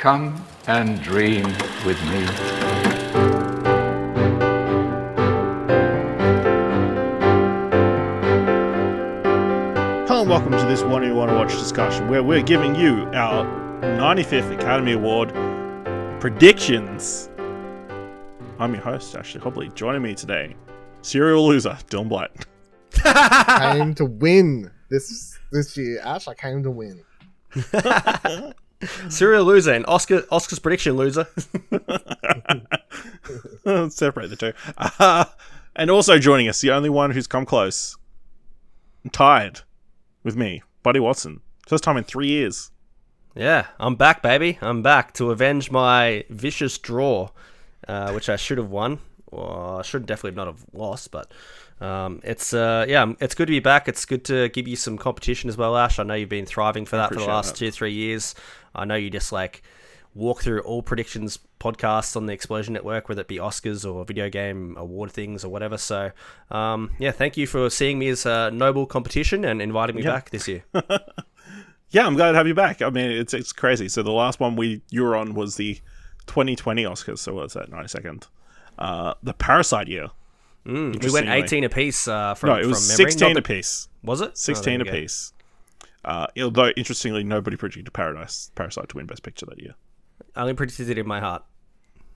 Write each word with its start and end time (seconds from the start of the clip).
Come 0.00 0.42
and 0.66 1.02
dream 1.02 1.44
with 1.84 2.02
me. 2.04 2.24
Hello 10.06 10.22
and 10.22 10.30
welcome 10.30 10.52
to 10.52 10.64
this 10.64 10.82
One 10.82 11.02
You 11.02 11.14
Want 11.14 11.30
to 11.30 11.36
Watch 11.36 11.50
discussion 11.50 12.08
where 12.08 12.22
we're 12.22 12.40
giving 12.40 12.74
you 12.74 13.10
our 13.12 13.44
95th 13.82 14.50
Academy 14.54 14.92
Award 14.92 15.34
predictions. 16.18 17.28
I'm 18.58 18.72
your 18.72 18.82
host, 18.82 19.14
Ashley 19.14 19.42
Hobley. 19.42 19.68
Joining 19.74 20.00
me 20.00 20.14
today, 20.14 20.56
serial 21.02 21.46
loser, 21.46 21.76
Dylan 21.90 22.08
Blight. 22.08 22.30
came 23.74 23.94
to 23.96 24.06
win 24.06 24.70
this 24.88 25.38
this 25.52 25.76
year. 25.76 26.00
Ash, 26.02 26.26
I 26.26 26.32
came 26.32 26.62
to 26.62 26.70
win. 26.70 27.02
Serial 29.08 29.44
loser 29.44 29.72
and 29.72 29.84
Oscar 29.86 30.24
Oscar's 30.30 30.58
prediction 30.58 30.96
loser. 30.96 31.26
Separate 33.90 34.30
the 34.30 34.36
two. 34.36 34.52
Uh, 34.76 35.24
and 35.76 35.90
also 35.90 36.18
joining 36.18 36.48
us, 36.48 36.60
the 36.60 36.70
only 36.70 36.90
one 36.90 37.10
who's 37.10 37.26
come 37.26 37.46
close, 37.46 37.96
Tired, 39.12 39.60
with 40.22 40.36
me, 40.36 40.62
Buddy 40.82 41.00
Watson. 41.00 41.40
First 41.66 41.84
time 41.84 41.96
in 41.96 42.04
three 42.04 42.28
years. 42.28 42.70
yeah, 43.34 43.66
I'm 43.78 43.96
back, 43.96 44.22
baby. 44.22 44.58
I'm 44.60 44.82
back 44.82 45.14
to 45.14 45.30
avenge 45.30 45.70
my 45.70 46.24
vicious 46.30 46.78
draw, 46.78 47.30
uh, 47.86 48.12
which 48.12 48.28
I 48.28 48.36
should 48.36 48.58
have 48.58 48.70
won. 48.70 48.98
Or 49.26 49.78
I 49.78 49.82
should 49.82 50.06
definitely 50.06 50.36
not 50.36 50.48
have 50.48 50.64
lost, 50.72 51.12
but 51.12 51.30
um, 51.80 52.20
it's 52.24 52.52
uh, 52.52 52.84
yeah, 52.88 53.12
it's 53.20 53.34
good 53.34 53.46
to 53.46 53.52
be 53.52 53.60
back. 53.60 53.88
It's 53.88 54.04
good 54.04 54.24
to 54.26 54.48
give 54.50 54.68
you 54.68 54.76
some 54.76 54.98
competition 54.98 55.48
as 55.48 55.56
well, 55.56 55.76
Ash. 55.76 55.98
I 55.98 56.02
know 56.02 56.14
you've 56.14 56.28
been 56.28 56.46
thriving 56.46 56.84
for 56.86 56.96
that 56.96 57.08
for 57.08 57.20
the 57.20 57.24
last 57.26 57.52
that. 57.52 57.58
two 57.58 57.70
three 57.70 57.92
years. 57.92 58.34
I 58.74 58.84
know 58.84 58.94
you 58.96 59.10
just 59.10 59.32
like 59.32 59.62
walk 60.14 60.42
through 60.42 60.60
all 60.62 60.82
predictions 60.82 61.38
podcasts 61.60 62.16
on 62.16 62.26
the 62.26 62.32
Explosion 62.32 62.74
Network, 62.74 63.08
whether 63.08 63.20
it 63.20 63.28
be 63.28 63.36
Oscars 63.36 63.88
or 63.90 64.04
video 64.04 64.28
game 64.28 64.74
award 64.76 65.12
things 65.12 65.44
or 65.44 65.48
whatever. 65.50 65.78
So 65.78 66.10
um, 66.50 66.90
yeah, 66.98 67.12
thank 67.12 67.36
you 67.36 67.46
for 67.46 67.70
seeing 67.70 67.98
me 67.98 68.08
as 68.08 68.26
a 68.26 68.50
noble 68.50 68.86
competition 68.86 69.44
and 69.44 69.62
inviting 69.62 69.96
me 69.96 70.02
Yeah. 70.02 70.10
back 70.12 70.30
this 70.30 70.48
year. 70.48 70.64
Yeah, 71.92 72.06
I'm 72.06 72.14
glad 72.14 72.30
to 72.30 72.38
have 72.38 72.46
you 72.46 72.54
back. 72.54 72.82
I 72.82 72.90
mean, 72.90 73.10
it's 73.10 73.34
it's 73.34 73.52
crazy. 73.52 73.88
So 73.88 74.04
the 74.04 74.12
last 74.12 74.38
one 74.38 74.54
we 74.54 74.80
you 74.90 75.02
were 75.02 75.16
on 75.16 75.34
was 75.34 75.56
the 75.56 75.74
2020 76.28 76.84
Oscars. 76.84 77.18
So 77.18 77.34
what's 77.34 77.54
that? 77.54 77.68
92nd. 77.68 78.28
Uh, 78.78 79.14
the 79.24 79.32
Parasite 79.34 79.88
year. 79.88 80.10
Mm, 80.66 81.02
we 81.02 81.10
went 81.10 81.28
18 81.28 81.64
apiece 81.64 82.06
uh, 82.06 82.34
from, 82.34 82.50
No, 82.50 82.56
it 82.56 82.66
was 82.66 82.86
memory. 82.88 83.10
16 83.12 83.32
the- 83.34 83.38
apiece. 83.40 83.88
Was 84.02 84.20
it? 84.20 84.36
16 84.36 84.60
Oh, 84.60 84.64
there 84.64 84.78
you 84.86 84.92
go. 84.92 84.98
apiece. 84.98 85.32
Uh, 86.04 86.26
although 86.42 86.68
interestingly, 86.76 87.24
nobody 87.24 87.56
predicted 87.56 87.92
Paradise 87.92 88.50
Parasite 88.54 88.88
to 88.90 88.96
win 88.96 89.06
Best 89.06 89.22
Picture 89.22 89.46
that 89.46 89.58
year. 89.60 89.74
I 90.34 90.42
only 90.42 90.54
predicted 90.54 90.88
it 90.88 90.98
in 90.98 91.06
my 91.06 91.20
heart. 91.20 91.44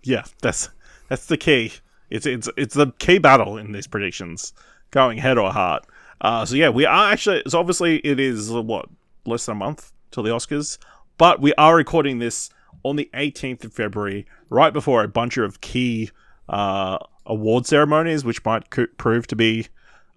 Yeah, 0.02 0.24
that's 0.42 0.68
that's 1.08 1.26
the 1.26 1.36
key. 1.36 1.72
It's 2.10 2.24
it's 2.26 2.48
it's 2.56 2.74
the 2.74 2.92
key 2.98 3.18
battle 3.18 3.56
in 3.58 3.72
these 3.72 3.86
predictions, 3.86 4.52
going 4.90 5.18
head 5.18 5.36
or 5.38 5.52
heart. 5.52 5.86
Uh, 6.20 6.44
so 6.46 6.54
yeah, 6.54 6.68
we 6.70 6.86
are 6.86 7.12
actually. 7.12 7.42
So 7.48 7.58
obviously, 7.58 7.96
it 7.98 8.18
is 8.20 8.50
what 8.50 8.88
less 9.26 9.44
than 9.46 9.56
a 9.56 9.58
month 9.58 9.92
till 10.10 10.22
the 10.22 10.30
Oscars, 10.30 10.78
but 11.18 11.40
we 11.42 11.52
are 11.54 11.74
recording 11.76 12.18
this 12.20 12.48
on 12.84 12.96
the 12.96 13.10
18th 13.14 13.64
of 13.64 13.72
February, 13.74 14.26
right 14.50 14.72
before 14.72 15.02
a 15.02 15.08
bunch 15.08 15.36
of 15.38 15.60
key 15.60 16.10
uh, 16.48 16.98
award 17.26 17.66
ceremonies, 17.66 18.24
which 18.24 18.44
might 18.44 18.70
co- 18.70 18.86
prove 18.96 19.26
to 19.28 19.36
be 19.36 19.68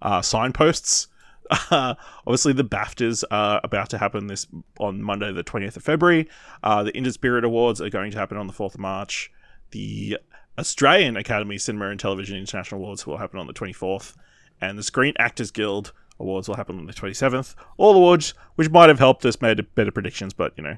uh, 0.02 0.22
signposts. 0.22 1.08
Uh, 1.50 1.94
obviously, 2.26 2.52
the 2.52 2.64
BAFTAs 2.64 3.24
are 3.30 3.60
about 3.64 3.90
to 3.90 3.98
happen 3.98 4.26
this 4.26 4.46
on 4.78 5.02
Monday, 5.02 5.32
the 5.32 5.44
20th 5.44 5.76
of 5.76 5.82
February. 5.82 6.28
Uh, 6.62 6.82
the 6.82 6.92
Indie 6.92 7.12
Spirit 7.12 7.44
Awards 7.44 7.80
are 7.80 7.90
going 7.90 8.10
to 8.10 8.18
happen 8.18 8.36
on 8.36 8.46
the 8.46 8.52
4th 8.52 8.74
of 8.74 8.80
March. 8.80 9.30
The 9.70 10.18
Australian 10.58 11.16
Academy 11.16 11.58
Cinema 11.58 11.88
and 11.88 12.00
Television 12.00 12.36
International 12.36 12.80
Awards 12.80 13.06
will 13.06 13.18
happen 13.18 13.38
on 13.38 13.46
the 13.46 13.52
24th. 13.52 14.14
And 14.60 14.76
the 14.76 14.82
Screen 14.82 15.14
Actors 15.18 15.50
Guild 15.50 15.92
Awards 16.18 16.48
will 16.48 16.56
happen 16.56 16.78
on 16.78 16.86
the 16.86 16.92
27th. 16.92 17.54
All 17.76 17.94
awards 17.94 18.34
which 18.56 18.70
might 18.70 18.88
have 18.88 18.98
helped 18.98 19.24
us 19.24 19.40
made 19.40 19.64
better 19.74 19.92
predictions, 19.92 20.34
but, 20.34 20.52
you 20.56 20.64
know, 20.64 20.76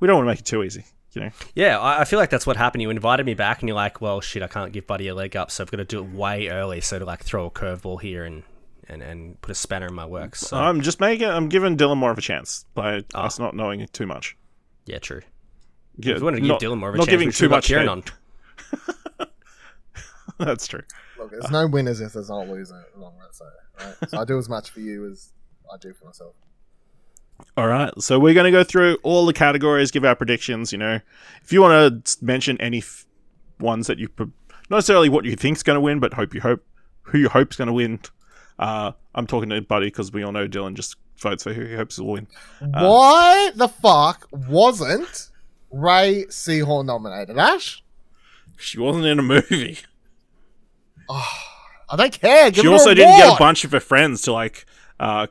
we 0.00 0.06
don't 0.06 0.16
want 0.16 0.26
to 0.26 0.30
make 0.30 0.40
it 0.40 0.44
too 0.44 0.62
easy, 0.62 0.84
you 1.16 1.22
know? 1.22 1.30
Yeah, 1.54 1.78
I, 1.80 2.02
I 2.02 2.04
feel 2.04 2.18
like 2.18 2.30
that's 2.30 2.46
what 2.46 2.56
happened. 2.56 2.82
You 2.82 2.90
invited 2.90 3.26
me 3.26 3.34
back, 3.34 3.60
and 3.60 3.68
you're 3.68 3.74
like, 3.76 4.00
"Well, 4.00 4.20
shit, 4.20 4.42
I 4.42 4.46
can't 4.48 4.72
give 4.72 4.86
Buddy 4.86 5.08
a 5.08 5.14
leg 5.14 5.34
up, 5.36 5.50
so 5.50 5.64
I've 5.64 5.70
got 5.70 5.78
to 5.78 5.84
do 5.84 5.98
it 6.00 6.10
way 6.12 6.48
early." 6.48 6.80
So 6.80 6.98
to 6.98 7.04
like 7.04 7.24
throw 7.24 7.46
a 7.46 7.50
curveball 7.50 8.00
here 8.00 8.24
and 8.24 8.42
and, 8.88 9.02
and 9.02 9.40
put 9.40 9.50
a 9.50 9.54
spanner 9.54 9.86
in 9.88 9.94
my 9.94 10.06
works. 10.06 10.40
So, 10.42 10.56
I'm 10.56 10.80
just 10.80 11.00
making, 11.00 11.28
I'm 11.28 11.48
giving 11.48 11.76
Dylan 11.76 11.96
more 11.96 12.12
of 12.12 12.18
a 12.18 12.20
chance 12.20 12.66
by 12.74 13.02
Ah. 13.14 13.24
us 13.24 13.36
not 13.40 13.56
knowing 13.56 13.84
too 13.92 14.06
much. 14.06 14.36
yeah, 14.84 15.00
true. 15.00 15.22
Yeah, 15.98 16.12
If 16.12 16.18
you 16.20 16.24
wanted 16.24 16.40
to 16.42 16.46
not- 16.46 16.60
give 16.60 16.70
Dylan 16.70 16.78
more 16.78 16.90
of 16.90 16.94
a 16.94 16.98
not 16.98 17.06
chance, 17.06 17.10
giving 17.12 17.28
too 17.30 17.32
should 17.32 17.42
have 17.44 17.50
got 17.50 17.56
much 17.56 17.66
Kieran 17.66 17.88
head. 17.88 18.12
on. 19.20 19.26
That's 20.38 20.66
true. 20.68 20.82
Look, 21.18 21.30
there's 21.30 21.50
no 21.50 21.66
winners 21.66 22.00
if 22.00 22.12
there's 22.12 22.28
not 22.28 22.46
a 22.46 22.50
loser 22.52 22.84
along 22.96 23.14
that 23.20 23.34
side. 23.34 23.48
Right? 24.00 24.10
So 24.10 24.18
I 24.20 24.24
do 24.24 24.38
as 24.38 24.48
much 24.48 24.70
for 24.70 24.80
you 24.80 25.10
as 25.10 25.30
I 25.72 25.78
do 25.78 25.92
for 25.94 26.04
myself. 26.04 26.34
All 27.56 27.66
right, 27.68 27.90
so 28.00 28.18
we're 28.18 28.34
going 28.34 28.44
to 28.44 28.50
go 28.50 28.64
through 28.64 28.98
all 29.02 29.24
the 29.26 29.32
categories, 29.32 29.90
give 29.90 30.04
our 30.04 30.14
predictions. 30.14 30.72
You 30.72 30.78
know, 30.78 31.00
if 31.42 31.52
you 31.52 31.62
want 31.62 32.04
to 32.04 32.24
mention 32.24 32.60
any 32.60 32.78
f- 32.78 33.06
ones 33.58 33.86
that 33.86 33.98
you, 33.98 34.08
pro- 34.08 34.30
not 34.68 34.76
necessarily 34.78 35.08
what 35.08 35.24
you 35.24 35.36
think's 35.36 35.62
going 35.62 35.76
to 35.76 35.80
win, 35.80 35.98
but 36.00 36.12
hope 36.14 36.34
you 36.34 36.40
hope 36.42 36.62
who 37.02 37.18
you 37.18 37.28
hope's 37.30 37.56
going 37.56 37.68
to 37.68 37.72
win. 37.72 38.00
Uh, 38.58 38.92
I'm 39.14 39.26
talking 39.26 39.48
to 39.50 39.60
Buddy 39.62 39.86
because 39.86 40.12
we 40.12 40.22
all 40.22 40.32
know 40.32 40.46
Dylan 40.48 40.74
just 40.74 40.96
votes 41.18 41.44
for 41.44 41.52
who 41.54 41.64
he 41.64 41.74
hopes 41.74 41.98
will 41.98 42.08
win. 42.12 42.26
Why 42.60 43.50
the 43.54 43.68
fuck 43.68 44.28
wasn't 44.32 45.30
Rhea 45.70 46.26
Seehorn 46.26 46.84
nominated? 46.86 47.38
Ash, 47.38 47.82
She 48.58 48.78
wasn't 48.78 49.06
in 49.06 49.18
a 49.18 49.22
movie. 49.22 49.78
I 51.08 51.96
don't 51.96 52.12
care. 52.20 52.50
Give 52.50 52.62
she 52.62 52.68
also 52.68 52.90
a 52.90 52.94
didn't 52.94 53.16
get 53.16 53.24
a 53.24 53.26
award. 53.28 53.38
bunch 53.38 53.64
of 53.64 53.72
her 53.72 53.80
friends 53.80 54.22
to 54.22 54.32
like 54.32 54.66
uh, 54.98 55.26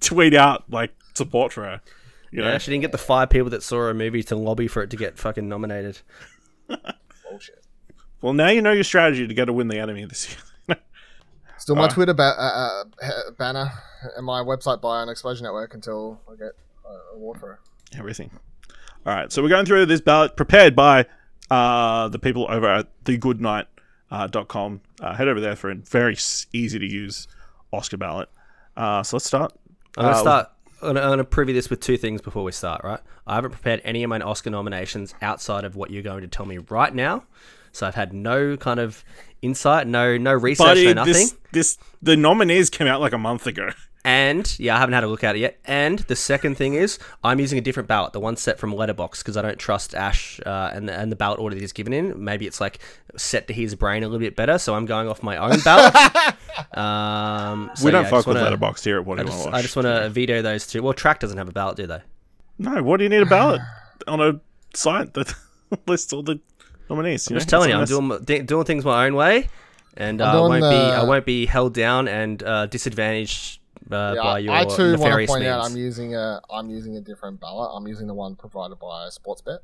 tweet 0.00 0.34
out 0.34 0.64
like 0.70 0.94
support 1.14 1.52
for 1.52 1.64
her. 1.64 1.80
You 2.30 2.42
know? 2.42 2.48
Yeah, 2.50 2.58
she 2.58 2.70
didn't 2.70 2.82
get 2.82 2.92
the 2.92 2.98
five 2.98 3.30
people 3.30 3.50
that 3.50 3.62
saw 3.62 3.88
a 3.88 3.94
movie 3.94 4.22
to 4.24 4.36
lobby 4.36 4.68
for 4.68 4.82
it 4.82 4.90
to 4.90 4.96
get 4.96 5.18
fucking 5.18 5.48
nominated. 5.48 6.00
Bullshit. 6.68 7.64
Well, 8.20 8.32
now 8.32 8.48
you 8.48 8.60
know 8.62 8.72
your 8.72 8.84
strategy 8.84 9.26
to 9.26 9.34
get 9.34 9.46
to 9.46 9.52
win 9.52 9.68
the 9.68 9.78
Emmy 9.78 10.04
this 10.04 10.36
year. 10.68 10.76
Still 11.58 11.76
my 11.76 11.84
Uh. 11.84 11.88
Twitter 11.88 12.14
ba- 12.14 12.34
uh, 12.38 12.84
uh, 13.02 13.30
banner 13.38 13.70
and 14.16 14.26
my 14.26 14.40
website 14.42 14.80
bio 14.80 14.90
on 15.02 15.08
Explosion 15.08 15.44
Network 15.44 15.74
until 15.74 16.20
I 16.30 16.36
get 16.36 16.52
uh, 16.84 16.92
an 16.92 17.00
award 17.14 17.40
for 17.40 17.46
her. 17.48 17.60
everything. 17.98 18.30
All 19.06 19.14
right, 19.14 19.30
so 19.32 19.42
we're 19.42 19.48
going 19.48 19.66
through 19.66 19.86
this 19.86 20.00
ballot 20.00 20.36
prepared 20.36 20.74
by 20.74 21.06
uh, 21.50 22.08
the 22.08 22.18
people 22.18 22.46
over 22.50 22.66
at 22.68 23.04
thegoodnight.com. 23.04 23.66
Uh, 24.08 24.26
dot 24.28 24.46
com. 24.46 24.80
uh, 25.00 25.14
head 25.14 25.26
over 25.26 25.40
there 25.40 25.56
for 25.56 25.68
a 25.68 25.74
very 25.74 26.16
easy 26.52 26.78
to 26.78 26.86
use 26.86 27.26
Oscar 27.72 27.96
ballot. 27.96 28.28
Uh, 28.76 29.02
so 29.02 29.16
let's 29.16 29.26
start. 29.26 29.52
I'm 29.96 30.04
gonna 30.04 30.16
Uh, 30.16 30.20
start. 30.20 30.48
I'm 30.82 30.88
gonna, 30.88 31.00
I'm 31.00 31.10
gonna 31.10 31.24
preview 31.24 31.54
this 31.54 31.70
with 31.70 31.80
two 31.80 31.96
things 31.96 32.20
before 32.20 32.44
we 32.44 32.52
start. 32.52 32.82
Right, 32.84 33.00
I 33.26 33.34
haven't 33.36 33.52
prepared 33.52 33.80
any 33.84 34.02
of 34.02 34.10
my 34.10 34.20
Oscar 34.20 34.50
nominations 34.50 35.14
outside 35.22 35.64
of 35.64 35.74
what 35.76 35.90
you're 35.90 36.02
going 36.02 36.20
to 36.22 36.28
tell 36.28 36.46
me 36.46 36.58
right 36.58 36.94
now. 36.94 37.24
So 37.72 37.86
I've 37.86 37.94
had 37.94 38.12
no 38.12 38.56
kind 38.56 38.80
of 38.80 39.04
insight, 39.42 39.86
no 39.86 40.16
no 40.16 40.32
research, 40.34 40.66
Buddy, 40.66 40.86
no 40.86 40.92
nothing. 40.94 41.12
this, 41.12 41.36
this 41.52 41.78
the 42.02 42.16
nominees 42.16 42.70
came 42.70 42.86
out 42.86 43.00
like 43.00 43.12
a 43.12 43.18
month 43.18 43.46
ago. 43.46 43.70
And 44.06 44.56
yeah, 44.60 44.76
I 44.76 44.78
haven't 44.78 44.92
had 44.92 45.02
a 45.02 45.08
look 45.08 45.24
at 45.24 45.34
it 45.34 45.40
yet. 45.40 45.58
And 45.64 45.98
the 45.98 46.14
second 46.14 46.54
thing 46.56 46.74
is, 46.74 47.00
I'm 47.24 47.40
using 47.40 47.58
a 47.58 47.60
different 47.60 47.88
ballot, 47.88 48.12
the 48.12 48.20
one 48.20 48.36
set 48.36 48.56
from 48.56 48.72
Letterboxd, 48.72 49.18
because 49.18 49.36
I 49.36 49.42
don't 49.42 49.58
trust 49.58 49.96
Ash 49.96 50.38
uh, 50.46 50.70
and 50.72 50.88
the, 50.88 50.96
and 50.96 51.10
the 51.10 51.16
ballot 51.16 51.40
order 51.40 51.56
that 51.56 51.60
he's 51.60 51.72
given 51.72 51.92
in. 51.92 52.22
Maybe 52.22 52.46
it's 52.46 52.60
like 52.60 52.78
set 53.16 53.48
to 53.48 53.52
his 53.52 53.74
brain 53.74 54.04
a 54.04 54.06
little 54.06 54.20
bit 54.20 54.36
better, 54.36 54.58
so 54.58 54.76
I'm 54.76 54.86
going 54.86 55.08
off 55.08 55.24
my 55.24 55.36
own 55.38 55.58
ballot. 55.64 55.92
um, 56.78 57.72
so 57.74 57.84
we 57.84 57.90
don't 57.90 58.04
yeah, 58.04 58.10
fuck 58.10 58.28
with 58.28 58.36
wanna- 58.36 58.56
Letterboxd 58.56 58.84
here 58.84 59.00
at 59.00 59.04
What 59.04 59.16
Do 59.16 59.22
I 59.22 59.24
You 59.24 59.28
just, 59.28 59.38
Want 59.38 59.44
to 59.44 59.50
Watch. 59.50 59.58
I 59.58 59.62
just 59.62 59.74
want 59.74 59.86
to 59.86 60.08
veto 60.10 60.40
those 60.40 60.68
two. 60.68 60.84
Well, 60.84 60.94
Trakt 60.94 61.18
doesn't 61.18 61.38
have 61.38 61.48
a 61.48 61.52
ballot, 61.52 61.76
do 61.76 61.88
they? 61.88 62.02
No, 62.60 62.84
what 62.84 62.98
do 62.98 63.02
you 63.02 63.10
need 63.10 63.22
a 63.22 63.26
ballot 63.26 63.60
on 64.06 64.20
a 64.20 64.40
site 64.72 65.14
that 65.14 65.34
lists 65.88 66.12
all 66.12 66.22
the 66.22 66.38
nominees? 66.88 67.28
I'm 67.28 67.38
just 67.38 67.48
telling 67.48 67.70
you, 67.70 67.76
I'm 67.76 67.86
doing 67.86 68.46
doing 68.46 68.64
things 68.66 68.84
my 68.84 69.04
own 69.04 69.16
way, 69.16 69.48
and 69.96 70.20
uh, 70.20 70.26
I 70.26 70.36
won't 70.36 70.62
be 70.62 70.66
I 70.66 71.02
won't 71.02 71.26
be 71.26 71.46
held 71.46 71.74
down 71.74 72.06
and 72.06 72.40
uh, 72.44 72.66
disadvantaged 72.66 73.58
uh, 73.90 74.12
Yeah, 74.16 74.22
by 74.22 74.38
your 74.40 74.52
I 74.54 74.64
too 74.64 74.96
want 74.96 75.02
to 75.02 75.26
point 75.26 75.42
means. 75.42 75.44
out 75.46 75.64
I'm 75.64 75.76
using 75.76 76.14
a 76.14 76.40
I'm 76.50 76.70
using 76.70 76.96
a 76.96 77.00
different 77.00 77.40
ballot. 77.40 77.70
I'm 77.74 77.86
using 77.86 78.06
the 78.06 78.14
one 78.14 78.36
provided 78.36 78.78
by 78.78 79.08
Sportsbet. 79.08 79.58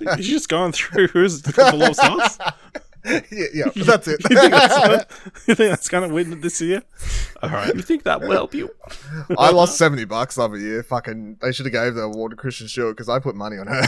You're 0.00 0.16
just 0.18 0.48
going 0.48 0.72
through 0.72 1.08
who's 1.08 1.42
the 1.42 1.52
couple 1.52 1.82
of 1.82 1.94
stars. 1.94 2.38
yeah, 3.32 3.46
yeah, 3.52 3.64
that's 3.74 4.06
it. 4.06 4.22
you, 4.30 4.36
think 4.38 4.52
that's 4.52 4.78
gonna, 4.78 5.06
you 5.48 5.54
think 5.56 5.70
that's 5.70 5.88
gonna 5.88 6.08
win 6.08 6.40
this 6.40 6.60
year? 6.60 6.82
All 7.42 7.50
right. 7.50 7.74
you 7.74 7.82
think 7.82 8.04
that 8.04 8.20
will 8.20 8.30
help 8.30 8.54
you? 8.54 8.70
I 9.36 9.50
lost 9.50 9.76
seventy 9.76 10.04
bucks 10.04 10.36
the 10.36 10.42
other 10.42 10.56
year. 10.56 10.84
Fucking, 10.84 11.38
they 11.42 11.50
should 11.50 11.66
have 11.66 11.72
gave 11.72 11.94
the 11.94 12.02
award 12.02 12.30
to 12.30 12.36
Kristen 12.36 12.68
Stewart 12.68 12.96
because 12.96 13.08
I 13.08 13.18
put 13.18 13.34
money 13.34 13.56
on 13.58 13.66
her. 13.66 13.82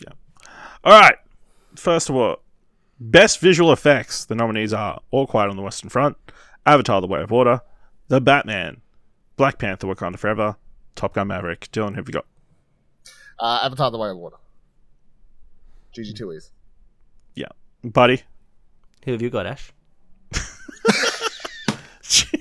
Yeah. 0.00 0.12
All 0.84 1.00
right. 1.00 1.16
First 1.74 2.08
of 2.08 2.16
all, 2.16 2.36
best 2.98 3.40
visual 3.40 3.72
effects. 3.72 4.24
The 4.24 4.34
nominees 4.34 4.72
are 4.72 5.00
All 5.10 5.26
Quiet 5.26 5.50
on 5.50 5.56
the 5.56 5.62
Western 5.62 5.90
Front, 5.90 6.16
Avatar: 6.64 7.00
The 7.00 7.06
Way 7.06 7.22
of 7.22 7.30
Water, 7.30 7.60
The 8.08 8.20
Batman, 8.20 8.80
Black 9.36 9.58
Panther: 9.58 9.86
Wakanda 9.86 10.18
Forever, 10.18 10.56
Top 10.94 11.14
Gun: 11.14 11.28
Maverick. 11.28 11.68
Dylan, 11.72 11.90
who 11.90 11.96
have 11.96 12.08
you 12.08 12.12
got? 12.12 12.26
Uh, 13.38 13.60
Avatar: 13.62 13.90
The 13.90 13.98
Way 13.98 14.10
of 14.10 14.16
Water. 14.16 14.36
GG 15.94 16.16
two 16.16 16.32
E's. 16.32 16.50
Yeah, 17.34 17.48
buddy. 17.82 18.22
Who 19.04 19.12
have 19.12 19.22
you 19.22 19.30
got, 19.30 19.46
Ash? 19.46 19.72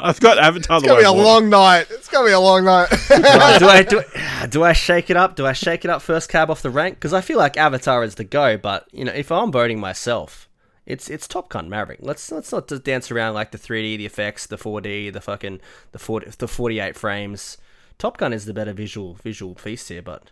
Jeez, 0.00 0.04
I've 0.08 0.20
got 0.20 0.38
Avatar: 0.38 0.76
It's 0.78 0.82
The 0.84 0.88
gonna 0.88 0.94
Way 0.94 1.02
be 1.02 1.20
a 1.20 1.24
long 1.24 1.48
night. 1.50 1.86
It's 1.90 2.08
gonna 2.08 2.26
be 2.26 2.32
a 2.32 2.40
long 2.40 2.64
night. 2.64 2.90
Right, 3.10 3.58
do 3.58 3.66
I 3.68 3.82
do, 3.88 4.02
I- 4.16 4.46
do 4.46 4.62
I 4.64 4.72
shake 4.72 5.10
it 5.10 5.16
up? 5.16 5.36
Do 5.36 5.46
I 5.46 5.52
shake 5.52 5.84
it 5.84 5.90
up 5.90 6.02
first 6.02 6.28
cab 6.30 6.50
off 6.50 6.62
the 6.62 6.70
rank? 6.70 6.94
Because 6.96 7.12
I 7.12 7.20
feel 7.20 7.38
like 7.38 7.56
Avatar 7.56 8.02
is 8.04 8.14
the 8.16 8.24
go, 8.24 8.56
but 8.56 8.86
you 8.92 9.04
know, 9.04 9.12
if 9.12 9.30
I'm 9.32 9.50
voting 9.52 9.80
myself, 9.80 10.48
it's 10.86 11.08
it's 11.10 11.26
Top 11.28 11.48
Gun 11.48 11.68
Maverick. 11.68 11.98
Let's 12.02 12.30
let's 12.32 12.50
not 12.52 12.68
just 12.68 12.84
dance 12.84 13.10
around 13.10 13.34
like 13.34 13.50
the 13.50 13.58
3D, 13.58 13.98
the 13.98 14.06
effects, 14.06 14.46
the 14.46 14.56
4D, 14.56 15.12
the 15.12 15.20
fucking 15.20 15.60
the 15.92 15.98
40, 15.98 16.30
the 16.38 16.48
48 16.48 16.96
frames. 16.96 17.58
Top 17.98 18.16
Gun 18.16 18.32
is 18.32 18.44
the 18.44 18.54
better 18.54 18.72
visual 18.72 19.14
visual 19.14 19.54
feast 19.54 19.88
here, 19.88 20.02
but 20.02 20.30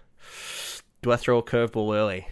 do 1.02 1.12
I 1.12 1.16
throw 1.16 1.38
a 1.38 1.42
curveball 1.42 1.94
early? 1.94 2.28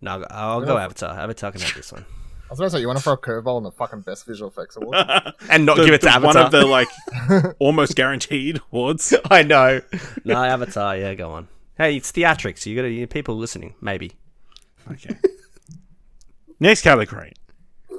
No, 0.00 0.24
I'll 0.30 0.62
go 0.62 0.78
Avatar. 0.78 1.10
Avatar 1.16 1.52
can 1.52 1.60
have 1.60 1.74
this 1.74 1.92
one, 1.92 2.04
I 2.52 2.54
was 2.54 2.58
gonna 2.58 2.68
say 2.70 2.80
you 2.80 2.86
want 2.86 2.98
to 2.98 3.02
throw 3.02 3.14
a 3.14 3.16
curveball 3.16 3.56
in 3.56 3.62
the 3.64 3.70
fucking 3.72 4.02
best 4.02 4.26
visual 4.26 4.50
effects 4.50 4.76
award. 4.76 4.94
and 5.48 5.64
not 5.64 5.78
The- 5.78 5.86
give 5.86 5.94
it 5.94 6.02
to 6.02 6.06
the- 6.08 6.12
Avatar. 6.12 6.34
One 6.34 6.36
of 6.44 6.50
the 6.52 6.66
like 6.66 6.88
almost 7.58 7.96
guaranteed 7.96 8.60
awards. 8.70 9.14
I 9.30 9.42
know. 9.42 9.80
no, 10.24 10.34
Avatar. 10.44 10.98
Yeah, 10.98 11.14
go 11.14 11.30
on. 11.30 11.48
Hey, 11.78 11.96
it's 11.96 12.12
theatrics. 12.12 12.66
You 12.66 12.76
got 12.76 12.82
to 12.82 13.06
people 13.06 13.36
listening. 13.38 13.74
Maybe. 13.80 14.12
Okay. 14.90 15.16
Next 16.60 16.82
category 16.82 17.32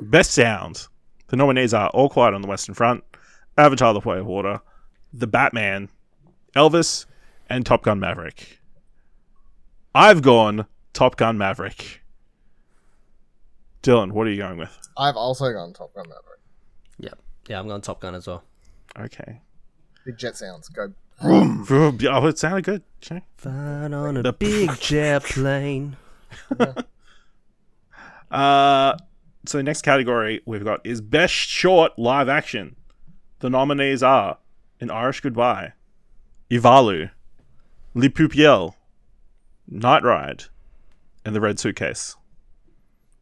Best 0.02 0.32
Sound. 0.32 0.88
The 1.30 1.36
nominees 1.36 1.74
are 1.74 1.90
All 1.90 2.08
Quiet 2.10 2.36
on 2.36 2.44
the 2.44 2.48
Western 2.48 2.76
Front, 2.76 3.04
Avatar 3.58 3.92
The 3.96 4.02
Way 4.02 4.20
of 4.20 4.28
Water, 4.28 4.62
The 5.14 5.26
Batman, 5.26 5.90
Elvis, 6.56 7.08
and 7.50 7.66
Top 7.66 7.82
Gun 7.82 8.00
Maverick. 8.00 8.60
I've 9.96 10.22
gone 10.22 10.68
Top 10.94 11.16
Gun 11.16 11.40
Maverick. 11.40 12.03
Dylan, 13.84 14.12
what 14.14 14.26
are 14.28 14.32
you 14.32 14.38
going 14.38 14.58
with? 14.58 14.76
I've 14.98 15.16
also 15.18 15.52
gone 15.52 15.74
Top 15.74 15.94
Gun 15.94 16.06
Maverick. 16.08 16.40
Yep. 17.00 17.18
Yeah, 17.48 17.54
Yeah, 17.56 17.60
I'm 17.60 17.68
going 17.68 17.82
Top 17.82 18.00
Gun 18.02 18.16
as 18.16 18.26
well. 18.28 18.44
Okay. 19.00 19.42
Big 20.06 20.18
jet 20.18 20.36
sounds. 20.38 20.70
Go. 20.70 20.94
Oh, 21.22 22.28
it 22.28 22.38
sounded 22.40 22.64
good. 22.66 22.82
Okay. 23.04 23.22
Fine 23.38 23.94
on 23.94 24.18
a 24.18 24.24
The- 24.24 24.34
big 24.34 24.72
jet 24.80 25.24
plane. 25.24 25.98
Uh, 28.32 28.98
so 29.46 29.58
the 29.60 29.64
next 29.64 29.84
category 29.84 30.42
we've 30.48 30.64
got 30.64 30.84
is 30.84 31.02
Best 31.02 31.34
Short 31.36 31.92
Live 32.00 32.28
Action. 32.28 32.76
The 33.40 33.50
nominees 33.52 34.02
are 34.02 34.40
An 34.82 34.90
Irish 34.90 35.22
Goodbye, 35.22 35.74
Ivalu, 36.50 37.12
Le 37.94 38.10
Pupille, 38.10 38.74
Night 39.68 40.02
Ride, 40.04 40.46
and 41.24 41.36
The 41.36 41.42
Red 41.42 41.60
Suitcase. 41.60 42.16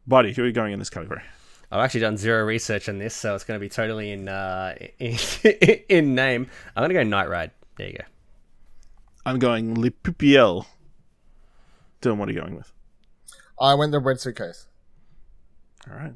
Buddy, 0.06 0.32
who 0.32 0.42
are 0.42 0.46
you 0.46 0.52
going 0.52 0.72
in 0.72 0.78
this 0.78 0.90
category? 0.90 1.22
I've 1.70 1.80
actually 1.80 2.00
done 2.00 2.16
zero 2.16 2.44
research 2.44 2.88
on 2.88 2.98
this, 2.98 3.14
so 3.14 3.34
it's 3.34 3.44
going 3.44 3.58
to 3.58 3.64
be 3.64 3.68
totally 3.68 4.10
in 4.10 4.28
uh, 4.28 4.74
in, 4.98 5.16
in 5.88 6.14
name. 6.14 6.48
I'm 6.76 6.82
going 6.82 6.90
to 6.90 6.94
go 6.94 7.02
Night 7.02 7.28
Ride. 7.28 7.50
There 7.76 7.86
you 7.86 7.94
go. 7.94 8.04
I'm 9.24 9.38
going 9.38 9.80
Le 9.80 9.90
Pupille. 9.90 10.66
Dylan, 12.00 12.16
what 12.16 12.28
are 12.28 12.32
you 12.32 12.40
going 12.40 12.56
with? 12.56 12.72
I 13.60 13.74
went 13.74 13.92
the 13.92 14.00
red 14.00 14.20
suitcase. 14.20 14.66
All 15.88 15.96
right. 15.96 16.14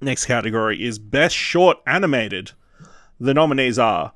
Next 0.00 0.26
category 0.26 0.84
is 0.84 0.98
Best 0.98 1.34
Short 1.34 1.78
Animated. 1.86 2.52
The 3.18 3.34
nominees 3.34 3.78
are 3.78 4.12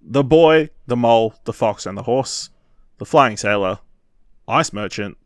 The 0.00 0.22
Boy, 0.22 0.70
The 0.86 0.96
Mole, 0.96 1.34
The 1.44 1.52
Fox, 1.52 1.86
and 1.86 1.98
the 1.98 2.04
Horse, 2.04 2.50
The 2.98 3.06
Flying 3.06 3.36
Sailor, 3.36 3.80
Ice 4.46 4.72
Merchant, 4.72 5.16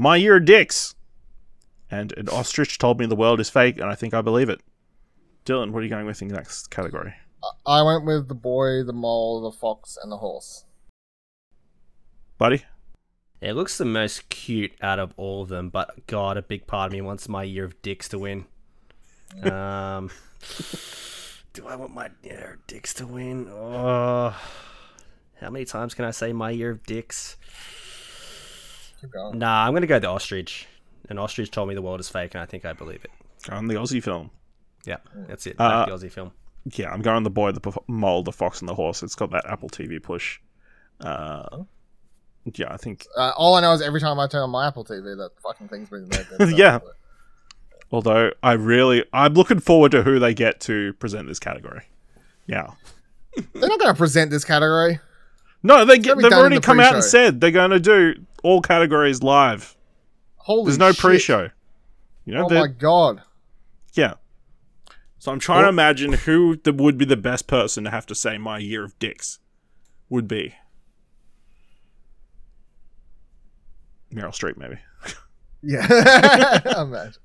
My 0.00 0.14
Year 0.14 0.36
of 0.36 0.44
Dicks, 0.44 0.94
and 1.90 2.12
An 2.16 2.28
Ostrich 2.28 2.78
Told 2.78 3.00
Me 3.00 3.06
the 3.06 3.16
World 3.16 3.40
is 3.40 3.50
Fake, 3.50 3.80
and 3.80 3.90
I 3.90 3.96
Think 3.96 4.14
I 4.14 4.22
Believe 4.22 4.48
It. 4.48 4.60
Dylan, 5.44 5.72
what 5.72 5.80
are 5.80 5.82
you 5.82 5.88
going 5.88 6.06
with 6.06 6.22
in 6.22 6.28
the 6.28 6.36
next 6.36 6.70
category? 6.70 7.14
I 7.66 7.82
went 7.82 8.04
with 8.04 8.28
the 8.28 8.36
boy, 8.36 8.84
the 8.84 8.92
mole, 8.92 9.40
the 9.40 9.50
fox, 9.50 9.98
and 10.00 10.12
the 10.12 10.18
horse. 10.18 10.66
Buddy? 12.38 12.64
It 13.40 13.54
looks 13.54 13.76
the 13.76 13.84
most 13.84 14.28
cute 14.28 14.70
out 14.80 15.00
of 15.00 15.14
all 15.16 15.42
of 15.42 15.48
them, 15.48 15.68
but 15.68 16.06
God, 16.06 16.36
a 16.36 16.42
big 16.42 16.68
part 16.68 16.86
of 16.86 16.92
me 16.92 17.00
wants 17.00 17.28
my 17.28 17.42
year 17.42 17.64
of 17.64 17.82
dicks 17.82 18.08
to 18.10 18.20
win. 18.20 18.44
Um, 19.42 20.12
do 21.52 21.66
I 21.66 21.74
want 21.74 21.92
my 21.92 22.10
year 22.22 22.58
of 22.60 22.66
dicks 22.68 22.94
to 22.94 23.06
win? 23.08 23.48
Oh, 23.50 24.40
how 25.40 25.50
many 25.50 25.64
times 25.64 25.94
can 25.94 26.04
I 26.04 26.12
say 26.12 26.32
my 26.32 26.50
year 26.50 26.70
of 26.70 26.86
dicks? 26.86 27.36
Keep 29.00 29.12
going. 29.12 29.38
Nah, 29.38 29.66
I'm 29.66 29.74
gonna 29.74 29.86
go 29.86 29.98
the 29.98 30.08
ostrich. 30.08 30.66
An 31.08 31.18
ostrich 31.18 31.50
told 31.50 31.68
me 31.68 31.74
the 31.74 31.82
world 31.82 32.00
is 32.00 32.08
fake, 32.08 32.34
and 32.34 32.42
I 32.42 32.46
think 32.46 32.64
I 32.64 32.72
believe 32.72 33.04
it. 33.04 33.10
On 33.50 33.66
the 33.66 33.74
Aussie 33.74 34.02
film. 34.02 34.30
Yeah, 34.84 34.98
that's 35.26 35.46
it. 35.46 35.56
Uh, 35.58 35.86
the 35.86 35.92
Aussie 35.92 36.10
film. 36.12 36.32
Yeah, 36.72 36.90
I'm 36.90 37.00
going 37.02 37.22
The 37.22 37.30
Boy, 37.30 37.52
The 37.52 37.72
Mole, 37.86 38.22
The 38.22 38.32
Fox, 38.32 38.60
and 38.60 38.68
the 38.68 38.74
Horse. 38.74 39.02
It's 39.02 39.14
got 39.14 39.30
that 39.30 39.46
Apple 39.48 39.68
TV 39.70 40.02
push. 40.02 40.38
Uh, 41.00 41.62
yeah, 42.54 42.72
I 42.72 42.76
think 42.76 43.06
Uh, 43.16 43.32
all 43.36 43.54
I 43.54 43.60
know 43.60 43.72
is 43.72 43.80
every 43.80 44.00
time 44.00 44.18
I 44.18 44.26
turn 44.26 44.42
on 44.42 44.50
my 44.50 44.66
Apple 44.66 44.84
TV, 44.84 45.16
that 45.16 45.30
fucking 45.42 45.68
thing's 45.68 45.88
been 45.88 46.08
there. 46.08 46.50
Yeah. 46.54 46.80
Although 47.90 48.32
I 48.42 48.52
really, 48.52 49.04
I'm 49.14 49.32
looking 49.34 49.60
forward 49.60 49.92
to 49.92 50.02
who 50.02 50.18
they 50.18 50.34
get 50.34 50.60
to 50.62 50.92
present 50.94 51.26
this 51.26 51.38
category. 51.38 51.84
Yeah. 52.46 52.72
They're 53.54 53.68
not 53.68 53.78
going 53.78 53.92
to 53.92 53.96
present 53.98 54.30
this 54.30 54.44
category. 54.44 54.98
No, 55.62 55.84
they 55.84 55.98
get, 55.98 56.16
they've 56.18 56.32
already 56.32 56.56
the 56.56 56.62
come 56.62 56.80
out 56.80 56.94
and 56.94 57.04
said 57.04 57.40
they're 57.40 57.50
going 57.50 57.70
to 57.70 57.80
do 57.80 58.14
all 58.42 58.62
categories 58.62 59.22
live. 59.22 59.76
Holy 60.36 60.66
There's 60.66 60.78
no 60.78 60.92
shit. 60.92 61.00
pre-show. 61.00 61.50
You 62.24 62.34
know, 62.34 62.46
Oh 62.50 62.54
my 62.54 62.66
god. 62.68 63.22
yeah. 63.94 64.14
So 65.18 65.32
I'm 65.32 65.40
trying 65.40 65.64
to 65.64 65.68
imagine 65.68 66.12
who 66.12 66.56
the, 66.56 66.72
would 66.72 66.96
be 66.96 67.04
the 67.04 67.16
best 67.16 67.46
person 67.48 67.84
to 67.84 67.90
have 67.90 68.06
to 68.06 68.14
say 68.14 68.38
my 68.38 68.58
year 68.58 68.84
of 68.84 68.98
dicks 68.98 69.40
would 70.08 70.28
be. 70.28 70.54
Meryl 74.12 74.30
Streep, 74.30 74.56
maybe. 74.56 74.78
Yeah. 75.62 76.80
Imagine. 76.82 77.14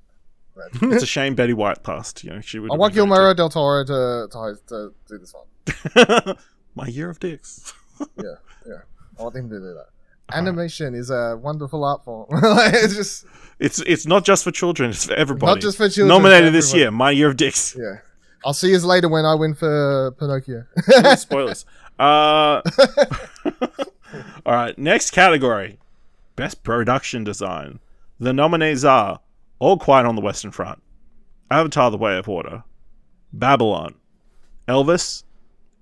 It's 0.82 1.02
a 1.02 1.06
shame 1.06 1.34
Betty 1.34 1.52
White 1.52 1.82
passed. 1.82 2.22
You 2.22 2.30
know, 2.30 2.40
she 2.40 2.60
would. 2.60 2.70
I 2.70 2.76
want 2.76 2.94
Guillermo 2.94 3.34
del 3.34 3.48
Toro 3.50 3.84
to, 3.84 4.28
to, 4.30 4.56
to 4.68 4.94
do 5.08 5.18
this 5.18 5.34
one. 5.34 6.36
my 6.76 6.86
year 6.86 7.10
of 7.10 7.18
dicks. 7.18 7.72
Yeah, 8.16 8.34
yeah. 8.66 8.74
I 9.18 9.22
want 9.22 9.36
him 9.36 9.48
to 9.50 9.58
do 9.58 9.74
that. 9.74 9.86
Animation 10.32 10.94
is 10.94 11.10
a 11.10 11.38
wonderful 11.40 11.84
art 11.84 12.04
form. 12.04 12.26
Like, 12.42 12.72
it's 12.74 12.94
just, 12.96 13.26
It's 13.58 13.78
it's 13.80 14.06
not 14.06 14.24
just 14.24 14.42
for 14.44 14.50
children; 14.50 14.90
it's 14.90 15.04
for 15.06 15.14
everybody. 15.14 15.52
Not 15.52 15.60
just 15.60 15.76
for 15.76 15.88
children, 15.88 16.08
Nominated 16.08 16.48
for 16.48 16.52
this 16.52 16.74
year, 16.74 16.90
My 16.90 17.10
Year 17.10 17.28
of 17.28 17.36
Dicks. 17.36 17.76
yeah. 17.78 17.98
I'll 18.46 18.52
see 18.54 18.70
you 18.70 18.78
later 18.80 19.08
when 19.08 19.24
I 19.24 19.34
win 19.34 19.54
for 19.54 20.10
Pinocchio. 20.18 20.64
Spoilers. 21.16 21.64
Uh, 21.98 22.60
all 24.44 24.54
right, 24.54 24.76
next 24.78 25.12
category: 25.12 25.78
Best 26.36 26.62
Production 26.62 27.24
Design. 27.24 27.78
The 28.20 28.32
nominees 28.32 28.84
are 28.84 29.20
All 29.58 29.78
Quiet 29.78 30.06
on 30.06 30.14
the 30.14 30.20
Western 30.22 30.50
Front, 30.50 30.82
Avatar: 31.50 31.90
The 31.90 31.96
Way 31.96 32.18
of 32.18 32.26
Water, 32.26 32.64
Babylon, 33.32 33.94
Elvis, 34.68 35.24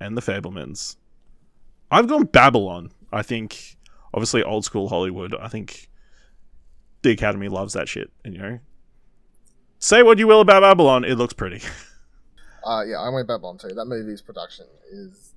and 0.01 0.17
The 0.17 0.23
Fabelmans. 0.23 0.97
I've 1.93 2.09
gone 2.09 2.25
Babylon. 2.25 2.91
I 3.13 3.23
think, 3.23 3.77
obviously, 4.15 4.43
old 4.43 4.65
school 4.65 4.89
Hollywood. 4.89 5.35
I 5.39 5.49
think 5.49 5.91
the 7.03 7.11
Academy 7.11 7.49
loves 7.49 7.75
that 7.75 7.89
shit. 7.89 8.11
And 8.25 8.35
you 8.35 8.41
know, 8.41 8.59
say 9.79 10.03
what 10.03 10.19
you 10.19 10.27
will 10.27 10.41
about 10.41 10.63
Babylon, 10.63 11.05
it 11.05 11.17
looks 11.17 11.35
pretty. 11.35 11.61
Uh, 12.65 12.85
yeah, 12.85 13.01
I 13.01 13.09
went 13.09 13.27
Babylon 13.27 13.59
too. 13.59 13.75
That 13.75 13.87
movie's 13.87 14.23
production 14.23 14.67
is 14.93 15.35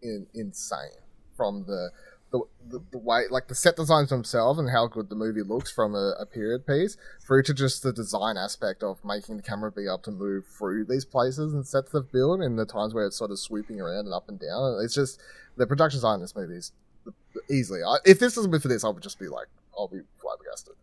in, 0.00 0.26
insane. 0.32 0.88
From 1.36 1.64
the, 1.66 1.90
the 2.30 2.40
the 2.66 2.80
the 2.92 2.98
way, 2.98 3.24
like 3.30 3.48
the 3.48 3.54
set 3.54 3.76
designs 3.76 4.08
themselves 4.08 4.58
and 4.58 4.70
how 4.70 4.86
good 4.86 5.10
the 5.10 5.14
movie 5.14 5.42
looks 5.42 5.70
from 5.70 5.94
a, 5.94 6.14
a 6.18 6.24
period 6.24 6.66
piece, 6.66 6.96
through 7.20 7.42
to 7.42 7.52
just 7.52 7.82
the 7.82 7.92
design 7.92 8.38
aspect 8.38 8.82
of 8.82 9.04
making 9.04 9.36
the 9.36 9.42
camera 9.42 9.70
be 9.70 9.84
able 9.84 9.98
to 9.98 10.10
move 10.10 10.46
through 10.46 10.86
these 10.86 11.04
places 11.04 11.52
and 11.52 11.66
sets 11.66 11.92
they've 11.92 12.10
built, 12.10 12.40
and 12.40 12.58
the 12.58 12.64
times 12.64 12.94
where 12.94 13.04
it's 13.04 13.18
sort 13.18 13.30
of 13.30 13.38
swooping 13.38 13.78
around 13.78 14.06
and 14.06 14.14
up 14.14 14.30
and 14.30 14.40
down. 14.40 14.80
It's 14.82 14.94
just 14.94 15.20
the 15.56 15.66
production 15.66 15.98
design 15.98 16.16
in 16.16 16.20
this 16.22 16.34
movie 16.34 16.54
is 16.56 16.72
easily. 17.50 17.80
I, 17.82 17.96
if 18.04 18.18
this 18.18 18.34
doesn't 18.34 18.50
be 18.50 18.58
for 18.58 18.68
this, 18.68 18.84
I 18.84 18.88
would 18.88 19.02
just 19.02 19.18
be 19.18 19.28
like, 19.28 19.46
I'll 19.78 19.88
be 19.88 20.00
flabbergasted. 20.20 20.74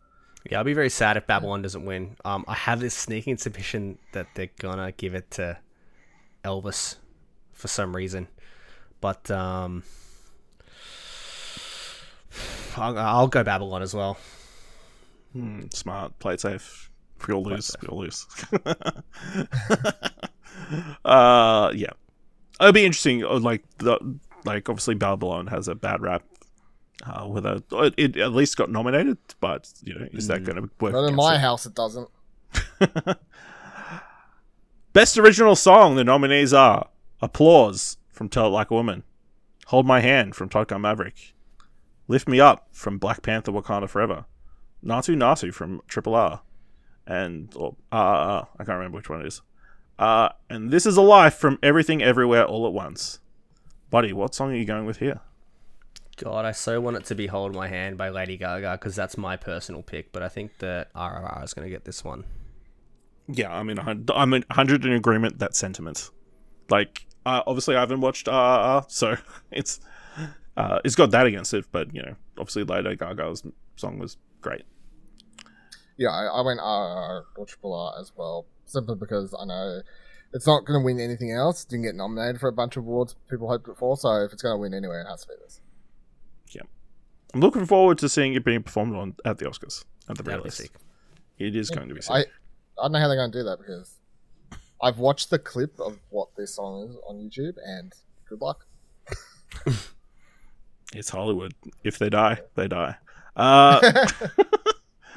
Yeah, 0.50 0.60
I'll 0.60 0.64
be 0.64 0.74
very 0.74 0.90
sad 0.90 1.18
if 1.18 1.28
Babylon 1.28 1.62
doesn't 1.62 1.86
win. 1.86 2.16
Um, 2.24 2.46
I 2.48 2.56
have 2.56 2.80
this 2.80 2.94
sneaking 2.94 3.38
suspicion 3.38 3.98
that 4.14 4.28
they're 4.36 4.50
gonna 4.60 4.92
give 4.94 5.14
it 5.14 5.30
to 5.32 5.58
Elvis 6.44 6.96
for 7.54 7.68
some 7.68 7.96
reason, 7.96 8.28
but 9.02 9.30
um, 9.30 9.84
I'll, 12.78 12.98
I'll 12.98 13.28
go 13.28 13.44
Babylon 13.44 13.82
as 13.82 13.94
well. 13.94 14.18
Hmm, 15.34 15.64
smart, 15.72 16.18
play 16.20 16.36
it 16.36 16.42
safe. 16.42 16.90
We 17.28 17.34
all 17.34 17.44
lose. 17.44 17.76
We 17.82 17.88
all 17.90 18.00
lose. 18.00 18.26
uh, 21.06 21.72
yeah. 21.76 21.90
It'll 22.60 22.74
be 22.74 22.86
interesting. 22.86 23.24
uh, 23.26 23.40
Like 23.40 23.64
the 23.80 24.00
like 24.46 24.70
obviously 24.70 24.96
Babylon 24.96 25.48
has 25.48 25.68
a 25.68 25.76
bad 25.76 26.02
rap. 26.02 26.24
Uh, 27.06 27.26
whether 27.26 27.62
it 27.98 28.18
at 28.18 28.34
least 28.34 28.58
got 28.58 28.70
nominated, 28.70 29.18
but 29.40 29.72
you 29.84 29.98
know, 29.98 30.06
is 30.12 30.28
that 30.28 30.44
going 30.44 30.58
to 30.58 30.70
work? 30.82 30.92
But 30.92 31.06
in 31.06 31.16
my 31.16 31.36
it? 31.36 31.40
house, 31.40 31.66
it 31.66 31.74
doesn't. 31.74 32.10
Best 34.92 35.18
original 35.18 35.56
song. 35.56 35.96
The 35.96 36.04
nominees 36.04 36.52
are 36.52 36.90
"Applause" 37.22 37.98
from 38.10 38.28
"Tell 38.28 38.48
It 38.48 38.50
Like 38.50 38.70
a 38.70 38.74
Woman," 38.74 39.04
"Hold 39.68 39.86
My 39.86 40.02
Hand" 40.02 40.36
from 40.36 40.50
Top 40.50 40.68
Gun 40.68 40.82
Maverick, 40.82 41.34
"Lift 42.10 42.28
Me 42.28 42.42
Up" 42.42 42.68
from 42.74 42.98
Black 42.98 43.22
Panther: 43.22 43.54
Wakanda 43.54 43.88
Forever, 43.88 44.26
"Naatu 44.84 45.16
Naatu" 45.16 45.54
from 45.54 45.82
Triple 45.88 46.16
R, 46.16 46.42
and 47.08 47.54
or 47.56 47.78
uh, 47.94 48.44
I 48.60 48.64
can't 48.66 48.78
remember 48.78 48.98
which 48.98 49.10
one 49.10 49.22
it 49.22 49.28
is. 49.28 49.42
Uh, 49.98 50.30
and 50.50 50.70
"This 50.70 50.86
Is 50.86 50.98
a 50.98 51.02
Life" 51.02 51.36
from 51.36 51.60
Everything 51.64 52.04
Everywhere 52.04 52.46
All 52.46 52.68
at 52.68 52.74
Once. 52.74 53.20
Buddy, 53.90 54.14
what 54.14 54.36
song 54.36 54.52
are 54.52 54.56
you 54.56 54.66
going 54.66 54.86
with 54.86 54.98
here? 54.98 55.20
God, 56.18 56.46
I 56.46 56.52
so 56.52 56.80
want 56.82 56.98
it 56.98 57.06
to 57.06 57.16
be 57.16 57.28
"Hold 57.28 57.56
My 57.56 57.68
Hand" 57.68 57.98
by 57.98 58.10
Lady 58.10 58.38
Gaga 58.38 58.74
because 58.74 58.96
that's 58.96 59.18
my 59.18 59.36
personal 59.38 59.82
pick. 59.82 60.12
But 60.12 60.22
I 60.22 60.30
think 60.30 60.60
that 60.60 60.94
RRR 60.94 61.44
is 61.44 61.54
going 61.54 61.66
to 61.66 61.72
get 61.72 61.86
this 61.86 62.04
one. 62.04 62.26
Yeah, 63.28 63.52
I 63.52 63.64
mean, 63.64 63.80
I'm 63.80 64.34
in 64.34 64.44
hundred 64.52 64.86
in 64.86 64.92
agreement 64.92 65.40
that 65.40 65.56
sentiment. 65.56 66.12
Like, 66.70 67.08
uh, 67.26 67.42
obviously, 67.48 67.76
I 67.76 67.80
haven't 67.80 68.02
watched 68.02 68.28
RRR, 68.28 68.92
so 68.92 69.16
it's 69.52 69.80
uh, 70.58 70.80
it's 70.84 70.96
got 70.96 71.12
that 71.12 71.26
against 71.26 71.54
it. 71.54 71.66
But 71.72 71.96
you 71.96 72.04
know, 72.04 72.16
obviously, 72.38 72.66
Lady 72.66 72.96
Gaga's 72.96 73.44
song 73.78 73.98
was 73.98 74.18
great. 74.42 74.64
Yeah, 75.98 76.10
I, 76.10 76.26
I 76.26 76.42
went 76.42 76.60
RR 76.60 77.26
or 77.38 77.46
Triple 77.48 77.74
R 77.74 78.00
as 78.00 78.12
well, 78.16 78.46
simply 78.66 78.96
because 78.96 79.34
I 79.34 79.46
know 79.46 79.82
it's 80.34 80.48
not 80.48 80.66
going 80.66 80.80
to 80.80 80.84
win 80.84 81.00
anything 81.00 81.32
else. 81.32 81.64
It 81.64 81.70
didn't 81.70 81.86
get 81.86 81.96
nominated 81.96 82.40
for 82.40 82.48
a 82.48 82.54
bunch 82.54 82.78
of 82.78 82.84
awards 82.84 83.16
people 83.30 83.48
hoped 83.48 83.68
it 83.68 83.78
for, 83.78 83.98
so 83.98 84.24
if 84.24 84.34
it's 84.34 84.42
going 84.42 84.54
to 84.54 84.60
win 84.60 84.74
anyway, 84.74 85.02
it 85.02 85.10
has 85.10 85.22
to 85.22 85.28
be 85.30 85.34
this. 85.44 85.62
Yeah, 86.50 86.62
I'm 87.34 87.40
looking 87.40 87.66
forward 87.66 87.98
to 88.00 88.10
seeing 88.10 88.34
it 88.34 88.44
being 88.44 88.64
performed 88.64 88.96
on 88.96 89.16
at 89.26 89.38
the 89.38 89.46
Oscars 89.46 89.86
at 90.10 90.18
the 90.18 90.24
very 90.24 90.38
That'd 90.38 90.46
least. 90.46 90.58
sick. 90.58 90.72
It 91.38 91.56
is 91.56 91.70
going 91.70 91.90
to 91.90 91.96
be 91.96 92.02
sick. 92.02 92.12
I, 92.12 92.20
I 92.20 92.26
don't 92.84 92.92
know 92.94 93.00
how 93.00 93.08
they're 93.08 93.18
going 93.18 93.32
to 93.32 93.38
do 93.40 93.44
that 93.44 93.60
because 93.60 93.96
I've 94.82 94.98
watched 94.98 95.30
the 95.30 95.40
clip 95.40 95.80
of 95.80 95.98
what 96.10 96.30
this 96.38 96.56
song 96.56 96.90
is 96.90 96.96
on 97.08 97.18
YouTube, 97.18 97.56
and 97.66 97.94
good 98.28 98.42
luck. 98.42 98.66
It's 100.94 101.10
Hollywood. 101.10 101.54
If 101.84 102.00
they 102.00 102.10
die, 102.10 102.40
they 102.56 102.68
die. 102.68 102.96
Uh, 103.36 103.80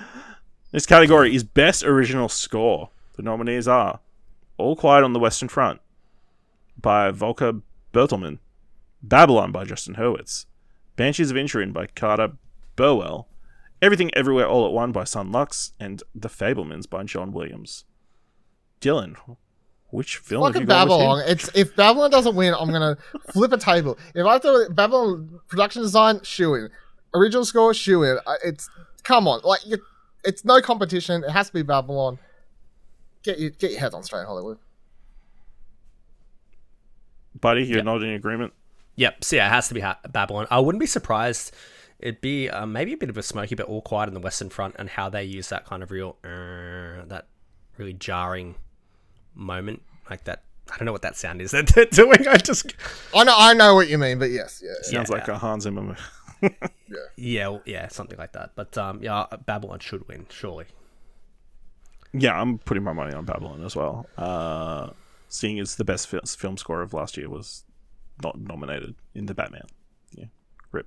this 0.70 0.86
category 0.86 1.34
is 1.34 1.44
Best 1.44 1.82
Original 1.82 2.28
Score. 2.28 2.90
The 3.16 3.22
nominees 3.22 3.68
are 3.68 4.00
All 4.58 4.76
Quiet 4.76 5.04
on 5.04 5.12
the 5.12 5.18
Western 5.18 5.48
Front 5.48 5.80
by 6.80 7.10
Volker 7.10 7.60
Bertelmann, 7.92 8.38
Babylon 9.02 9.52
by 9.52 9.64
Justin 9.64 9.94
Hurwitz, 9.94 10.46
Banshees 10.96 11.30
of 11.30 11.36
Inisherin 11.36 11.72
by 11.72 11.86
Carter 11.86 12.32
Burwell, 12.76 13.28
Everything 13.80 14.14
Everywhere 14.14 14.46
All 14.46 14.66
at 14.66 14.72
One 14.72 14.92
by 14.92 15.04
Son 15.04 15.32
Lux, 15.32 15.72
and 15.80 16.02
The 16.14 16.28
Fabelmans 16.28 16.88
by 16.88 17.02
John 17.04 17.32
Williams. 17.32 17.84
Dylan, 18.80 19.16
which 19.90 20.16
film 20.16 20.52
Fucking 20.52 20.66
gone 20.66 20.88
with 20.88 20.98
here? 20.98 20.98
Babylon. 20.98 21.22
It's 21.26 21.50
if 21.54 21.76
Babylon 21.76 22.10
doesn't 22.10 22.34
win, 22.34 22.54
I'm 22.58 22.72
gonna 22.72 22.96
flip 23.32 23.52
a 23.52 23.58
table. 23.58 23.98
If 24.14 24.26
I 24.26 24.32
have 24.34 24.74
Babylon 24.74 25.40
production 25.48 25.82
design, 25.82 26.20
shoe 26.22 26.54
in. 26.54 26.70
Original 27.14 27.44
score, 27.44 27.74
shoe 27.74 28.02
in. 28.02 28.18
It's 28.44 28.70
come 29.02 29.28
on, 29.28 29.40
like 29.44 29.60
it's 30.24 30.44
no 30.44 30.60
competition. 30.60 31.22
It 31.24 31.30
has 31.30 31.48
to 31.48 31.52
be 31.52 31.62
Babylon. 31.62 32.18
Get 33.22 33.38
your 33.38 33.50
get 33.50 33.70
your 33.70 33.80
head 33.80 33.94
on 33.94 34.02
straight, 34.02 34.26
Hollywood. 34.26 34.58
Buddy, 37.40 37.64
you're 37.64 37.82
not 37.82 38.02
in 38.02 38.10
agreement? 38.10 38.52
Yep. 38.96 39.24
So 39.24 39.36
yeah, 39.36 39.46
it 39.46 39.50
has 39.50 39.68
to 39.68 39.74
be 39.74 39.80
ha- 39.80 39.98
Babylon. 40.10 40.46
I 40.50 40.60
wouldn't 40.60 40.80
be 40.80 40.86
surprised. 40.86 41.54
It'd 41.98 42.20
be 42.20 42.48
uh, 42.50 42.66
maybe 42.66 42.92
a 42.92 42.96
bit 42.96 43.08
of 43.10 43.16
a 43.16 43.22
smoky, 43.22 43.54
but 43.54 43.66
all 43.66 43.80
quiet 43.80 44.08
on 44.08 44.14
the 44.14 44.20
Western 44.20 44.50
Front, 44.50 44.76
and 44.78 44.88
how 44.90 45.08
they 45.08 45.24
use 45.24 45.48
that 45.50 45.64
kind 45.64 45.82
of 45.82 45.90
real, 45.90 46.16
uh, 46.24 47.04
that 47.06 47.26
really 47.78 47.92
jarring 47.94 48.56
moment, 49.34 49.82
like 50.10 50.24
that. 50.24 50.42
I 50.72 50.76
don't 50.78 50.86
know 50.86 50.92
what 50.92 51.02
that 51.02 51.16
sound 51.16 51.40
is 51.40 51.50
that 51.52 51.68
they're 51.68 51.84
doing. 51.86 52.26
I 52.28 52.36
just, 52.36 52.74
I 53.14 53.24
know 53.24 53.34
I 53.36 53.54
know 53.54 53.74
what 53.74 53.88
you 53.88 53.98
mean, 53.98 54.18
but 54.18 54.30
yes, 54.30 54.62
yeah. 54.64 54.72
Sounds 54.82 55.10
Yeah. 55.10 55.16
like 55.16 55.28
a 55.28 55.38
Hans 55.38 55.64
Zimmer 55.64 55.82
movie. 55.82 56.00
yeah, 57.16 57.48
well, 57.48 57.62
yeah, 57.64 57.88
something 57.88 58.18
like 58.18 58.32
that. 58.32 58.50
But 58.56 58.76
um, 58.76 59.00
yeah, 59.02 59.26
Babylon 59.46 59.78
should 59.78 60.06
win, 60.08 60.26
surely. 60.28 60.66
Yeah, 62.12 62.38
I'm 62.40 62.58
putting 62.58 62.82
my 62.82 62.92
money 62.92 63.14
on 63.14 63.24
Babylon 63.24 63.64
as 63.64 63.74
well. 63.74 64.06
Uh, 64.18 64.90
seeing 65.28 65.58
as 65.58 65.76
the 65.76 65.84
best 65.84 66.08
fil- 66.08 66.20
film 66.26 66.56
score 66.58 66.82
of 66.82 66.92
last 66.92 67.16
year 67.16 67.28
was 67.30 67.64
not 68.22 68.38
nominated 68.38 68.94
in 69.14 69.26
the 69.26 69.34
Batman. 69.34 69.62
Yeah, 70.14 70.26
rip. 70.72 70.86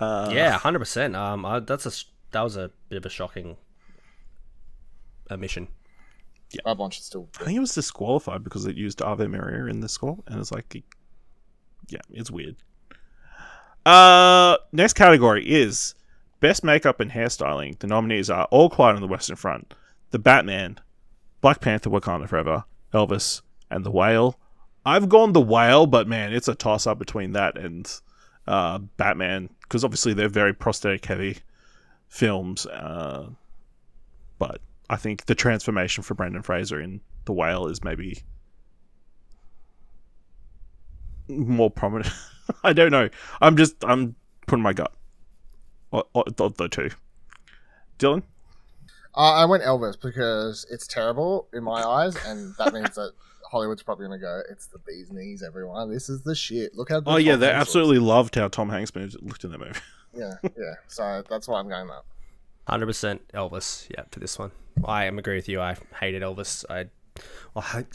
Uh, 0.00 0.30
yeah, 0.32 0.52
hundred 0.58 0.80
percent. 0.80 1.16
Um, 1.16 1.46
I, 1.46 1.60
that's 1.60 1.86
a 1.86 1.88
s- 1.88 2.04
that 2.32 2.42
was 2.42 2.56
a 2.56 2.70
bit 2.88 2.98
of 2.98 3.06
a 3.06 3.10
shocking 3.10 3.56
omission. 5.30 5.68
Babylon 6.64 6.90
should 6.90 7.04
still. 7.04 7.28
I 7.40 7.44
think 7.44 7.56
it 7.56 7.60
was 7.60 7.74
disqualified 7.74 8.44
because 8.44 8.66
it 8.66 8.76
used 8.76 9.00
Ave 9.00 9.26
Maria 9.26 9.66
in 9.70 9.80
the 9.80 9.88
score, 9.88 10.18
and 10.26 10.38
it's 10.38 10.52
like, 10.52 10.82
yeah, 11.88 12.00
it's 12.10 12.30
weird. 12.30 12.56
Uh, 13.86 14.58
next 14.70 14.92
category 14.92 15.50
is 15.50 15.94
best 16.40 16.62
makeup 16.62 17.00
and 17.00 17.10
hairstyling. 17.10 17.78
The 17.78 17.86
nominees 17.86 18.28
are 18.28 18.44
All 18.50 18.68
Quiet 18.68 18.96
on 18.96 19.00
the 19.00 19.08
Western 19.08 19.36
Front, 19.36 19.72
The 20.12 20.18
Batman, 20.18 20.78
Black 21.40 21.60
Panther: 21.60 21.90
Wakanda 21.90 22.28
Forever, 22.28 22.64
Elvis, 22.94 23.42
and 23.70 23.84
The 23.84 23.90
Whale. 23.90 24.38
I've 24.84 25.08
gone 25.08 25.32
The 25.32 25.40
Whale, 25.40 25.86
but 25.86 26.06
man, 26.06 26.32
it's 26.32 26.48
a 26.48 26.54
toss 26.54 26.86
up 26.86 26.98
between 26.98 27.32
that 27.32 27.56
and 27.56 27.90
uh, 28.46 28.78
Batman 28.78 29.48
because 29.62 29.84
obviously 29.84 30.12
they're 30.12 30.28
very 30.28 30.52
prosthetic 30.52 31.04
heavy 31.06 31.38
films. 32.08 32.66
Uh, 32.66 33.30
but 34.38 34.60
I 34.90 34.96
think 34.96 35.26
the 35.26 35.34
transformation 35.34 36.02
for 36.02 36.14
Brendan 36.14 36.42
Fraser 36.42 36.80
in 36.80 37.00
The 37.24 37.32
Whale 37.32 37.66
is 37.68 37.82
maybe 37.82 38.22
more 41.28 41.70
prominent. 41.70 42.12
I 42.64 42.74
don't 42.74 42.90
know. 42.90 43.08
I'm 43.40 43.56
just 43.56 43.82
I'm 43.82 44.14
putting 44.46 44.62
my 44.62 44.74
gut 44.74 44.92
on 45.90 46.02
on 46.14 46.24
the 46.36 46.50
the 46.50 46.68
two. 46.68 46.90
Dylan, 47.98 48.24
Uh, 49.14 49.34
I 49.34 49.44
went 49.44 49.62
Elvis 49.62 50.00
because 50.00 50.66
it's 50.70 50.86
terrible 50.86 51.48
in 51.52 51.62
my 51.62 51.82
eyes, 51.82 52.16
and 52.26 52.54
that 52.58 52.72
means 52.74 52.94
that 52.94 53.12
Hollywood's 53.50 53.82
probably 53.82 54.06
gonna 54.06 54.18
go. 54.18 54.42
It's 54.50 54.66
the 54.66 54.78
bee's 54.78 55.10
knees, 55.10 55.42
everyone. 55.42 55.90
This 55.90 56.08
is 56.08 56.22
the 56.22 56.34
shit. 56.34 56.74
Look 56.74 56.88
how. 56.88 57.00
good 57.00 57.10
oh 57.12 57.16
yeah, 57.16 57.32
Tom 57.32 57.40
they 57.40 57.46
Hanks 57.46 57.58
looks. 57.58 57.68
absolutely 57.68 57.98
loved 57.98 58.34
how 58.34 58.48
Tom 58.48 58.70
Hanks 58.70 58.92
looked 58.94 59.44
in 59.44 59.50
that 59.50 59.58
movie. 59.58 59.72
Yeah, 60.14 60.34
yeah. 60.42 60.74
So 60.88 61.22
that's 61.30 61.48
why 61.48 61.58
I'm 61.58 61.70
going 61.70 61.86
that. 61.86 62.02
Hundred 62.68 62.84
percent 62.84 63.26
Elvis. 63.32 63.86
Yeah, 63.90 64.02
for 64.10 64.20
this 64.20 64.38
one, 64.38 64.50
I 64.84 65.06
am 65.06 65.18
agree 65.18 65.36
with 65.36 65.48
you. 65.48 65.58
I 65.58 65.74
hated 66.00 66.20
Elvis. 66.20 66.66
I, 66.68 66.88
well, 67.54 67.64
I 67.72 67.86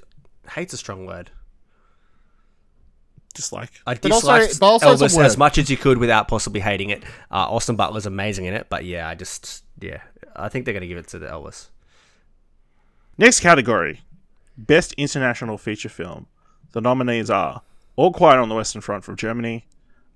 hate's 0.49 0.73
a 0.73 0.77
strong 0.77 1.05
word. 1.05 1.29
Dislike. 3.37 3.71
I 3.85 3.93
But 3.93 4.11
also- 4.11 4.37
disliked 4.37 4.59
but 4.59 4.65
also 4.67 4.95
Elvis 4.95 5.23
as 5.23 5.37
much 5.37 5.57
as 5.57 5.69
you 5.69 5.77
could 5.77 5.97
without 5.99 6.27
possibly 6.27 6.59
hating 6.59 6.89
it. 6.89 7.03
Uh, 7.31 7.47
Austin 7.49 7.75
Butler's 7.75 8.05
amazing 8.05 8.45
in 8.45 8.53
it, 8.53 8.67
but 8.69 8.83
yeah, 8.83 9.07
I 9.07 9.15
just 9.15 9.63
yeah, 9.79 10.01
I 10.35 10.49
think 10.49 10.65
they're 10.65 10.73
gonna 10.73 10.87
give 10.87 10.97
it 10.97 11.07
to 11.09 11.19
the 11.19 11.27
Elvis. 11.27 11.69
Next 13.17 13.39
category, 13.39 14.01
best 14.57 14.93
international 14.93 15.57
feature 15.57 15.89
film. 15.89 16.27
The 16.73 16.81
nominees 16.81 17.29
are 17.29 17.61
All 17.95 18.11
Quiet 18.11 18.37
on 18.39 18.49
the 18.49 18.55
Western 18.55 18.81
Front 18.81 19.03
from 19.03 19.15
Germany, 19.15 19.67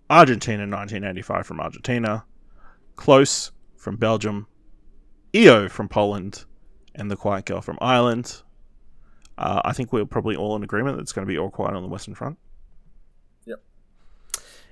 Argentina 0.10 0.64
1985 0.64 1.46
from 1.48 1.60
Argentina, 1.60 2.26
Close 2.96 3.52
from 3.78 3.96
Belgium, 3.96 4.46
EO 5.34 5.68
from 5.70 5.88
Poland, 5.90 6.46
and 6.94 7.10
The 7.10 7.16
Quiet 7.16 7.46
Girl 7.46 7.62
from 7.62 7.78
Ireland. 7.82 8.42
Uh, 9.38 9.62
I 9.66 9.74
think 9.74 9.92
we're 9.92 10.06
probably 10.06 10.36
all 10.36 10.56
in 10.56 10.64
agreement 10.64 10.98
that 10.98 11.02
it's 11.02 11.14
going 11.14 11.26
to 11.26 11.32
be 11.32 11.38
All 11.40 11.50
Quiet 11.50 11.74
on 11.74 11.82
the 11.82 11.90
Western 11.90 12.14
Front. 12.14 12.38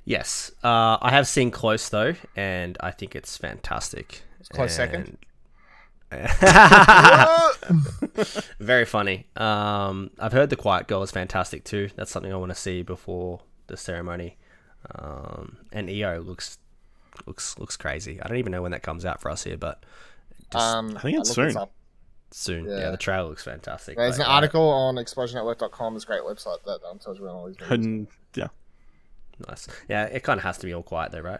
Yes, 0.09 0.51
uh, 0.63 0.97
I 0.99 1.11
have 1.11 1.27
seen 1.27 1.51
Close 1.51 1.87
though, 1.89 2.15
and 2.35 2.75
I 2.79 2.89
think 2.89 3.15
it's 3.15 3.37
fantastic. 3.37 4.23
It's 4.39 4.49
close 4.49 4.75
second? 4.75 5.19
Very 8.59 8.85
funny. 8.85 9.27
Um, 9.35 10.09
I've 10.17 10.31
heard 10.31 10.49
The 10.49 10.55
Quiet 10.55 10.87
Girl 10.87 11.03
is 11.03 11.11
fantastic 11.11 11.63
too. 11.63 11.89
That's 11.95 12.09
something 12.09 12.33
I 12.33 12.37
want 12.37 12.49
to 12.49 12.55
see 12.55 12.81
before 12.81 13.41
the 13.67 13.77
ceremony. 13.77 14.37
Um, 14.95 15.57
and 15.71 15.87
EO 15.91 16.21
looks 16.21 16.57
looks 17.27 17.59
looks 17.59 17.77
crazy. 17.77 18.19
I 18.19 18.27
don't 18.27 18.37
even 18.37 18.51
know 18.51 18.63
when 18.63 18.71
that 18.71 18.81
comes 18.81 19.05
out 19.05 19.21
for 19.21 19.29
us 19.29 19.43
here, 19.43 19.57
but 19.57 19.83
Um, 20.55 20.97
I 20.97 21.01
think 21.01 21.19
it's 21.19 21.37
looked 21.37 21.45
this 21.47 21.53
soon. 21.53 21.57
up. 21.61 21.71
soon. 22.31 22.65
Yeah, 22.65 22.77
Yeah. 22.79 22.89
the 22.89 22.97
trailer 22.97 23.29
looks 23.29 23.43
fantastic. 23.43 23.95
There's 23.95 24.17
but, 24.17 24.23
an 24.25 24.29
yeah, 24.31 24.35
article 24.37 24.69
on 24.69 24.95
explosionnetwork.com. 24.95 25.95
It's 25.95 26.05
a 26.05 26.07
great 26.07 26.23
website 26.23 26.63
that 26.65 26.79
um, 26.89 26.97
tells 26.97 27.19
you 27.19 27.25
when 27.25 27.33
all 27.33 27.45
these 27.45 27.59
movies. 27.59 27.85
And 27.85 28.07
yeah, 28.33 28.47
Nice. 29.47 29.67
Yeah, 29.87 30.05
it 30.05 30.23
kind 30.23 30.37
of 30.37 30.43
has 30.43 30.57
to 30.59 30.65
be 30.65 30.73
all 30.73 30.83
quiet 30.83 31.11
though, 31.11 31.21
right? 31.21 31.39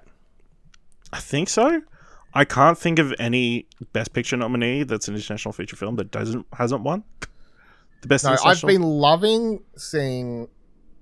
I 1.12 1.20
think 1.20 1.50
so. 1.50 1.82
I 2.34 2.46
can't 2.46 2.77
think 2.77 3.00
of 3.00 3.13
any 3.20 3.68
Best 3.91 4.13
Picture 4.13 4.38
nominee 4.38 4.84
that's 4.84 5.08
an 5.08 5.15
international 5.15 5.51
feature 5.51 5.75
film 5.75 5.96
that 5.96 6.12
doesn't 6.12 6.46
hasn't 6.53 6.84
won. 6.84 7.03
The 8.01 8.08
best. 8.08 8.24
No, 8.24 8.38
I've 8.46 8.62
been 8.62 8.84
loving 8.84 9.63
seeing 9.75 10.48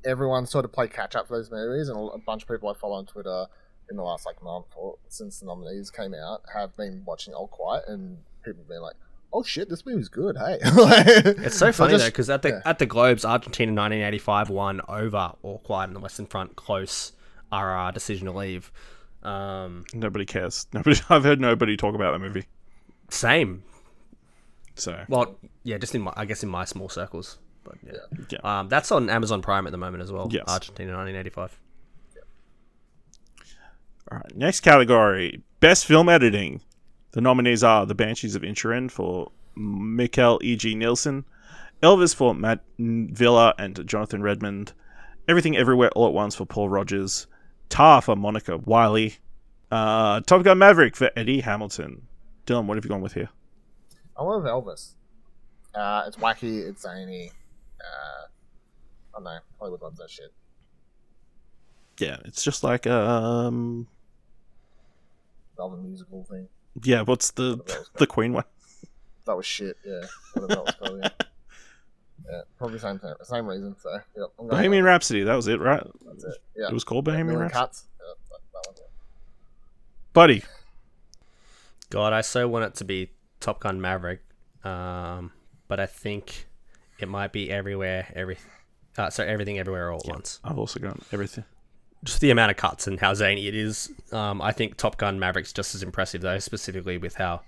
everyone 0.06 0.46
sort 0.46 0.66
of 0.66 0.72
play 0.72 0.88
catch 0.88 1.16
up 1.16 1.27
for 1.27 1.38
those 1.38 1.51
movies, 1.51 1.89
and 1.89 2.10
a 2.13 2.18
bunch 2.18 2.44
of 2.44 2.50
people 2.50 2.70
I 2.70 2.74
follow 2.74 2.96
on 2.96 3.06
Twitter 3.06 3.46
in 3.89 3.98
the 3.98 4.04
last 4.04 4.25
like 4.25 4.42
month 4.44 4.66
or 4.75 4.98
since 5.08 5.39
the 5.39 5.46
nominees 5.46 5.89
came 5.92 6.13
out 6.13 6.42
have 6.54 6.75
been 6.75 7.04
watching 7.06 7.34
All 7.34 7.48
Quiet, 7.48 7.84
and 7.88 8.18
people 8.44 8.63
have 8.63 8.70
been 8.70 8.82
like, 8.82 8.96
"Oh 9.34 9.43
shit, 9.43 9.69
this 9.69 9.86
movie's 9.86 10.10
good." 10.10 10.38
Hey, 10.38 10.57
It's 10.63 11.57
so 11.57 11.72
funny 11.72 11.98
though, 11.98 11.98
'cause 11.98 12.00
just- 12.00 12.03
though 12.03 12.10
because 12.10 12.29
at 12.29 12.41
the 12.41 12.50
yeah. 12.50 12.62
at 12.65 12.79
the 12.79 12.86
Globes, 12.86 13.25
Argentina 13.25 13.72
1985 13.72 14.50
won 14.50 14.81
over 14.88 15.34
All 15.43 15.60
Quiet 15.60 15.88
on 15.89 15.93
the 15.93 16.00
Western 16.00 16.25
Front, 16.25 16.55
close 16.55 17.12
RR 17.51 17.91
decision 17.93 18.25
to 18.27 18.31
leave. 18.34 18.72
Um, 19.24 19.86
Nobody 19.93 20.25
cares. 20.25 20.67
Nobody. 20.74 21.00
I've 21.10 21.24
heard 21.24 21.41
nobody 21.41 21.75
talk 21.77 21.96
about 21.96 22.12
that 22.13 22.19
movie. 22.19 22.46
same. 23.10 23.63
So 24.75 25.03
Well, 25.10 25.38
yeah, 25.63 25.77
just 25.79 25.96
in 25.96 26.01
my 26.03 26.13
I 26.15 26.25
guess 26.25 26.43
in 26.43 26.50
my 26.50 26.63
small 26.65 26.88
circles, 26.88 27.39
but 27.63 27.75
yeah. 27.86 27.93
yeah. 28.29 28.60
Um, 28.60 28.69
that's 28.69 28.91
on 28.91 29.10
Amazon 29.10 29.41
Prime 29.41 29.65
at 29.65 29.72
the 29.72 29.77
moment 29.77 30.03
as 30.03 30.12
well. 30.12 30.27
Yes. 30.31 30.43
Argentina 30.48 30.91
1985. 30.96 31.60
All 34.12 34.17
right. 34.19 34.36
Next 34.36 34.62
category: 34.62 35.41
Best 35.60 35.86
Film 35.86 36.10
Editing. 36.10 36.62
The 37.12 37.22
nominees 37.22 37.64
are 37.64 37.86
The 37.86 37.96
Banshees 37.96 38.36
of 38.36 38.42
Inisherin 38.42 38.92
for 38.92 39.32
Mikkel 39.58 40.42
E. 40.42 40.56
G. 40.56 40.76
Nielsen, 40.76 41.26
Elvis 41.82 42.14
for 42.14 42.34
Matt 42.36 42.60
Villa 42.78 43.54
and 43.58 43.88
Jonathan 43.88 44.22
Redmond, 44.22 44.74
Everything 45.28 45.58
Everywhere 45.58 45.90
All 45.92 46.08
at 46.08 46.14
Once 46.14 46.36
for 46.36 46.46
Paul 46.46 46.70
Rogers, 46.70 47.28
Tar 47.70 48.02
for 48.02 48.16
Monika 48.16 48.66
Willi, 48.66 49.18
uh, 49.72 50.22
Top 50.22 50.44
Gun 50.44 50.58
Maverick 50.58 50.96
for 50.96 51.10
Eddie 51.16 51.42
Hamilton. 51.42 52.04
Dylan, 52.46 52.66
what 52.66 52.78
have 52.78 52.86
you 52.86 52.90
gone 52.90 53.02
with 53.02 53.14
here? 53.14 53.30
I 54.16 54.24
love 54.24 54.44
Elvis. 54.44 54.94
Uh, 55.76 56.04
it's 56.08 56.18
wacky, 56.18 56.68
it's 56.68 56.82
zany. 56.82 57.32
Uh, 57.80 58.28
I 59.14 59.18
don't 59.18 59.24
know. 59.24 59.38
Hollywood 59.60 59.82
loves 59.82 59.98
that 60.00 60.10
shit. 60.10 60.34
Yeah, 62.00 62.18
it's 62.26 62.44
just 62.44 62.64
like 62.64 62.88
um, 62.88 63.88
Velvet 65.56 65.82
musical 65.82 66.24
thing. 66.24 66.48
Yeah. 66.84 67.01
What's 67.01 67.31
the 67.31 67.60
the 67.98 68.07
Queen 68.07 68.34
one? 68.34 68.46
That 69.25 69.36
was 69.36 69.46
shit. 69.46 69.77
Yeah, 69.86 70.01
whatever 70.34 70.48
that 70.48 70.65
was 70.65 70.75
called. 70.75 71.00
Yeah. 71.03 71.10
yeah, 72.31 72.41
probably 72.57 72.79
same 72.79 73.00
thing, 73.00 73.13
same 73.24 73.46
reason. 73.48 73.75
So, 73.81 73.91
yep. 74.15 74.27
I'm 74.39 74.48
Bohemian 74.48 74.84
with 74.84 74.89
Rhapsody. 74.89 75.24
That 75.24 75.36
was 75.36 75.48
it, 75.48 75.60
right? 75.60 75.84
That's 76.05 76.24
it. 76.24 76.38
Yeah. 76.55 76.67
It 76.67 76.74
was 76.74 76.84
called 76.84 77.05
Bohemian 77.05 77.27
Million 77.27 77.41
Rhapsody. 77.41 77.65
cuts. 77.65 77.86
Yeah, 78.00 78.13
that, 78.29 78.39
that 78.53 78.69
one, 78.69 78.75
yeah. 78.77 78.84
Buddy, 80.13 80.43
God, 81.89 82.13
I 82.13 82.22
so 82.22 82.48
want 82.48 82.65
it 82.65 82.75
to 82.75 82.86
be 82.86 83.12
Top 83.39 83.60
Gun 83.60 83.79
Maverick, 83.81 84.22
um, 84.63 85.31
but 85.67 85.79
I 85.79 85.86
think 85.86 86.48
it 87.00 87.07
might 87.07 87.31
be 87.31 87.51
everywhere, 87.51 88.07
every, 88.15 88.38
uh, 88.98 89.10
so 89.10 89.24
everything 89.24 89.60
everywhere 89.60 89.91
all 89.91 90.01
at 90.03 90.10
once. 90.12 90.39
I've 90.43 90.57
also 90.57 90.79
got 90.79 91.00
everything. 91.12 91.46
Just 92.04 92.22
the 92.22 92.30
amount 92.30 92.51
of 92.51 92.58
cuts 92.58 92.88
and 92.88 93.00
how 93.00 93.13
zany 93.13 93.48
it 93.48 93.56
is. 93.56 93.92
Um, 94.12 94.42
I 94.42 94.51
think 94.51 94.77
Top 94.77 94.98
Gun 94.98 95.20
Maverick's 95.20 95.51
just 95.51 95.74
as 95.75 95.84
impressive 95.84 96.22
though, 96.22 96.39
specifically 96.39 96.98
with 96.98 97.16
how 97.16 97.42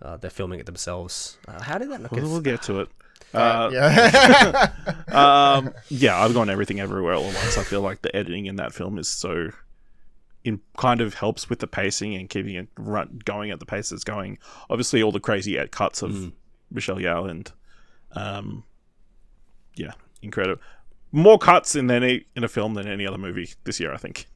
uh, 0.00 0.16
they're 0.16 0.30
filming 0.30 0.60
it 0.60 0.66
themselves. 0.66 1.36
Uh, 1.46 1.60
how 1.60 1.78
did 1.78 1.90
that 1.90 2.00
not 2.00 2.12
get? 2.12 2.22
We'll, 2.22 2.32
we'll 2.32 2.40
get 2.40 2.62
to 2.62 2.80
it. 2.80 2.88
Uh, 3.34 3.70
yeah. 3.72 4.72
um, 5.08 5.72
yeah, 5.88 6.18
I've 6.18 6.34
gone 6.34 6.48
everything 6.48 6.80
everywhere 6.80 7.14
all 7.14 7.24
at 7.24 7.34
once. 7.34 7.58
I 7.58 7.62
feel 7.62 7.80
like 7.80 8.02
the 8.02 8.14
editing 8.14 8.46
in 8.46 8.56
that 8.56 8.72
film 8.72 8.98
is 8.98 9.08
so, 9.08 9.50
in 10.44 10.60
kind 10.76 11.00
of 11.00 11.14
helps 11.14 11.50
with 11.50 11.58
the 11.58 11.66
pacing 11.66 12.14
and 12.14 12.28
keeping 12.28 12.54
it 12.54 12.68
run, 12.78 13.20
going 13.24 13.50
at 13.50 13.58
the 13.60 13.66
pace 13.66 13.92
it's 13.92 14.04
going. 14.04 14.38
Obviously, 14.70 15.02
all 15.02 15.12
the 15.12 15.20
crazy 15.20 15.58
ed 15.58 15.72
cuts 15.72 16.02
of 16.02 16.32
Michelle 16.70 16.96
Yeoh 16.96 17.28
and, 17.28 17.52
um, 18.12 18.64
yeah, 19.74 19.92
incredible. 20.22 20.62
More 21.10 21.38
cuts 21.38 21.74
in 21.74 21.90
any 21.90 22.26
in 22.36 22.44
a 22.44 22.48
film 22.48 22.74
than 22.74 22.86
any 22.86 23.06
other 23.06 23.18
movie 23.18 23.50
this 23.64 23.80
year. 23.80 23.92
I 23.92 23.96
think, 23.96 24.26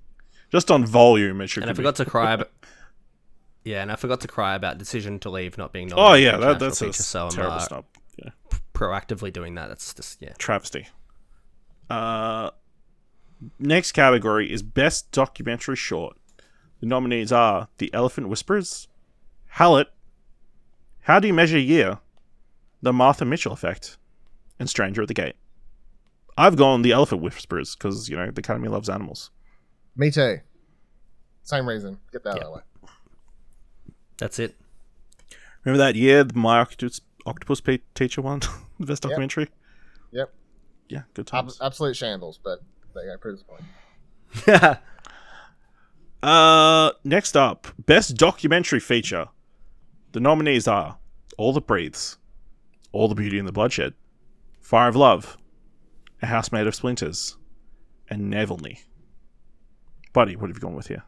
just 0.50 0.70
on 0.70 0.86
volume, 0.86 1.40
it 1.40 1.48
should. 1.48 1.62
And 1.62 1.70
I 1.70 1.72
be. 1.72 1.76
forgot 1.76 1.96
to 1.96 2.04
cry. 2.04 2.32
About, 2.32 2.50
yeah, 3.64 3.82
and 3.82 3.92
I 3.92 3.96
forgot 3.96 4.20
to 4.22 4.28
cry 4.28 4.54
about 4.54 4.78
Decision 4.78 5.18
to 5.20 5.30
Leave 5.30 5.58
not 5.58 5.72
being 5.72 5.92
Oh 5.94 6.14
yeah, 6.14 6.36
that, 6.38 6.58
that's 6.58 6.80
a 6.80 6.86
Feature, 6.86 7.02
so 7.02 7.24
I'm 7.26 7.30
terrible 7.30 7.56
uh, 7.56 7.60
snub. 7.60 7.84
Yeah. 8.16 8.30
proactively 8.74 9.32
doing 9.32 9.54
that. 9.54 9.68
That's 9.68 9.94
just 9.94 10.20
yeah. 10.20 10.32
travesty. 10.38 10.88
Uh, 11.90 12.50
next 13.58 13.92
category 13.92 14.50
is 14.50 14.62
best 14.62 15.10
documentary 15.12 15.76
short. 15.76 16.16
The 16.80 16.86
nominees 16.86 17.32
are 17.32 17.68
The 17.78 17.92
Elephant 17.94 18.28
Whisperers, 18.28 18.88
Haulout, 19.56 19.86
How 21.02 21.20
Do 21.20 21.28
You 21.28 21.34
Measure 21.34 21.58
Year, 21.58 21.98
The 22.80 22.92
Martha 22.92 23.24
Mitchell 23.24 23.52
Effect, 23.52 23.98
and 24.58 24.68
Stranger 24.68 25.02
at 25.02 25.08
the 25.08 25.14
Gate. 25.14 25.36
I've 26.36 26.56
gone 26.56 26.82
The 26.82 26.92
Elephant 26.92 27.22
whispers 27.22 27.76
because 27.76 28.08
you 28.08 28.16
know 28.16 28.30
the 28.30 28.40
Academy 28.40 28.68
loves 28.68 28.88
animals. 28.88 29.30
Me 29.96 30.10
too. 30.10 30.40
Same 31.42 31.68
reason. 31.68 31.98
Get 32.12 32.24
that 32.24 32.30
out 32.30 32.38
of 32.38 32.44
the 32.44 32.50
way. 32.52 32.60
That's 34.18 34.38
it. 34.38 34.54
Remember 35.64 35.78
that 35.84 35.94
year 35.96 36.24
the 36.24 36.34
My 36.34 36.60
Octopus, 36.60 37.00
Octopus 37.26 37.60
Pe- 37.60 37.78
Teacher 37.94 38.22
won 38.22 38.40
the 38.80 38.86
best 38.86 39.02
documentary? 39.02 39.48
Yep. 40.12 40.32
Yeah, 40.88 41.02
good 41.14 41.30
Ab- 41.32 41.50
absolute 41.60 41.96
shambles, 41.96 42.38
but 42.42 42.60
there 42.94 43.04
you 43.04 43.10
go. 43.12 43.18
Proves 43.18 43.42
the 43.42 44.64
point. 44.64 44.78
Uh, 46.22 46.92
next 47.02 47.36
up, 47.36 47.66
best 47.84 48.16
documentary 48.16 48.78
feature. 48.78 49.26
The 50.12 50.20
nominees 50.20 50.68
are 50.68 50.98
All 51.36 51.52
That 51.52 51.66
Breathes, 51.66 52.16
All 52.92 53.08
the 53.08 53.16
Beauty 53.16 53.40
and 53.40 53.48
the 53.48 53.52
Bloodshed, 53.52 53.94
Fire 54.60 54.88
of 54.88 54.94
Love, 54.94 55.36
A 56.22 56.26
House 56.26 56.52
Made 56.52 56.66
of 56.66 56.74
Splinters, 56.74 57.36
and 58.08 58.32
Navalny. 58.32 58.78
Buddy, 60.12 60.36
what 60.36 60.48
have 60.48 60.56
you 60.56 60.60
gone 60.60 60.74
with 60.74 60.86
here? 60.88 61.02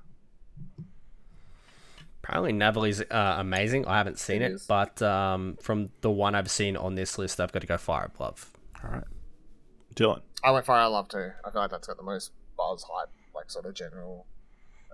Apparently, 2.23 2.53
Navalny's 2.53 3.03
uh, 3.03 3.37
amazing. 3.39 3.87
I 3.87 3.99
haven't 3.99 4.19
seen 4.19 4.41
It 4.43 4.53
it, 4.53 4.55
is. 4.55 4.67
but 4.67 5.01
um, 5.03 5.57
from 5.61 5.91
the 6.01 6.11
one 6.11 6.35
I've 6.35 6.51
seen 6.51 6.77
on 6.77 6.95
this 6.95 7.19
list, 7.19 7.39
I've 7.39 7.53
got 7.53 7.61
to 7.61 7.67
go 7.67 7.77
Fire 7.77 8.07
of 8.07 8.19
Love. 8.19 8.51
All 8.83 8.91
right, 8.91 9.05
Dylan. 9.95 10.23
I 10.43 10.51
went 10.51 10.65
Fire 10.67 10.81
I 10.81 10.87
Love 10.87 11.09
too. 11.09 11.31
I 11.45 11.51
feel 11.51 11.61
like 11.61 11.71
that's 11.71 11.87
got 11.87 11.97
the 11.99 12.03
most 12.03 12.33
buzz, 12.57 12.85
hype, 12.91 13.11
like 13.35 13.51
sort 13.51 13.67
of 13.67 13.75
general 13.75 14.27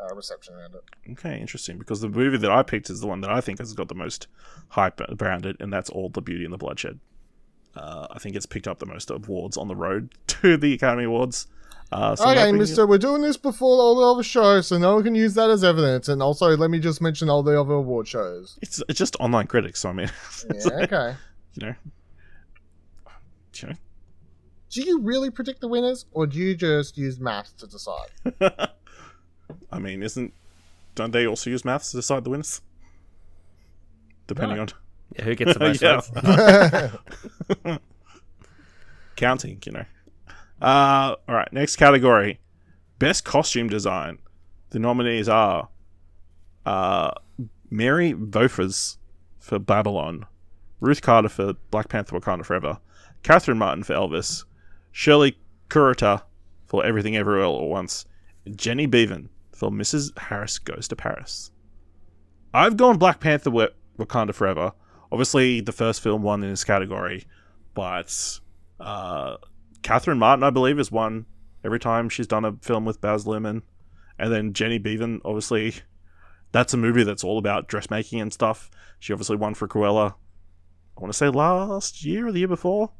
uh, 0.02 0.14
reception 0.14 0.54
around 0.54 0.74
it. 0.74 1.12
Okay, 1.12 1.38
interesting. 1.40 1.78
Because 1.78 2.00
the 2.00 2.08
movie 2.08 2.36
that 2.38 2.50
I 2.50 2.62
picked 2.64 2.90
is 2.90 3.00
the 3.00 3.06
one 3.06 3.20
that 3.20 3.30
I 3.30 3.40
think 3.40 3.60
has 3.60 3.72
got 3.74 3.88
the 3.88 3.94
most 3.94 4.26
hype 4.70 5.00
around 5.22 5.46
it, 5.46 5.56
and 5.60 5.72
that's 5.72 5.88
All 5.88 6.08
the 6.08 6.20
Beauty 6.22 6.44
and 6.44 6.52
the 6.52 6.58
Bloodshed. 6.58 6.98
Uh, 7.76 8.06
I 8.10 8.18
think 8.18 8.34
it's 8.36 8.46
picked 8.46 8.66
up 8.68 8.78
the 8.78 8.86
most 8.86 9.10
awards 9.10 9.56
on 9.56 9.68
the 9.68 9.76
road 9.76 10.12
to 10.26 10.56
the 10.56 10.74
Academy 10.74 11.04
Awards. 11.04 11.46
Uh, 11.92 12.14
so 12.14 12.28
Okay, 12.28 12.52
Mister, 12.52 12.86
we're 12.86 12.98
doing 12.98 13.20
this 13.20 13.36
before 13.36 13.80
all 13.80 13.96
the 13.96 14.06
other 14.06 14.22
shows, 14.22 14.68
so 14.68 14.78
no 14.78 14.94
one 14.94 15.02
can 15.04 15.14
use 15.16 15.34
that 15.34 15.50
as 15.50 15.64
evidence. 15.64 16.08
And 16.08 16.22
also, 16.22 16.56
let 16.56 16.70
me 16.70 16.78
just 16.78 17.00
mention 17.00 17.28
all 17.28 17.42
the 17.42 17.60
other 17.60 17.74
award 17.74 18.06
shows. 18.06 18.58
It's 18.62 18.80
it's 18.88 18.98
just 18.98 19.16
online 19.18 19.48
critics. 19.48 19.80
So 19.80 19.88
I 19.88 19.92
mean, 19.92 20.10
Yeah, 20.54 20.70
okay. 20.84 21.16
you 21.54 21.66
know, 21.66 21.74
you 23.56 23.68
know, 23.68 23.74
Do 24.70 24.82
you 24.82 25.00
really 25.00 25.30
predict 25.30 25.60
the 25.60 25.66
winners, 25.68 26.06
or 26.12 26.26
do 26.28 26.38
you 26.38 26.54
just 26.54 26.96
use 26.96 27.18
maths 27.18 27.52
to 27.58 27.66
decide? 27.66 28.10
I 29.72 29.78
mean, 29.80 30.02
isn't 30.04 30.32
don't 30.94 31.10
they 31.12 31.26
also 31.26 31.50
use 31.50 31.64
maths 31.64 31.90
to 31.90 31.96
decide 31.96 32.22
the 32.22 32.30
winners? 32.30 32.60
Depending 34.28 34.56
No. 34.56 34.62
on 34.62 34.68
Yeah, 35.16 35.24
who 35.24 35.34
gets 35.34 35.54
the 35.54 35.60
most 35.60 35.82
Yeah. 35.82 36.00
votes? 37.64 37.78
counting, 39.16 39.60
you 39.66 39.72
know. 39.72 39.84
Uh, 40.62 41.14
all 41.28 41.34
right, 41.34 41.52
next 41.52 41.76
category: 41.76 42.40
best 42.98 43.24
costume 43.24 43.68
design. 43.68 44.18
The 44.70 44.78
nominees 44.78 45.28
are 45.28 45.68
uh, 46.66 47.10
Mary 47.70 48.12
Zophres 48.12 48.96
for 49.38 49.58
Babylon, 49.58 50.26
Ruth 50.80 51.02
Carter 51.02 51.28
for 51.28 51.54
Black 51.70 51.88
Panther: 51.88 52.18
Wakanda 52.18 52.44
Forever, 52.44 52.78
Catherine 53.22 53.58
Martin 53.58 53.82
for 53.84 53.94
Elvis, 53.94 54.44
Shirley 54.92 55.36
Kurata 55.68 56.22
for 56.66 56.84
Everything 56.84 57.16
Everywhere 57.16 57.44
All 57.44 57.62
at 57.64 57.68
Once, 57.68 58.04
and 58.44 58.56
Jenny 58.56 58.86
Beavan 58.86 59.28
for 59.52 59.70
Mrs. 59.70 60.16
Harris 60.18 60.58
Goes 60.58 60.86
to 60.88 60.96
Paris. 60.96 61.50
I've 62.54 62.76
gone 62.76 62.98
Black 62.98 63.20
Panther: 63.20 63.50
Wakanda 63.98 64.34
Forever. 64.34 64.72
Obviously, 65.12 65.60
the 65.60 65.72
first 65.72 66.00
film 66.02 66.22
won 66.22 66.42
in 66.42 66.50
this 66.50 66.64
category, 66.64 67.24
but 67.74 68.40
uh, 68.78 69.36
Catherine 69.82 70.18
Martin, 70.18 70.44
I 70.44 70.50
believe, 70.50 70.78
has 70.78 70.92
won 70.92 71.26
every 71.64 71.80
time 71.80 72.08
she's 72.08 72.26
done 72.26 72.44
a 72.44 72.52
film 72.62 72.84
with 72.84 73.00
Baz 73.00 73.24
Luhrmann, 73.24 73.62
and 74.18 74.32
then 74.32 74.52
Jenny 74.52 74.78
Beavan, 74.78 75.20
obviously, 75.24 75.74
that's 76.52 76.74
a 76.74 76.76
movie 76.76 77.02
that's 77.04 77.24
all 77.24 77.38
about 77.38 77.68
dressmaking 77.68 78.20
and 78.20 78.32
stuff. 78.32 78.70
She 78.98 79.12
obviously 79.12 79.36
won 79.36 79.54
for 79.54 79.66
Cruella. 79.66 80.14
I 80.96 81.00
want 81.00 81.12
to 81.12 81.16
say 81.16 81.28
last 81.28 82.04
year 82.04 82.28
or 82.28 82.32
the 82.32 82.40
year 82.40 82.48
before, 82.48 82.92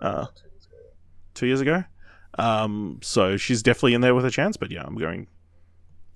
uh, 0.00 0.26
two 1.34 1.46
years 1.46 1.60
ago. 1.60 1.84
Um, 2.38 3.00
so 3.02 3.36
she's 3.36 3.62
definitely 3.62 3.94
in 3.94 4.00
there 4.00 4.14
with 4.14 4.24
a 4.24 4.30
chance. 4.30 4.56
But 4.56 4.70
yeah, 4.70 4.84
I'm 4.84 4.96
going. 4.96 5.26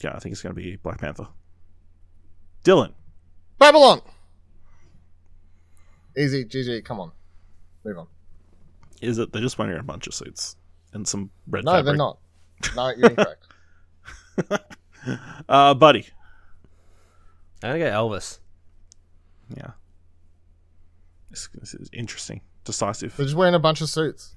Yeah, 0.03 0.15
I 0.15 0.19
think 0.19 0.33
it's 0.33 0.43
going 0.43 0.55
to 0.55 0.61
be 0.61 0.77
Black 0.77 0.99
Panther. 0.99 1.29
Dylan, 2.65 2.93
Babylon. 3.59 4.03
Easy, 6.17 6.45
GG. 6.45 6.85
Come 6.85 7.01
on, 7.01 7.13
move 7.85 7.99
on. 7.99 8.07
Is 9.03 9.19
it? 9.19 9.33
They're 9.33 9.43
just 9.43 9.59
wearing 9.59 9.79
a 9.79 9.83
bunch 9.83 10.07
of 10.07 10.15
suits 10.15 10.57
and 10.93 11.07
some 11.07 11.31
red 11.49 11.65
No, 11.65 11.73
fabric. 11.73 11.85
they're 11.87 11.97
not. 11.97 12.19
No, 12.77 12.91
you're 12.97 13.11
incorrect. 13.11 13.47
Uh, 15.49 15.75
buddy. 15.75 16.07
I'm 17.63 17.73
gonna 17.73 17.79
go 17.79 17.91
Elvis. 17.91 18.39
Yeah. 19.55 19.73
This, 21.31 21.49
this 21.61 21.75
is 21.75 21.91
interesting, 21.93 22.41
decisive. 22.65 23.15
They're 23.17 23.27
just 23.27 23.37
wearing 23.37 23.55
a 23.55 23.59
bunch 23.59 23.81
of 23.83 23.91
suits. 23.91 24.35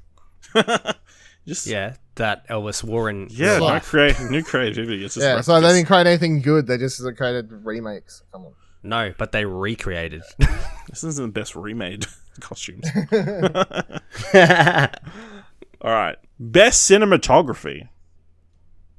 Just 1.48 1.66
Yeah, 1.68 1.96
that 2.16 2.46
Elvis 2.50 2.84
wore 2.84 3.10
in. 3.10 3.28
yeah, 3.32 3.52
real 3.52 3.60
no 3.60 3.66
life. 3.68 3.86
create 3.86 4.20
new 4.30 4.44
creativity. 4.44 5.06
It's 5.06 5.14
just 5.14 5.24
Yeah, 5.26 5.40
so 5.40 5.54
they 5.54 5.60
replicas. 5.60 5.78
didn't 5.78 5.88
create 5.88 6.08
anything 6.08 6.42
good. 6.42 6.68
They 6.68 6.78
just 6.78 7.02
created 7.16 7.50
remakes. 7.64 8.24
Come 8.34 8.48
on. 8.48 8.54
No, 8.84 9.14
but 9.18 9.32
they 9.32 9.46
recreated. 9.46 10.24
This 10.90 11.04
isn't 11.04 11.26
the 11.34 11.40
best 11.40 11.54
remade 11.54 12.06
costumes. 12.40 12.88
All 15.82 15.92
right. 15.92 16.16
Best 16.40 16.90
cinematography. 16.90 17.90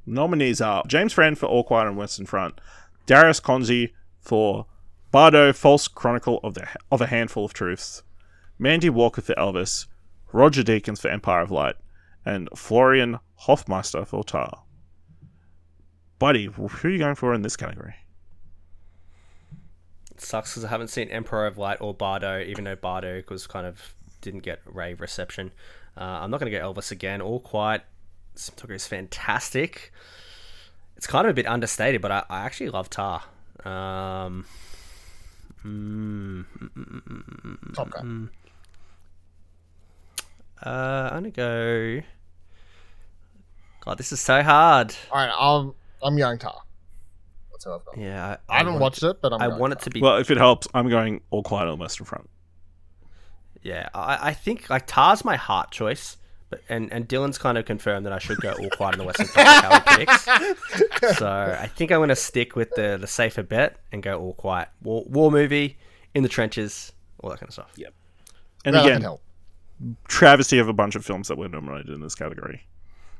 Nominees 0.04 0.60
are 0.60 0.84
James 0.86 1.14
Friend 1.14 1.36
for 1.36 1.46
All 1.46 1.64
Quiet 1.64 1.86
on 1.86 1.96
Western 1.96 2.26
Front, 2.26 2.60
Darius 3.06 3.40
Khondji 3.40 3.92
for 4.20 4.66
Bardo, 5.10 5.54
False 5.54 5.88
Chronicle 5.88 6.40
of 6.44 6.52
the 6.54 6.68
of 6.92 7.00
a 7.00 7.06
Handful 7.06 7.46
of 7.46 7.54
Truths, 7.54 8.02
Mandy 8.58 8.90
Walker 8.90 9.22
for 9.22 9.34
Elvis, 9.34 9.86
Roger 10.32 10.62
Deakins 10.62 11.00
for 11.00 11.08
Empire 11.08 11.40
of 11.40 11.50
Light, 11.50 11.76
and 12.24 12.50
Florian 12.54 13.18
Hoffmeister 13.36 14.04
for 14.04 14.24
Tar. 14.24 14.62
Buddy, 16.18 16.44
who 16.46 16.68
are 16.84 16.90
you 16.90 16.98
going 16.98 17.14
for 17.14 17.32
in 17.32 17.42
this 17.42 17.56
category? 17.56 17.94
Sucks 20.20 20.52
because 20.52 20.64
I 20.64 20.68
haven't 20.68 20.88
seen 20.88 21.08
Emperor 21.08 21.46
of 21.46 21.58
Light 21.58 21.78
or 21.80 21.94
Bardo, 21.94 22.40
even 22.40 22.64
though 22.64 22.76
Bardo 22.76 23.22
was 23.28 23.46
kind 23.46 23.66
of 23.66 23.94
didn't 24.20 24.40
get 24.42 24.60
rave 24.64 25.00
reception. 25.00 25.52
Uh, 25.96 26.04
I'm 26.04 26.30
not 26.30 26.40
going 26.40 26.50
to 26.52 26.58
go 26.58 26.72
Elvis 26.72 26.90
again. 26.90 27.20
All 27.20 27.40
Quiet 27.40 27.82
cinematography 28.36 28.74
is 28.76 28.86
fantastic. 28.86 29.92
It's 30.96 31.06
kind 31.06 31.26
of 31.26 31.30
a 31.30 31.34
bit 31.34 31.46
understated, 31.46 32.00
but 32.00 32.10
I, 32.10 32.24
I 32.28 32.40
actually 32.40 32.70
love 32.70 32.90
Tar. 32.90 33.22
Um, 33.64 34.44
mm, 35.64 36.44
Top 37.74 37.90
Gun. 37.90 38.30
uh, 40.64 41.10
I'm 41.12 41.22
going 41.22 41.24
to 41.24 41.30
go. 41.30 42.06
God, 43.84 43.98
this 43.98 44.12
is 44.12 44.20
so 44.20 44.42
hard. 44.42 44.94
All 45.10 45.18
right, 45.18 45.32
I'm 45.38 45.74
I'm 46.02 46.16
going 46.16 46.38
Tar. 46.38 46.62
That's 47.58 47.64
who 47.64 47.72
I've 47.72 47.84
got. 47.84 47.98
Yeah, 47.98 48.36
I 48.48 48.58
haven't 48.58 48.78
watched 48.78 49.02
it, 49.02 49.20
but 49.20 49.32
I'm. 49.32 49.42
I 49.42 49.48
going 49.48 49.58
want 49.60 49.72
it 49.72 49.80
to 49.80 49.90
be 49.90 50.00
Well, 50.00 50.16
if 50.18 50.30
it 50.30 50.36
helps, 50.36 50.68
I'm 50.74 50.88
going 50.88 51.22
All 51.30 51.42
Quiet 51.42 51.64
on 51.68 51.76
the 51.78 51.82
Western 51.82 52.06
Front. 52.06 52.30
Yeah, 53.62 53.88
I, 53.92 54.28
I 54.28 54.32
think 54.32 54.70
like 54.70 54.86
Tar's 54.86 55.24
my 55.24 55.34
heart 55.34 55.72
choice, 55.72 56.16
but 56.50 56.60
and, 56.68 56.92
and 56.92 57.08
Dylan's 57.08 57.36
kind 57.36 57.58
of 57.58 57.64
confirmed 57.64 58.06
that 58.06 58.12
I 58.12 58.20
should 58.20 58.38
go 58.40 58.52
all 58.52 58.70
quiet 58.70 58.94
on 58.94 58.98
the 59.00 59.04
Western 59.04 59.26
Front. 59.26 59.48
like 59.48 59.64
how 59.64 59.98
he 59.98 60.04
picks. 60.04 61.18
So 61.18 61.26
I 61.28 61.66
think 61.66 61.90
I'm 61.90 61.98
going 61.98 62.08
to 62.10 62.16
stick 62.16 62.54
with 62.54 62.70
the 62.76 62.96
the 63.00 63.06
safer 63.08 63.42
bet 63.42 63.78
and 63.90 64.02
go 64.02 64.20
all 64.20 64.34
quiet. 64.34 64.68
War, 64.82 65.04
war 65.08 65.30
movie 65.32 65.76
in 66.14 66.22
the 66.22 66.28
trenches, 66.28 66.92
all 67.18 67.30
that 67.30 67.40
kind 67.40 67.48
of 67.48 67.54
stuff. 67.54 67.72
Yep. 67.76 67.92
And 68.64 68.76
Yeah, 68.76 68.82
again, 68.82 69.02
help. 69.02 69.22
travesty 70.06 70.58
of 70.58 70.68
a 70.68 70.72
bunch 70.72 70.94
of 70.94 71.04
films 71.04 71.26
that 71.28 71.36
were 71.38 71.48
nominated 71.48 71.90
in 71.90 72.00
this 72.00 72.14
category. 72.14 72.64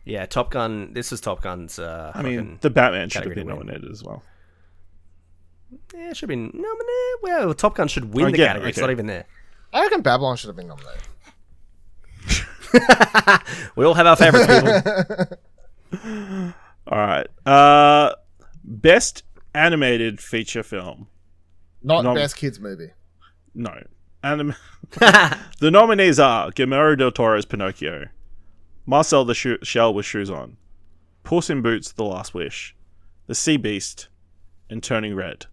Yeah, 0.08 0.24
Top 0.24 0.50
Gun. 0.50 0.94
This 0.94 1.12
is 1.12 1.20
Top 1.20 1.42
Gun's. 1.42 1.78
Uh, 1.78 2.10
I 2.14 2.22
mean, 2.22 2.56
the 2.62 2.70
Batman 2.70 3.10
should 3.10 3.26
have 3.26 3.34
been 3.34 3.46
nominated 3.46 3.90
as 3.90 4.02
well. 4.02 4.22
yeah, 5.94 6.10
it 6.10 6.16
should 6.16 6.30
be 6.30 6.36
nominated. 6.36 7.18
Well, 7.22 7.52
Top 7.52 7.74
Gun 7.74 7.88
should 7.88 8.14
win 8.14 8.26
Oh, 8.26 8.30
the 8.30 8.38
yeah, 8.38 8.46
category. 8.46 8.70
It's 8.70 8.78
not 8.78 8.90
even 8.90 9.06
there. 9.06 9.26
I 9.72 9.82
reckon 9.82 10.00
Babylon 10.00 10.36
should 10.38 10.48
have 10.48 10.56
been 10.56 10.68
nominated. 10.68 11.02
We 13.76 13.84
all 13.86 13.94
have 13.94 14.06
our 14.06 14.16
favorites, 14.16 14.46
people. 15.90 16.52
All 16.86 16.98
right. 16.98 17.26
Uh, 17.46 18.14
best 18.64 19.22
animated 19.54 20.20
feature 20.20 20.62
film. 20.62 21.08
Not 21.82 22.04
Nom- 22.04 22.14
best 22.14 22.36
kids 22.36 22.60
movie. 22.60 22.90
No. 23.54 23.72
Anim- 24.22 24.54
the 24.90 25.70
nominees 25.70 26.18
are 26.20 26.50
Guillermo 26.50 26.94
del 26.96 27.10
Toro's 27.12 27.44
Pinocchio, 27.46 28.06
Marcel 28.88 29.26
the 29.26 29.34
Sho- 29.34 29.58
Shell 29.62 29.92
with 29.92 30.06
Shoes 30.06 30.30
On, 30.30 30.56
Puss 31.22 31.50
in 31.50 31.60
Boots: 31.60 31.92
The 31.92 32.04
Last 32.04 32.32
Wish, 32.32 32.74
The 33.26 33.34
Sea 33.34 33.58
Beast, 33.58 34.08
and 34.70 34.82
Turning 34.82 35.14
Red. 35.14 35.44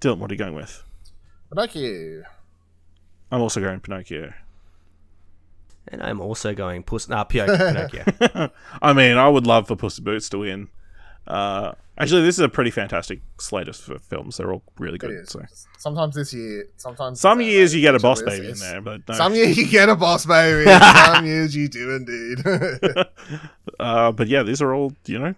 Dylan, 0.00 0.16
what 0.16 0.30
are 0.30 0.34
you 0.34 0.38
going 0.38 0.54
with? 0.54 0.82
Pinocchio. 1.50 2.24
I'm 3.30 3.42
also 3.42 3.60
going 3.60 3.80
Pinocchio. 3.80 4.32
and 5.88 6.02
I'm 6.02 6.18
also 6.18 6.54
going 6.54 6.82
Puss. 6.82 7.10
Nah, 7.10 7.24
Pinocchio. 7.24 7.72
Pinocchio. 8.08 8.50
I 8.80 8.92
mean, 8.94 9.18
I 9.18 9.28
would 9.28 9.46
love 9.46 9.68
for 9.68 9.76
Puss 9.76 9.98
in 9.98 10.04
Boots 10.04 10.30
to 10.30 10.38
win. 10.38 10.68
Uh, 11.26 11.72
actually, 11.98 12.22
this 12.22 12.36
is 12.36 12.40
a 12.40 12.48
pretty 12.48 12.70
fantastic 12.70 13.20
slate 13.38 13.68
of 13.68 13.90
f- 13.90 14.02
films. 14.02 14.36
They're 14.36 14.52
all 14.52 14.62
really 14.78 14.98
good. 14.98 15.28
So. 15.28 15.42
Sometimes 15.78 16.14
this 16.14 16.32
year, 16.32 16.68
sometimes 16.76 17.20
Some 17.20 17.40
years 17.40 17.74
you 17.74 17.80
get 17.80 17.94
a 17.94 17.98
boss 17.98 18.22
list 18.22 18.38
baby 18.38 18.50
in 18.50 18.58
there, 18.58 18.80
but 18.80 19.02
no. 19.08 19.14
Some 19.14 19.34
years 19.34 19.56
you 19.56 19.66
get 19.66 19.88
a 19.88 19.96
boss 19.96 20.26
baby. 20.26 20.70
some 21.14 21.26
years 21.26 21.54
you 21.54 21.68
do 21.68 21.94
indeed. 21.96 22.38
Uh, 23.78 24.10
but 24.10 24.26
yeah, 24.26 24.42
these 24.42 24.62
are 24.62 24.72
all 24.72 24.92
you 25.04 25.18
know 25.18 25.34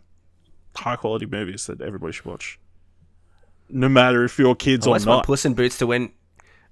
high 0.77 0.95
quality 0.95 1.27
movies 1.27 1.67
that 1.67 1.81
everybody 1.81 2.13
should 2.13 2.25
watch, 2.27 2.61
no 3.69 3.89
matter 3.89 4.23
if 4.23 4.39
you're 4.39 4.55
kids 4.55 4.87
I 4.87 4.91
or 4.91 4.93
almost 4.93 5.07
want 5.07 5.19
not. 5.19 5.27
Puss 5.27 5.45
in 5.45 5.55
Boots 5.55 5.79
to 5.79 5.89
win. 5.89 6.13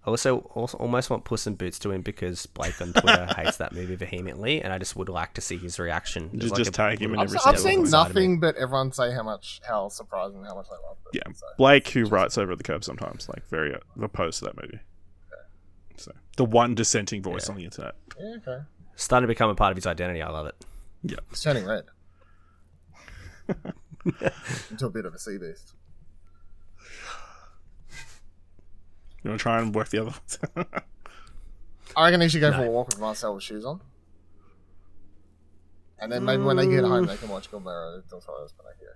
I 0.07 0.11
also, 0.11 0.39
also 0.55 0.79
almost 0.79 1.11
want 1.11 1.25
Puss 1.25 1.47
in 1.49 1.57
Boots 1.57 1.81
to 1.81 1.89
win 1.89 2.01
because 2.03 2.47
Blake 2.47 2.81
on 2.81 2.93
Twitter 2.93 3.27
hates 3.37 3.57
that 3.57 3.73
movie 3.73 3.97
vehemently, 3.97 4.63
and 4.63 4.73
I 4.73 4.79
just 4.79 4.95
would 4.95 5.09
like 5.09 5.35
to 5.35 5.41
see 5.41 5.57
his 5.57 5.79
reaction. 5.81 6.31
There's 6.33 6.51
Just- 6.51 6.53
like 6.53 6.59
just 6.59 6.69
a 6.71 6.73
tag 6.73 6.99
him 7.01 7.13
in 7.15 7.19
little 7.19 7.37
I've, 7.39 7.47
every 7.47 7.53
I've 7.55 7.59
seen 7.59 7.79
one. 7.79 7.87
inside 7.87 8.01
of 8.11 8.15
me. 8.15 8.21
nothing 8.23 8.41
but 8.41 8.55
everyone 8.57 8.93
say 8.93 9.13
how 9.13 9.25
much, 9.25 9.61
how 9.67 9.89
surprising, 9.89 10.45
how 10.45 10.55
much 10.55 10.67
they 10.69 10.77
love 10.87 10.97
it. 11.13 11.17
Yeah, 11.27 11.33
So. 11.35 11.47
Blake, 11.59 11.89
who 11.89 12.05
writes 12.05 12.39
over 12.39 12.55
the 12.55 12.63
curb 12.63 12.85
sometimes, 12.85 13.29
like 13.29 13.45
very 13.49 13.75
uh, 13.75 13.79
opposed 14.01 14.39
to 14.39 14.45
that 14.47 14.57
movie. 14.57 14.79
So 15.97 16.13
the 16.37 16.45
one 16.45 16.75
dissenting 16.75 17.23
voice 17.23 17.47
Yeah. 17.49 17.53
on 17.53 17.59
the 17.59 17.65
internet. 17.65 17.95
Yeah, 18.21 18.37
okay. 18.47 18.63
Starting 18.95 19.25
to 19.25 19.29
become 19.29 19.51
a 19.51 19.55
part 19.55 19.73
of 19.73 19.77
his 19.77 19.87
identity. 19.87 20.23
I 20.23 20.29
love 20.31 20.47
it. 20.47 20.55
Yeah, 21.03 21.17
It's 21.31 21.43
turning 21.43 21.65
red. 21.67 21.85
Into 24.71 24.87
a 24.87 24.91
bit 24.91 25.05
of 25.05 25.15
a 25.15 25.19
sea 25.19 25.39
beast. 25.39 25.75
You 29.27 29.31
want 29.31 29.41
to 29.41 29.43
try 29.43 29.61
and 29.61 29.75
work 29.75 29.89
the 29.89 29.99
other 29.99 30.11
ones? 30.11 30.39
I 31.97 32.05
reckon 32.05 32.21
he 32.21 32.29
should 32.29 32.43
go 32.43 32.53
for 32.53 32.65
a 32.65 32.71
walk 32.71 32.87
with 32.87 33.01
Marcel 33.01 33.35
with 33.35 33.43
shoes 33.43 33.65
on. 33.65 33.81
And 35.99 36.13
then 36.13 36.25
maybe 36.25 36.45
when 36.45 36.57
they 36.57 36.69
get 36.69 36.85
home, 36.85 37.07
they 37.07 37.17
can 37.17 37.29
watch 37.29 37.51
Guillermo 37.51 38.03
del 38.09 38.21
Toro's 38.21 38.53
Pinocchio. 38.53 38.91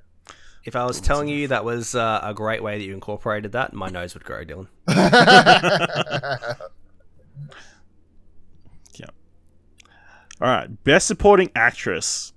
If 0.65 0.77
I 0.77 0.85
was 0.85 1.01
telling 1.01 1.27
you 1.27 1.49
that 1.49 1.65
was 1.65 1.97
uh, 1.97 2.21
a 2.23 2.33
great 2.33 2.63
way 2.63 2.79
that 2.79 2.85
you 2.85 2.95
incorporated 2.95 3.51
that, 3.53 3.73
my 3.73 3.89
nose 3.89 4.15
would 4.15 4.23
grow, 4.23 4.45
Dylan. 4.45 4.69
yeah. 8.95 9.07
All 10.41 10.49
right, 10.49 10.85
best 10.85 11.09
supporting 11.09 11.51
actress. 11.57 12.35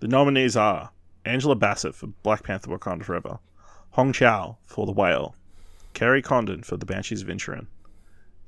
The 0.00 0.08
nominees 0.08 0.56
are 0.56 0.90
Angela 1.24 1.56
Bassett 1.56 1.94
for 1.94 2.08
Black 2.08 2.42
Panther: 2.42 2.68
Wakanda 2.68 3.02
Forever, 3.02 3.38
Hong 3.92 4.12
Chau 4.12 4.58
for 4.66 4.84
The 4.84 4.92
Whale, 4.92 5.34
Kerry 5.94 6.22
Condon 6.22 6.62
for 6.62 6.76
The 6.76 6.86
Banshees 6.86 7.22
of 7.22 7.28
Inisherin, 7.28 7.66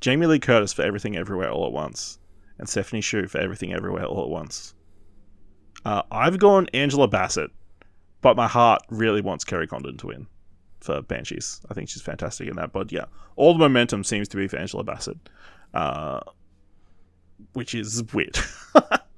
Jamie 0.01 0.27
Lee 0.27 0.39
Curtis 0.39 0.73
for 0.73 0.83
Everything 0.83 1.17
Everywhere 1.17 1.51
All 1.51 1.67
at 1.67 1.73
Once, 1.73 2.19
and 2.59 2.69
Stephanie 2.69 3.03
Hsu 3.03 3.29
for 3.29 3.39
Everything 3.39 3.73
Everywhere 3.73 4.05
All 4.05 4.23
at 4.23 4.29
Once. 4.29 4.75
Uh, 5.85 6.03
I've 6.11 6.39
gone 6.39 6.69
Angela 6.75 7.09
Bassett, 7.09 7.51
but 8.21 8.37
my 8.37 8.47
heart 8.47 8.83
really 8.89 9.21
wants 9.21 9.45
Kerry 9.45 9.67
Condon 9.67 9.97
to 9.99 10.07
win 10.09 10.27
for 10.81 11.03
Banshees. 11.03 11.61
I 11.71 11.75
think 11.75 11.89
she's 11.89 12.03
fantastic 12.03 12.49
in 12.49 12.57
that. 12.57 12.73
But 12.73 12.93
yeah, 12.93 13.07
all 13.37 13.53
the 13.53 13.59
momentum 13.59 14.05
seems 14.05 14.29
to 14.29 14.37
be 14.37 14.49
for 14.49 14.59
Angela 14.59 14.85
Bassett, 14.85 15.19
uh, 15.75 16.21
which 17.53 17.75
is 17.75 18.03
weird. 18.13 18.39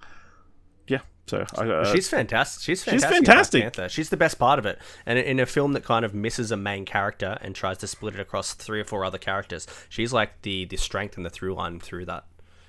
yeah, 1.33 1.47
so 1.47 1.63
I, 1.63 1.69
uh, 1.69 1.93
she's 1.93 2.09
fantastic. 2.09 2.63
She's 2.63 2.85
fantastic. 2.85 3.17
in 3.19 3.25
Black 3.25 3.27
fantastic. 3.37 3.63
Panther. 3.63 3.89
She's 3.89 4.11
the 4.11 4.17
best 4.17 4.39
part 4.39 4.59
of 4.59 4.67
it. 4.67 4.79
And 5.07 5.19
in 5.19 5.41
a 5.41 5.47
film 5.47 5.73
that 5.73 5.83
kind 5.85 6.05
of 6.05 6.15
misses 6.15 6.51
a 6.51 6.57
main 6.57 6.85
character 6.85 7.39
and 7.41 7.55
tries 7.55 7.79
to 7.79 7.87
split 7.87 8.15
it 8.15 8.21
across 8.21 8.53
three 8.55 8.81
or 8.81 8.85
four 8.85 9.05
other 9.05 9.19
characters, 9.19 9.67
she's 9.89 10.13
like 10.13 10.43
the 10.43 10.65
the 10.67 10.77
strength 10.77 11.17
and 11.17 11.25
the 11.25 11.31
through 11.31 11.55
line 11.55 11.81
through 11.81 12.05
that. 12.07 12.25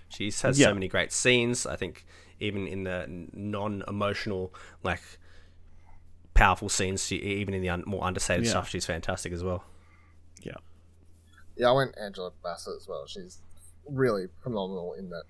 She 0.10 0.26
has 0.42 0.58
Yeah. 0.60 0.68
so 0.68 0.74
many 0.74 0.88
great 0.88 1.12
scenes. 1.12 1.66
I 1.66 1.76
think 1.76 2.06
even 2.40 2.68
in 2.68 2.84
the 2.84 3.06
non 3.34 3.84
emotional 3.88 4.54
like 4.84 5.02
powerful 6.34 6.70
scenes, 6.70 7.06
she, 7.06 7.16
even 7.18 7.54
in 7.54 7.62
the 7.62 7.70
un- 7.70 7.84
more 7.86 8.04
understated 8.04 8.46
Yeah. 8.46 8.52
stuff, 8.52 8.70
she's 8.70 8.86
fantastic 8.86 9.32
as 9.34 9.44
well. 9.44 9.64
yeah. 10.44 10.54
Yeah, 11.58 11.70
I 11.70 11.72
went 11.72 11.96
Angela 11.98 12.32
Bassett 12.44 12.76
as 12.78 12.88
well. 12.88 13.06
She's 13.08 13.42
really 13.90 14.28
phenomenal 14.44 14.94
in 14.94 15.10
that 15.10 15.24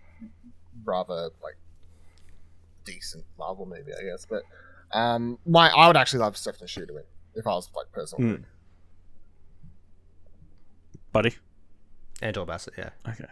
rather 0.83 1.29
like 1.43 1.57
decent 2.85 3.25
Marvel 3.37 3.65
movie, 3.65 3.91
I 3.93 4.03
guess. 4.03 4.25
But 4.25 4.43
um, 4.97 5.37
my 5.45 5.69
I 5.69 5.87
would 5.87 5.97
actually 5.97 6.19
love 6.19 6.37
Stephanie 6.37 6.67
Hsu 6.67 6.85
to 6.85 6.93
win 6.93 7.03
if 7.35 7.45
I 7.45 7.51
was 7.51 7.69
like 7.75 7.91
personal. 7.91 8.37
Mm. 8.37 8.43
buddy. 11.11 11.35
Angela 12.21 12.45
Bassett, 12.45 12.73
yeah. 12.77 12.89
Okay. 13.07 13.25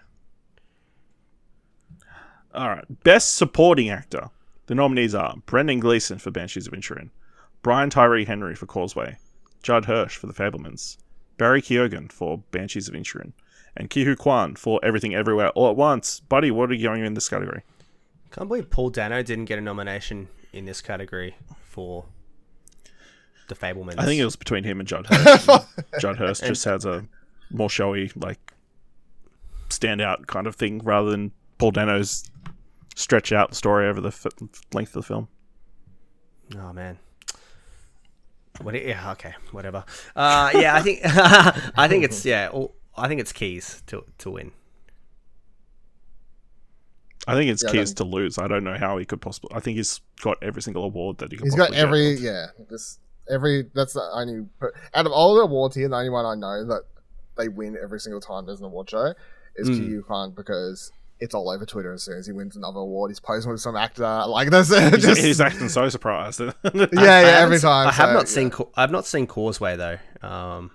All 2.53 2.69
right. 2.69 3.03
Best 3.03 3.35
supporting 3.35 3.89
actor. 3.89 4.29
The 4.67 4.75
nominees 4.75 5.15
are 5.15 5.35
Brendan 5.45 5.79
Gleeson 5.79 6.19
for 6.19 6.31
Banshees 6.31 6.67
of 6.67 6.73
Inisherin, 6.73 7.09
Brian 7.61 7.89
Tyree 7.89 8.25
Henry 8.25 8.55
for 8.55 8.65
Causeway, 8.65 9.17
Judd 9.61 9.85
Hirsch 9.85 10.15
for 10.15 10.27
The 10.27 10.33
Fabelmans, 10.33 10.97
Barry 11.37 11.61
Keoghan 11.61 12.11
for 12.11 12.43
Banshees 12.51 12.87
of 12.87 12.93
Inisherin, 12.93 13.33
and 13.75 13.89
Ke 13.89 14.05
Huy 14.05 14.15
Quan 14.15 14.55
for 14.55 14.79
Everything 14.83 15.15
Everywhere 15.15 15.49
All 15.49 15.69
at 15.69 15.75
Once. 15.75 16.21
Buddy, 16.21 16.51
what 16.51 16.69
are 16.69 16.73
you 16.73 16.83
going 16.83 17.03
in 17.03 17.13
this 17.13 17.27
category? 17.27 17.63
Can't 18.33 18.47
believe 18.47 18.69
Paul 18.69 18.89
Dano 18.89 19.21
didn't 19.23 19.45
get 19.45 19.57
a 19.59 19.61
nomination 19.61 20.27
in 20.51 20.65
this 20.65 20.81
category 20.81 21.35
for 21.63 22.03
The 23.47 23.55
Fabelmans. 23.55 23.95
I 23.99 24.05
think 24.05 24.19
it 24.19 24.25
was 24.25 24.35
between 24.35 24.63
him 24.63 24.79
and 24.79 24.87
Judd 24.87 25.05
Hirsch. 25.09 25.47
Judd 26.01 26.17
Hirsch 26.17 26.41
just 26.41 26.65
has 26.65 26.83
a 26.85 27.05
more 27.51 27.69
showy, 27.69 28.11
like, 28.15 28.39
standout 29.69 30.27
kind 30.27 30.47
of 30.47 30.55
thing 30.55 30.79
rather 30.79 31.09
than 31.11 31.31
Paul 31.59 31.71
Dano's 31.71 32.29
stretch 32.95 33.31
out 33.31 33.55
story 33.55 33.87
over 33.87 34.01
the 34.01 34.09
f- 34.09 34.25
length 34.73 34.95
of 34.95 35.03
the 35.03 35.07
film. 35.07 35.27
Oh 36.57 36.73
man. 36.73 36.99
What? 38.61 38.75
Yeah. 38.83 39.11
Okay. 39.13 39.33
Whatever. 39.51 39.83
Uh, 40.15 40.51
yeah. 40.53 40.75
I 40.75 40.81
think. 40.81 40.99
I 41.05 41.87
think 41.87 42.03
it's 42.03 42.23
yeah. 42.25 42.49
all- 42.51 42.75
I 42.95 43.07
think 43.07 43.19
it's 43.21 43.31
keys 43.31 43.81
to 43.87 44.03
to 44.19 44.29
win. 44.29 44.51
I 47.27 47.35
think 47.35 47.49
it's 47.51 47.63
Yeah, 47.63 47.71
keys 47.71 47.93
to 47.95 48.03
lose. 48.03 48.37
I 48.37 48.47
don't 48.47 48.63
know 48.63 48.77
how 48.77 48.97
he 48.97 49.05
could 49.05 49.21
possibly. 49.21 49.55
I 49.55 49.59
think 49.59 49.77
he's 49.77 50.01
got 50.21 50.37
every 50.41 50.61
single 50.61 50.83
award 50.83 51.19
that 51.19 51.31
he 51.31 51.37
could. 51.37 51.45
He's 51.45 51.55
got 51.55 51.69
possibly 51.69 51.77
get. 51.77 51.87
every 51.87 52.25
yeah. 52.25 52.45
This 52.69 52.99
every 53.29 53.69
that's 53.73 53.93
the 53.93 54.01
only 54.13 54.45
out 54.93 55.05
of 55.05 55.11
all 55.11 55.35
the 55.35 55.41
awards 55.41 55.75
here, 55.75 55.87
the 55.87 55.95
only 55.95 56.09
one 56.09 56.25
I 56.25 56.35
know 56.35 56.65
that 56.67 56.83
they 57.37 57.47
win 57.47 57.77
every 57.81 57.99
single 57.99 58.19
time 58.21 58.45
there's 58.45 58.59
an 58.59 58.65
award 58.65 58.89
show 58.89 59.13
is 59.55 59.69
Mm. 59.69 59.77
Ke 59.77 59.89
Huy 59.89 60.01
Quan 60.01 60.31
because 60.31 60.91
it's 61.19 61.33
all 61.33 61.49
over 61.49 61.65
Twitter 61.65 61.93
as 61.93 62.03
soon 62.03 62.17
as 62.17 62.25
he 62.25 62.33
wins 62.33 62.55
another 62.57 62.79
award. 62.79 63.11
He's 63.11 63.19
posing 63.19 63.51
with 63.51 63.61
some 63.61 63.75
actor 63.77 64.25
like 64.27 64.49
this. 64.49 64.69
He's, 64.91 65.03
just, 65.03 65.21
he's 65.21 65.39
acting 65.39 65.69
so 65.69 65.87
surprised. 65.87 66.39
yeah, 66.41 66.51
I 66.63 66.73
yeah, 66.73 66.81
haven't 66.81 67.43
every 67.43 67.59
time. 67.59 67.87
I 67.87 67.91
have 67.93 68.09
so, 68.09 68.13
not 68.13 68.19
yeah. 68.21 68.25
seen. 68.25 68.49
Ca- 68.49 68.65
I've 68.75 68.91
not 68.91 69.05
seen 69.05 69.27
Causeway 69.27 69.77
though. 69.77 69.97
Um, 70.27 70.71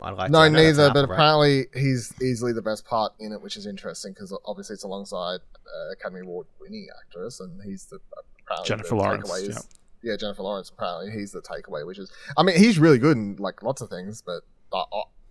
I 0.00 0.10
like. 0.10 0.30
No, 0.30 0.40
I 0.40 0.48
know 0.48 0.62
that's 0.64 0.78
an 0.78 0.84
neither. 0.84 0.92
But 0.92 0.98
Apple 1.04 1.10
Ray. 1.10 1.14
apparently, 1.14 1.64
he's 1.74 2.12
easily 2.20 2.52
the 2.52 2.62
best 2.62 2.84
part 2.86 3.12
in 3.20 3.30
it, 3.32 3.40
which 3.40 3.56
is 3.56 3.66
interesting 3.66 4.12
because 4.12 4.36
obviously 4.44 4.74
it's 4.74 4.84
alongside 4.84 5.40
uh, 5.66 5.92
Academy 5.92 6.20
Award 6.20 6.46
winning 6.60 6.88
actress, 7.00 7.40
and 7.40 7.60
he's 7.62 7.86
the 7.86 7.98
Jennifer 8.64 8.90
the 8.90 8.96
Lawrence, 8.96 9.30
takeaway 9.30 9.48
yeah. 9.48 9.58
Yeah, 10.02 10.16
Jennifer 10.16 10.42
Lawrence. 10.42 10.70
Apparently, 10.70 11.10
he's 11.12 11.32
the 11.32 11.40
takeaway, 11.40 11.86
which 11.86 11.98
is. 11.98 12.12
I 12.36 12.42
mean, 12.42 12.56
he's 12.56 12.78
really 12.78 12.98
good 12.98 13.16
in 13.16 13.36
like 13.36 13.62
lots 13.62 13.80
of 13.80 13.88
things, 13.88 14.22
but 14.22 14.42
I, 14.72 14.84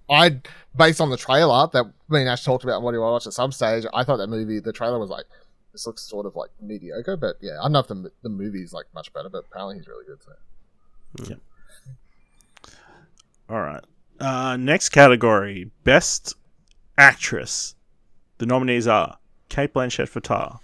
I 0.10 0.42
based 0.76 1.00
on 1.00 1.10
the 1.12 1.18
trailer 1.18 1.68
that 1.74 1.86
me 2.10 2.22
and 2.22 2.30
Ash 2.30 2.44
talked 2.44 2.64
about 2.64 2.78
and 2.78 2.84
what 2.84 2.94
he 2.94 2.98
watch 2.98 3.28
at 3.28 3.34
some 3.34 3.52
stage, 3.52 3.86
I 3.94 4.04
thought 4.04 4.18
that 4.18 4.28
movie, 4.28 4.60
the 4.60 4.74
trailer 4.74 5.00
was 5.00 5.10
like. 5.10 5.26
This 5.72 5.88
looks 5.88 6.04
sort 6.04 6.28
of 6.28 6.36
like 6.36 6.52
mediocre, 6.62 7.18
but 7.18 7.38
yeah, 7.42 7.58
I 7.60 7.64
don't 7.64 7.72
know 7.72 7.80
if 7.80 7.88
the 7.88 8.12
the 8.22 8.30
movie's 8.30 8.74
like 8.74 8.86
much 8.94 9.12
better, 9.12 9.28
but 9.28 9.46
apparently 9.50 9.78
he's 9.78 9.88
really 9.88 10.06
good. 10.06 10.20
So. 10.22 11.36
All 13.50 13.60
right. 13.60 13.84
Uh, 14.20 14.56
next 14.56 14.90
category: 14.90 15.72
Best 15.84 16.36
Actress. 16.96 17.74
The 18.38 18.46
nominees 18.46 18.88
are 18.88 19.18
Cate 19.54 19.72
Blanchett 19.72 20.10
for 20.10 20.20
Tar, 20.20 20.60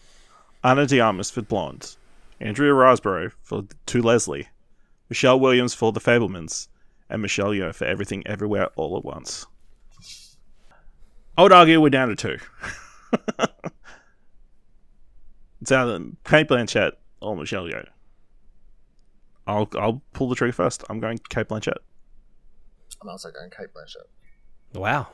Ana 0.64 0.88
de 0.88 1.00
Armas 1.00 1.30
for 1.30 1.44
Blonde, 1.44 1.96
Andrea 2.42 2.74
Riseborough 2.74 3.34
for 3.44 3.66
To 3.86 4.02
Leslie, 4.02 4.48
Michelle 5.10 5.40
Williams 5.40 5.76
for 5.76 5.92
The 5.92 6.00
Fabelmans, 6.00 6.70
and 7.08 7.22
Michelle 7.22 7.52
Yeoh 7.52 7.76
for 7.76 7.86
Everything 7.86 8.26
Everywhere 8.26 8.70
All 8.76 8.98
at 8.98 9.06
Once. 9.06 9.46
I 11.38 11.44
would 11.44 11.52
argue 11.52 11.80
we're 11.80 11.92
down 11.92 12.08
to 12.08 12.16
two. 12.16 12.38
it's 15.62 15.72
either 15.72 16.00
Cate 16.24 16.48
Blanchett 16.48 16.94
or 17.22 17.38
Michelle 17.38 17.66
Yeoh. 17.66 17.86
I'll 19.46 19.70
I'll 19.78 20.02
pull 20.14 20.30
the 20.30 20.36
trigger 20.36 20.54
first. 20.54 20.84
I'm 20.90 21.00
going 21.00 21.20
Cate 21.30 21.48
Blanchett. 21.48 21.78
I'm 23.04 23.10
also 23.10 23.30
going 23.30 23.52
Cate 23.52 23.68
Blanchett. 23.72 24.08
Wow. 24.74 25.10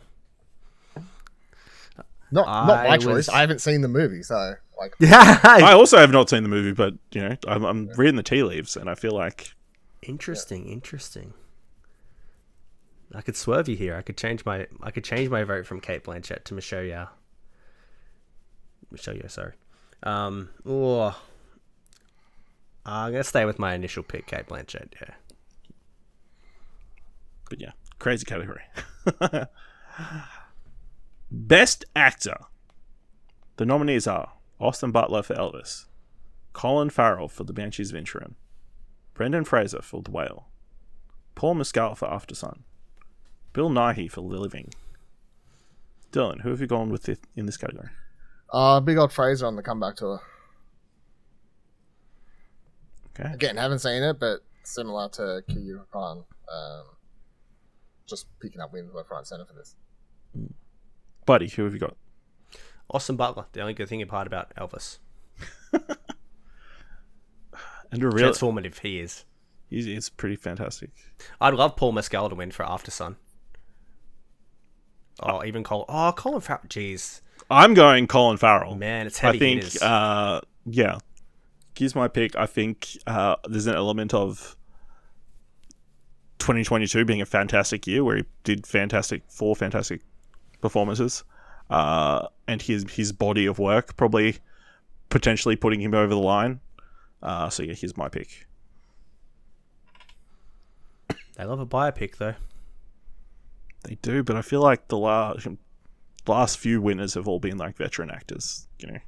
Not 2.32 2.46
not 2.68 2.88
my 2.88 2.98
choice. 2.98 3.14
was- 3.16 3.30
I 3.30 3.42
haven't 3.42 3.60
seen 3.60 3.82
the 3.82 3.88
movie, 3.88 4.24
so 4.24 4.56
like 4.80 4.94
Yeah. 5.00 5.40
I 5.44 5.74
also 5.74 5.98
have 5.98 6.12
not 6.12 6.30
seen 6.30 6.44
the 6.44 6.50
movie, 6.50 6.74
but 6.74 6.94
you 7.12 7.22
know, 7.22 7.38
I'm, 7.48 7.64
I'm 7.64 7.88
reading 7.96 8.16
the 8.16 8.24
tea 8.24 8.44
leaves, 8.44 8.76
and 8.76 8.90
I 8.90 8.96
feel 8.96 9.14
like 9.14 9.54
Interesting, 10.02 10.68
interesting. 10.68 11.34
I 13.14 13.22
could 13.22 13.36
swerve 13.36 13.70
you 13.70 13.76
here. 13.76 13.96
I 13.96 14.02
could 14.02 14.18
change 14.18 14.46
my 14.46 14.68
I 14.84 14.92
could 14.92 15.04
change 15.04 15.30
my 15.30 15.44
vote 15.44 15.66
from 15.66 15.80
Cate 15.80 16.04
Blanchett 16.04 16.44
to 16.46 16.54
Michelle 16.54 16.82
Yeoh. 16.84 17.08
Michelle 18.92 19.14
Yeoh, 19.16 19.32
sorry. 19.32 19.54
Um, 20.04 20.50
oh, 20.66 21.18
I'm 22.86 23.12
gonna 23.12 23.24
stay 23.24 23.46
with 23.46 23.58
my 23.58 23.74
initial 23.74 24.04
pick, 24.04 24.28
Cate 24.28 24.48
Blanchett. 24.48 24.94
Yeah. 25.02 25.14
but 27.50 27.62
yeah, 27.62 27.72
crazy 28.00 28.26
category. 28.26 28.64
Best 31.38 31.84
actor. 31.98 32.38
The 33.58 33.66
nominees 33.66 34.08
are 34.08 34.32
Austin 34.58 34.92
Butler 34.92 35.22
for 35.22 35.36
Elvis, 35.36 35.86
Colin 36.54 36.90
Farrell 36.90 37.28
for 37.28 37.44
The 37.44 37.52
Banshees 37.52 37.92
of 37.92 37.98
Inisherin, 38.02 38.36
Brendan 39.14 39.44
Fraser 39.44 39.82
for 39.82 40.02
The 40.02 40.12
Whale, 40.12 40.48
Paul 41.36 41.56
Mescal 41.56 41.94
for 41.96 42.08
Aftersun, 42.08 42.60
Bill 43.52 43.70
Nighy 43.70 44.10
for 44.10 44.22
The 44.22 44.38
Living. 44.38 44.70
Dylan, 46.14 46.42
who 46.42 46.52
have 46.52 46.62
you 46.62 46.68
gone 46.68 46.90
with 46.90 47.10
in 47.36 47.46
this 47.46 47.58
category? 47.58 47.90
uh 48.54 48.80
big 48.80 48.98
old 48.98 49.12
Fraser 49.12 49.46
on 49.46 49.58
the 49.58 49.64
comeback 49.64 49.98
tour. 49.98 50.22
Okay. 53.10 53.30
Again, 53.34 53.58
haven't 53.58 53.80
seen 53.80 54.02
it, 54.04 54.20
but 54.20 54.40
similar 54.64 55.10
to 55.10 55.44
Kiyu 55.50 55.82
Kwan, 55.92 56.24
um 56.50 56.84
just 58.08 58.28
picking 58.40 58.62
up 58.62 58.72
wins 58.72 58.94
left, 58.94 59.12
right, 59.12 59.18
and 59.18 59.28
center 59.28 59.46
for 59.46 59.54
this. 59.54 59.76
Buddy, 61.26 61.48
who 61.50 61.64
have 61.64 61.74
you 61.74 61.80
got? 61.80 61.96
Austin 62.90 63.16
Butler. 63.16 63.46
The 63.54 63.62
only 63.62 63.74
good 63.74 63.90
thing 63.90 64.02
apart 64.02 64.28
about 64.28 64.54
Elvis. 64.56 65.00
And 67.92 68.04
a 68.04 68.10
real, 68.10 68.32
Transformative 68.32 68.80
he 68.80 69.00
is. 69.00 69.26
he's, 69.70 69.86
he's 69.86 70.10
pretty 70.10 70.36
fantastic. 70.36 70.90
I'd 71.40 71.54
love 71.54 71.76
Paul 71.76 71.94
Mescal 71.94 72.30
to 72.30 72.36
win 72.36 72.52
for 72.52 72.66
Aftersun. 72.66 73.16
Oh, 75.22 75.44
even 75.46 75.64
Colin. 75.64 75.86
Oh, 75.88 76.12
Colin 76.14 76.42
Farrell. 76.42 76.64
Jeez, 76.68 77.22
I'm 77.50 77.74
going 77.74 78.08
Colin 78.08 78.38
Farrell. 78.38 78.76
man, 78.76 79.08
it's 79.08 79.20
heavy. 79.20 79.38
I 79.38 79.40
think, 79.40 79.64
hitters. 79.64 79.82
uh, 79.82 80.42
yeah, 80.66 80.98
here's 81.78 81.96
my 81.96 82.10
pick. 82.10 82.36
I 82.36 82.48
think 82.48 82.98
uh, 83.08 83.38
there's 83.48 83.68
an 83.68 83.76
element 83.76 84.14
of 84.14 84.58
2022 86.40 87.06
being 87.06 87.22
a 87.22 87.26
fantastic 87.26 87.88
year 87.88 88.04
where 88.04 88.18
he 88.18 88.26
did 88.44 88.68
fantastic, 88.68 89.24
four 89.30 89.56
fantastic 89.56 90.02
performances, 90.66 91.24
uh, 91.70 92.28
and 92.48 92.62
his 92.62 92.92
his 92.92 93.12
body 93.12 93.46
of 93.46 93.60
work 93.60 93.96
probably 93.96 94.38
potentially 95.10 95.56
putting 95.56 95.80
him 95.80 95.94
over 95.94 96.14
the 96.14 96.20
line. 96.20 96.60
Uh, 97.22 97.50
so 97.50 97.64
yeah, 97.64 97.74
here's 97.74 97.96
my 97.96 98.10
pick. 98.10 98.48
they 101.38 101.46
love 101.46 101.60
a 101.60 101.66
biopic 101.66 102.18
though. 102.18 102.36
They 103.84 103.96
do, 104.02 104.24
but 104.24 104.36
I 104.36 104.42
feel 104.42 104.62
like 104.62 104.88
the 104.88 104.98
last 104.98 105.48
last 106.28 106.58
few 106.58 106.82
winners 106.82 107.14
have 107.14 107.28
all 107.28 107.40
been 107.40 107.58
like 107.58 107.78
veteran 107.78 108.10
actors. 108.10 108.68
You 108.80 108.88
know, 108.88 109.00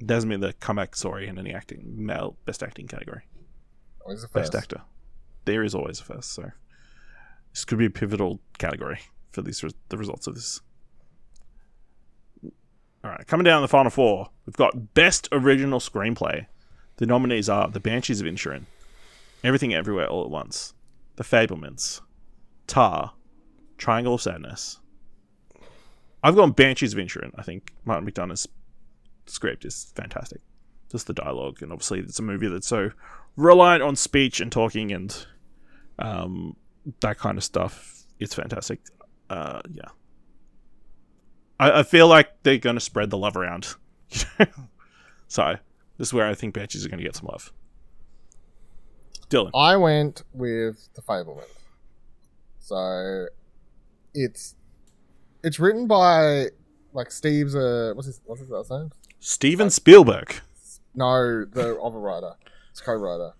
it 0.00 0.06
doesn't 0.06 0.28
mean 0.28 0.40
the 0.40 0.52
comeback 0.54 0.96
story 0.96 1.28
in 1.28 1.38
any 1.38 1.54
acting 1.54 1.94
male 1.96 2.36
best 2.44 2.62
acting 2.62 2.88
category. 2.88 3.22
Always 4.04 4.22
the 4.22 4.28
best 4.28 4.52
first. 4.52 4.64
actor. 4.64 4.80
There 5.44 5.62
is 5.62 5.76
always 5.76 6.00
a 6.00 6.04
first, 6.04 6.32
so 6.32 6.50
this 7.52 7.64
could 7.64 7.78
be 7.78 7.86
a 7.86 7.90
pivotal 7.90 8.40
category 8.58 8.98
for 9.30 9.42
these 9.42 9.62
res- 9.62 9.74
the 9.88 9.96
results 9.96 10.26
of 10.26 10.34
this. 10.34 10.60
All 13.04 13.10
right, 13.10 13.26
coming 13.26 13.44
down 13.44 13.62
the 13.62 13.68
final 13.68 13.90
four, 13.90 14.30
we've 14.46 14.56
got 14.56 14.94
best 14.94 15.28
original 15.30 15.78
screenplay. 15.78 16.46
The 16.96 17.06
nominees 17.06 17.48
are 17.48 17.68
The 17.68 17.80
Banshees 17.80 18.20
of 18.20 18.26
Inisherin, 18.26 18.64
Everything 19.44 19.74
Everywhere 19.74 20.08
All 20.08 20.24
at 20.24 20.30
Once, 20.30 20.74
The 21.16 21.24
Fabelmans, 21.24 22.00
Tar, 22.66 23.12
Triangle 23.78 24.14
of 24.14 24.22
Sadness. 24.22 24.80
I've 26.22 26.34
gone 26.34 26.52
Banshees 26.52 26.94
of 26.94 26.98
Inisherin. 26.98 27.30
I 27.36 27.42
think 27.42 27.72
Martin 27.84 28.10
McDonagh's 28.10 28.48
script 29.26 29.64
is 29.64 29.92
fantastic. 29.94 30.40
Just 30.90 31.06
the 31.06 31.12
dialogue, 31.12 31.62
and 31.62 31.72
obviously 31.72 32.00
it's 32.00 32.18
a 32.18 32.22
movie 32.22 32.48
that's 32.48 32.66
so 32.66 32.90
reliant 33.36 33.82
on 33.82 33.94
speech 33.94 34.40
and 34.40 34.50
talking 34.50 34.90
and 34.90 35.26
um, 35.98 36.56
that 37.00 37.18
kind 37.18 37.38
of 37.38 37.44
stuff. 37.44 38.04
It's 38.18 38.34
fantastic. 38.34 38.80
Uh, 39.28 39.60
yeah. 39.72 39.88
I, 41.58 41.80
I 41.80 41.82
feel 41.82 42.08
like 42.08 42.42
they're 42.42 42.58
going 42.58 42.76
to 42.76 42.80
spread 42.80 43.10
the 43.10 43.18
love 43.18 43.36
around. 43.36 43.74
so, 45.28 45.56
this 45.98 46.08
is 46.08 46.14
where 46.14 46.26
I 46.26 46.34
think 46.34 46.54
Banshees 46.54 46.84
are 46.84 46.88
going 46.88 46.98
to 46.98 47.04
get 47.04 47.16
some 47.16 47.26
love. 47.26 47.52
Dylan. 49.28 49.50
I 49.54 49.76
went 49.76 50.22
with 50.32 50.88
the 50.94 51.02
Fableman. 51.02 51.44
So 52.60 53.26
it's 54.14 54.54
it's 55.42 55.60
written 55.60 55.86
by 55.86 56.46
like 56.92 57.10
Steve's 57.10 57.54
uh 57.54 57.92
what's 57.94 58.06
his 58.06 58.20
what's 58.24 58.40
his 58.40 58.50
last 58.50 58.70
name? 58.70 58.90
Steven 59.20 59.70
Spielberg. 59.70 60.34
No, 60.94 61.44
the 61.44 61.78
other 61.80 61.98
writer. 61.98 62.32
It's 62.70 62.80
co-writer. 62.80 63.34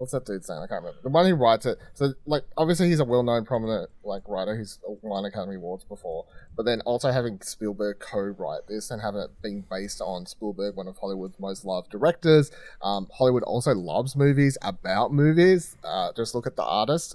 What's 0.00 0.12
that 0.12 0.24
dude's 0.24 0.48
name? 0.48 0.60
I 0.60 0.66
can't 0.66 0.80
remember. 0.82 0.98
The 1.02 1.10
one 1.10 1.26
who 1.26 1.34
writes 1.34 1.66
it. 1.66 1.76
So, 1.92 2.14
like, 2.24 2.44
obviously 2.56 2.88
he's 2.88 3.00
a 3.00 3.04
well-known, 3.04 3.44
prominent 3.44 3.90
like 4.02 4.22
writer 4.26 4.56
who's 4.56 4.78
won 5.02 5.26
Academy 5.26 5.56
Awards 5.56 5.84
before. 5.84 6.24
But 6.56 6.64
then 6.64 6.80
also 6.86 7.10
having 7.12 7.38
Spielberg 7.42 7.98
co-write 7.98 8.62
this 8.66 8.90
and 8.90 9.02
having 9.02 9.20
it 9.20 9.30
being 9.42 9.62
based 9.70 10.00
on 10.00 10.24
Spielberg, 10.24 10.74
one 10.74 10.88
of 10.88 10.96
Hollywood's 10.96 11.38
most 11.38 11.66
loved 11.66 11.90
directors. 11.90 12.50
Um, 12.80 13.08
Hollywood 13.12 13.42
also 13.42 13.74
loves 13.74 14.16
movies 14.16 14.56
about 14.62 15.12
movies. 15.12 15.76
Uh, 15.84 16.12
just 16.16 16.34
look 16.34 16.46
at 16.46 16.56
the 16.56 16.64
artist. 16.64 17.14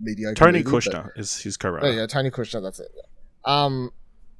Mediocre 0.00 0.34
Tony 0.34 0.64
movie, 0.64 0.70
but- 0.70 0.82
Kushner 0.82 1.10
is 1.16 1.38
his 1.38 1.56
Oh, 1.56 1.62
co-writer. 1.62 1.92
yeah, 1.92 2.06
Tony 2.06 2.30
Kushner. 2.32 2.60
That's 2.62 2.80
it. 2.80 2.90
Yeah. 2.96 3.02
Um, 3.44 3.92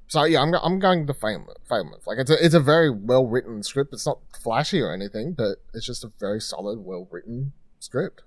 so 0.08 0.24
yeah, 0.24 0.40
I'm 0.40 0.54
I'm 0.54 0.78
going 0.78 1.06
to 1.06 1.14
fame 1.14 1.46
Fabelmans. 1.68 2.06
Like 2.06 2.18
it's 2.18 2.30
a 2.30 2.44
it's 2.44 2.54
a 2.54 2.60
very 2.60 2.90
well 2.90 3.26
written 3.26 3.62
script. 3.62 3.92
It's 3.92 4.06
not 4.06 4.18
flashy 4.40 4.80
or 4.80 4.92
anything, 4.92 5.32
but 5.32 5.58
it's 5.74 5.86
just 5.86 6.04
a 6.04 6.12
very 6.20 6.40
solid, 6.40 6.80
well 6.80 7.08
written 7.10 7.52
script. 7.80 8.22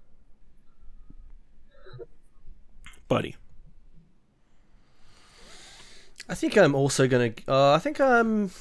Buddy. 3.07 3.35
I 6.27 6.35
think 6.35 6.57
I'm 6.57 6.75
also 6.75 7.07
gonna. 7.07 7.31
Uh, 7.47 7.73
I 7.73 7.79
think 7.79 7.99
I'm. 7.99 8.51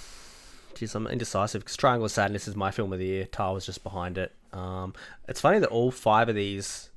Geez, 0.75 0.95
I'm 0.95 1.09
indecisive 1.09 1.63
because 1.63 1.77
Triangle 1.77 2.07
of 2.07 2.13
Sadness 2.13 2.47
is 2.47 2.55
my 2.55 2.71
film 2.71 2.93
of 2.93 3.01
the 3.01 3.07
year. 3.07 3.25
Tar 3.27 3.53
was 3.53 3.67
just 3.67 3.83
behind 3.83 4.17
it. 4.17 4.33
Um, 4.53 4.95
it's 5.27 5.41
funny 5.41 5.59
that 5.59 5.69
all 5.69 5.91
five 5.91 6.29
of 6.29 6.37
these 6.37 6.89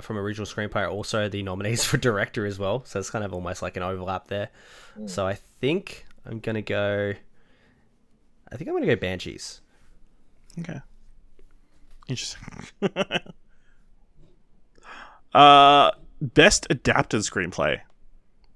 from 0.00 0.16
original 0.16 0.46
screenplay 0.46 0.82
are 0.82 0.90
also 0.90 1.28
the 1.28 1.42
nominees 1.42 1.84
for 1.86 1.96
director 1.96 2.46
as 2.46 2.58
well. 2.58 2.84
So 2.84 2.98
it's 2.98 3.10
kind 3.10 3.24
of 3.24 3.32
almost 3.32 3.62
like 3.62 3.76
an 3.76 3.82
overlap 3.82 4.28
there. 4.28 4.50
So 5.06 5.26
I 5.26 5.34
think 5.60 6.06
I'm 6.26 6.40
gonna 6.40 6.62
go. 6.62 7.14
I 8.50 8.56
think 8.56 8.68
I'm 8.68 8.74
gonna 8.74 8.86
go 8.86 8.96
Banshees. 8.96 9.60
Okay. 10.58 10.80
Interesting. 12.08 12.64
uh, 15.34 15.90
best 16.20 16.66
adapted 16.70 17.20
screenplay. 17.20 17.80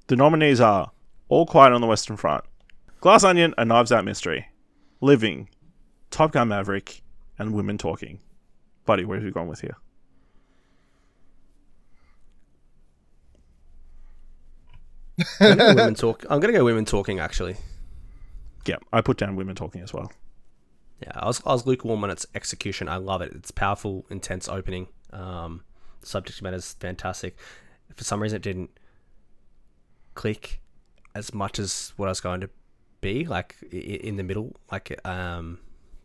The 0.08 0.16
nominees 0.16 0.60
are 0.60 0.90
All 1.28 1.46
Quiet 1.46 1.72
on 1.72 1.80
the 1.80 1.86
Western 1.86 2.16
Front, 2.16 2.44
Glass 3.00 3.24
Onion, 3.24 3.54
A 3.58 3.64
Knives 3.64 3.92
Out 3.92 4.04
Mystery, 4.04 4.48
Living, 5.00 5.48
Top 6.10 6.32
Gun 6.32 6.48
Maverick, 6.48 7.02
and 7.38 7.54
Women 7.54 7.78
Talking. 7.78 8.20
Buddy, 8.84 9.04
where 9.04 9.16
have 9.16 9.24
you 9.24 9.30
gone 9.30 9.48
with 9.48 9.60
here? 9.60 9.76
I'm 15.40 15.56
gonna 15.56 15.56
go 15.56 15.74
women 15.74 15.94
talk. 15.96 16.24
I'm 16.28 16.40
gonna 16.40 16.52
go 16.52 16.64
women 16.64 16.84
talking 16.84 17.18
actually. 17.20 17.56
Yeah, 18.66 18.76
I 18.92 19.00
put 19.00 19.16
down 19.16 19.36
Women 19.36 19.54
Talking 19.56 19.80
as 19.82 19.92
well. 19.92 20.12
Yeah, 21.02 21.12
I 21.14 21.26
was 21.26 21.42
I 21.44 21.52
was 21.52 21.66
lukewarm 21.66 22.04
on 22.04 22.10
its 22.10 22.26
execution. 22.34 22.88
I 22.88 22.96
love 22.96 23.22
it. 23.22 23.32
It's 23.34 23.50
powerful, 23.50 24.06
intense 24.08 24.48
opening. 24.48 24.86
Um, 25.12 25.64
subject 26.02 26.40
matter 26.42 26.56
is 26.56 26.74
fantastic. 26.74 27.36
For 27.96 28.04
some 28.04 28.22
reason, 28.22 28.36
it 28.36 28.42
didn't 28.42 28.70
click 30.14 30.60
as 31.14 31.34
much 31.34 31.58
as 31.58 31.92
what 31.96 32.06
I 32.06 32.10
was 32.10 32.20
going 32.20 32.40
to 32.40 32.50
be 33.00 33.24
like 33.24 33.56
in 33.72 34.16
the 34.16 34.22
middle. 34.22 34.54
Like, 34.70 34.98
um, 35.06 35.58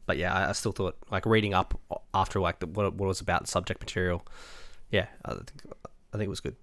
but 0.07 0.17
yeah, 0.17 0.33
I, 0.33 0.49
I 0.49 0.51
still 0.53 0.71
thought 0.71 0.97
like 1.11 1.25
reading 1.27 1.53
up 1.53 1.79
after 2.13 2.39
like 2.39 2.59
the, 2.59 2.65
what, 2.65 2.93
what 2.95 3.05
it 3.05 3.07
was 3.07 3.21
about 3.21 3.41
the 3.41 3.47
subject 3.47 3.79
material. 3.81 4.25
Yeah, 4.89 5.05
I 5.23 5.33
think 5.33 5.51
I 6.11 6.17
think 6.17 6.25
it 6.25 6.29
was 6.29 6.39
good. 6.39 6.55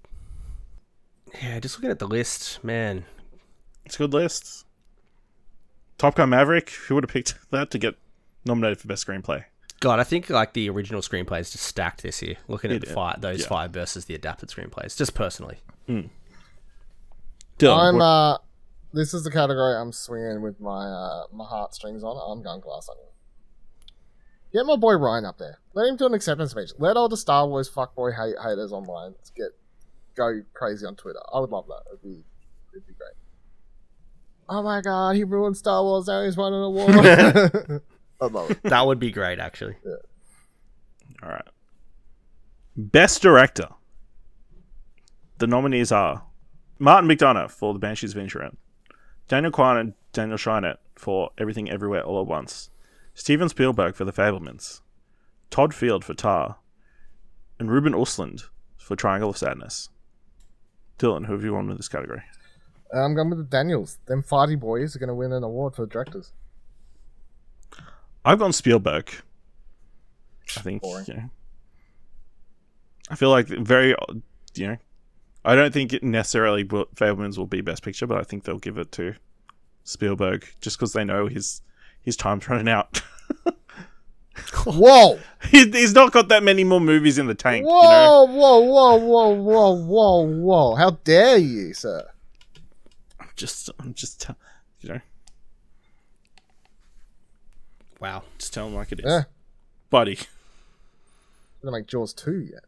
Yeah, 1.43 1.59
just 1.61 1.77
looking 1.77 1.91
at 1.91 1.99
the 1.99 2.07
list, 2.07 2.63
man. 2.65 3.05
It's 3.85 3.97
a 3.97 3.99
good 3.99 4.15
list. 4.15 4.65
Top 5.99 6.15
Gun 6.17 6.31
Maverick, 6.31 6.71
who 6.71 6.95
would 6.95 7.05
have 7.05 7.11
picked 7.11 7.35
that 7.51 7.71
to 7.73 7.79
get 7.79 7.95
nominated 8.45 8.81
for 8.81 8.89
Best 8.89 9.07
Screenplay? 9.07 9.45
God, 9.81 9.99
I 10.01 10.05
think 10.05 10.31
like 10.31 10.55
the 10.55 10.71
original 10.71 11.03
screenplay 11.03 11.41
is 11.41 11.51
just 11.51 11.65
stacked 11.65 12.03
this 12.03 12.23
year. 12.23 12.37
Looking 12.49 12.71
at 12.71 12.77
It- 12.79 12.87
the 12.89 12.95
five, 12.95 13.21
those 13.21 13.41
yeah. 13.43 13.49
five 13.49 13.71
versus 13.73 14.07
the 14.07 14.15
adapted 14.15 14.49
screenplays, 14.49 14.97
just 14.97 15.15
personally. 15.15 15.59
Dylan, 15.89 16.09
I'm 17.61 17.97
what- 17.97 18.03
uh, 18.05 18.39
this 18.95 19.13
is 19.13 19.25
the 19.25 19.31
category 19.31 19.75
I'm 19.77 19.93
swinging 19.93 20.41
with 20.41 20.59
my 20.61 20.87
uh 20.87 21.25
my 21.33 21.45
heartstrings 21.45 22.03
on. 22.03 22.17
I'm 22.17 22.43
going 22.43 22.61
Glass 22.61 22.89
Onion. 22.91 23.09
Get 24.55 24.65
my 24.67 24.77
boy 24.77 24.95
Ryan 24.95 25.25
up 25.27 25.37
there. 25.39 25.59
Let 25.75 25.89
him 25.89 25.97
do 25.97 26.07
an 26.07 26.15
acceptance 26.15 26.53
speech. 26.53 26.71
Let 26.79 26.97
all 26.97 27.09
the 27.09 27.17
Star 27.17 27.47
Wars 27.47 27.69
fuckboy 27.69 28.15
hate 28.17 28.37
haters 28.43 28.73
online 28.73 29.15
get 29.37 29.49
go 30.17 30.43
crazy 30.53 30.87
on 30.87 30.97
Twitter. 30.97 31.21
I 31.33 31.41
would 31.41 31.51
love 31.51 31.67
that. 31.69 31.83
It'd 31.89 32.03
be 32.03 32.25
it'd 32.73 32.87
be 32.87 32.95
great. 32.95 33.15
Oh 34.49 34.63
my 34.63 34.81
god, 34.81 35.17
he 35.17 35.25
ruined 35.25 35.57
Star 35.57 35.83
Wars. 35.83 36.07
Now 36.07 36.25
he's 36.25 36.37
won 36.37 36.53
an 36.53 36.63
award. 36.63 37.83
I'd 38.21 38.33
love 38.33 38.51
it. 38.51 38.63
That 38.65 38.87
would 38.87 38.99
be 38.99 39.11
great, 39.11 39.39
actually. 39.39 39.77
All 41.23 41.29
right. 41.29 41.49
Best 42.77 43.23
Director. 43.23 43.69
The 45.39 45.47
nominees 45.47 45.91
are 45.91 46.25
Martin 46.79 47.09
McDonagh 47.09 47.51
for 47.51 47.73
The 47.73 47.79
Banshees 47.79 48.15
of 48.15 48.23
Inisherin, 48.23 48.57
Daniel 49.29 49.53
Kwan 49.53 49.77
and 49.77 49.95
Daniel 50.13 50.39
Scheinert 50.39 50.77
for 50.95 51.31
Everything 51.39 51.71
Everywhere 51.71 52.03
All 52.03 52.21
at 52.21 52.27
Once, 52.27 52.71
Steven 53.15 53.49
Spielberg 53.49 53.95
for 53.95 54.05
The 54.05 54.13
Fabelmans, 54.13 54.81
Todd 55.51 55.75
Field 55.75 56.05
for 56.05 56.15
Tar, 56.15 56.59
and 57.59 57.71
Ruben 57.71 57.95
Östlund 57.95 58.45
for 58.77 58.97
Triangle 58.97 59.31
of 59.31 59.37
Sadness. 59.39 59.89
Dylan, 60.99 61.27
who 61.27 61.33
have 61.33 61.45
you 61.45 61.55
won 61.55 61.69
with 61.69 61.77
this 61.77 61.89
category? 61.89 62.23
I'm 62.95 63.15
going 63.15 63.31
with 63.31 63.39
the 63.39 63.45
Daniels. 63.45 63.99
Them 64.07 64.23
farty 64.23 64.59
boys 64.59 64.95
are 64.95 64.99
going 64.99 65.09
to 65.09 65.15
win 65.15 65.33
an 65.33 65.43
award 65.43 65.75
for 65.75 65.87
directors. 65.87 66.33
I've 68.25 68.39
gone 68.39 68.53
Spielberg. 68.53 69.11
I 70.57 70.61
think. 70.61 70.83
Boring. 70.83 71.07
You 71.09 71.31
I 73.11 73.17
feel 73.17 73.31
like 73.31 73.49
very, 73.49 73.95
you 74.55 74.67
know, 74.69 74.77
I 75.45 75.55
don't 75.55 75.75
think 75.75 75.93
it 75.93 76.03
necessarily 76.03 76.65
will, 76.65 76.87
Fabelmans 76.95 77.37
will 77.37 77.47
be 77.47 77.61
Best 77.61 77.83
Picture, 77.83 78.07
but 78.07 78.19
I 78.19 78.23
think 78.23 78.45
they'll 78.45 78.59
give 78.59 78.79
it 78.79 78.93
to 78.93 79.15
Spielberg 79.83 80.47
just 80.61 80.79
because 80.79 80.95
they 80.95 81.05
know 81.05 81.27
his 81.27 81.61
his 82.01 82.17
time's 82.17 82.49
running 82.49 82.69
out. 82.69 83.03
Whoa! 84.67 85.19
he, 85.51 85.71
he's 85.71 85.93
not 85.95 86.13
got 86.13 86.29
that 86.29 86.43
many 86.43 86.65
more 86.65 86.81
movies 86.81 87.19
in 87.19 87.27
the 87.27 87.35
tank. 87.35 87.65
Whoa, 87.67 87.83
You 87.83 87.89
know, 87.89 88.35
whoa, 88.35 88.59
whoa, 88.61 88.97
whoa, 88.97 89.29
whoa, 89.35 89.75
whoa, 89.75 90.27
whoa. 90.27 90.75
How 90.75 90.91
dare 91.05 91.37
you, 91.39 91.73
sir? 91.75 92.09
I'm 93.21 93.29
just, 93.37 93.71
I'm 93.79 93.95
just, 93.95 94.21
tell- 94.21 94.37
you 94.81 94.89
know, 94.91 95.01
Wow. 98.01 98.23
just 98.39 98.53
tell 98.53 98.67
him 98.67 98.75
like 98.75 98.93
it 98.93 99.01
is, 99.01 99.05
Yeah. 99.07 99.23
buddy. 99.91 100.19
Gonna 101.63 101.77
make 101.79 101.87
Jaws 101.87 102.13
2 102.13 102.41
yet. 102.41 102.65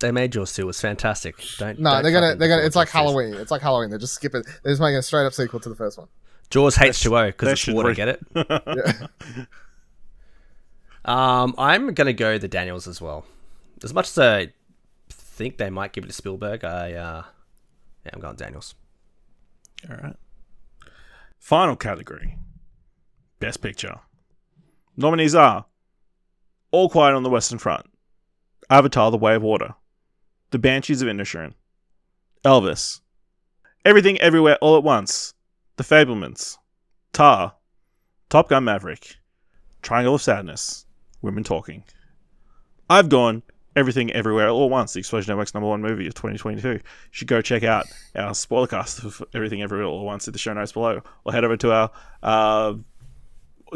They 0.00 0.12
made 0.12 0.32
Jaws 0.32 0.54
two. 0.54 0.62
It 0.62 0.64
was 0.64 0.80
fantastic. 0.80 1.36
Don't. 1.58 1.78
No, 1.78 1.90
don't 1.90 2.02
they're 2.02 2.12
gonna 2.12 2.34
they're 2.34 2.48
gonna 2.48 2.62
it's 2.62 2.74
like 2.74 2.88
it 2.88 2.92
Halloween. 2.92 3.34
It's 3.34 3.50
like 3.50 3.60
Halloween. 3.60 3.90
They're 3.90 3.98
just 3.98 4.14
skipping 4.14 4.42
they're 4.62 4.72
just 4.72 4.80
making 4.80 4.96
a 4.96 5.02
straight 5.02 5.26
up 5.26 5.34
sequel 5.34 5.60
to 5.60 5.68
the 5.68 5.74
first 5.74 5.98
one. 5.98 6.08
Jaws 6.50 6.76
H2O 6.76 7.28
because 7.28 7.48
it's 7.52 7.68
water. 7.68 7.88
re- 7.90 7.94
Get 7.94 8.08
it? 8.08 8.20
Yeah. 9.36 9.44
Um, 11.04 11.54
I'm 11.56 11.94
gonna 11.94 12.12
go 12.12 12.36
the 12.38 12.48
Daniels 12.48 12.86
as 12.86 13.00
well. 13.00 13.24
As 13.82 13.94
much 13.94 14.08
as 14.08 14.18
I 14.18 14.48
think 15.08 15.56
they 15.56 15.70
might 15.70 15.92
give 15.92 16.04
it 16.04 16.08
to 16.08 16.12
Spielberg, 16.12 16.62
I 16.64 16.92
uh, 16.92 17.22
yeah, 18.04 18.10
I'm 18.12 18.20
going 18.20 18.36
Daniels. 18.36 18.74
All 19.88 19.96
right. 19.96 20.16
Final 21.38 21.74
category 21.76 22.36
Best 23.38 23.62
Picture. 23.62 23.98
Nominees 24.96 25.34
are 25.34 25.64
All 26.70 26.90
Quiet 26.90 27.14
on 27.14 27.22
the 27.22 27.30
Western 27.30 27.58
Front, 27.58 27.86
Avatar 28.68 29.10
The 29.10 29.16
Way 29.16 29.36
of 29.36 29.42
Water, 29.42 29.74
The 30.50 30.58
Banshees 30.58 31.00
of 31.00 31.08
Inisherin, 31.08 31.54
Elvis, 32.44 33.00
Everything 33.86 34.20
Everywhere 34.20 34.58
All 34.60 34.76
at 34.76 34.82
Once, 34.84 35.32
The 35.80 35.94
Fabelmans, 35.96 36.58
Tar, 37.14 37.54
Top 38.28 38.50
Gun 38.50 38.64
Maverick, 38.64 39.16
Triangle 39.80 40.16
of 40.16 40.20
Sadness, 40.20 40.84
Women 41.22 41.42
Talking. 41.42 41.84
I've 42.90 43.08
gone 43.08 43.42
Everything 43.74 44.12
Everywhere 44.12 44.50
All 44.50 44.66
at 44.66 44.70
Once, 44.70 44.92
the 44.92 44.98
Explosion 44.98 45.30
Network's 45.30 45.54
number 45.54 45.70
one 45.70 45.80
movie 45.80 46.06
of 46.06 46.12
2022. 46.12 46.68
You 46.68 46.80
should 47.12 47.28
go 47.28 47.40
check 47.40 47.62
out 47.62 47.86
our 48.14 48.34
spoiler 48.34 48.66
cast 48.66 49.04
of 49.04 49.22
Everything 49.32 49.62
Everywhere 49.62 49.86
All 49.86 50.00
at 50.00 50.04
Once 50.04 50.28
in 50.28 50.32
the 50.32 50.38
show 50.38 50.52
notes 50.52 50.72
below, 50.72 51.00
or 51.24 51.32
head 51.32 51.44
over 51.44 51.56
to 51.56 51.72
our 51.72 51.90
uh, 52.22 52.74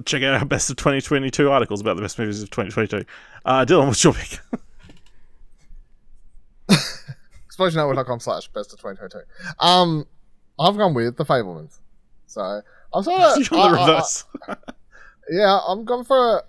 check 0.05 0.22
out 0.24 0.34
our 0.34 0.44
best 0.44 0.68
of 0.68 0.76
2022 0.76 1.50
articles 1.50 1.80
about 1.80 1.96
the 1.96 2.02
best 2.02 2.18
movies 2.18 2.42
of 2.42 2.50
2022. 2.50 3.07
Uh, 3.46 3.64
Dylan, 3.64 3.86
what's 3.86 4.05
your 4.05 4.12
pick? 4.12 4.40
ExplosionNetwork.com 7.48 8.20
slash 8.20 8.48
best 8.48 8.74
of 8.74 8.78
2022. 8.80 9.20
Um, 9.59 10.07
I've 10.59 10.76
gone 10.76 10.92
with 10.92 11.16
the 11.16 11.24
Fabelmans. 11.24 11.78
So 12.35 12.62
I'm 12.93 13.03
sort 13.05 13.20
of 13.20 13.49
the 13.49 13.70
reverse. 13.70 14.24
yeah, 15.30 15.59
I'm 15.66 15.85
going 15.85 16.05
for. 16.05 16.39
A, 16.39 16.43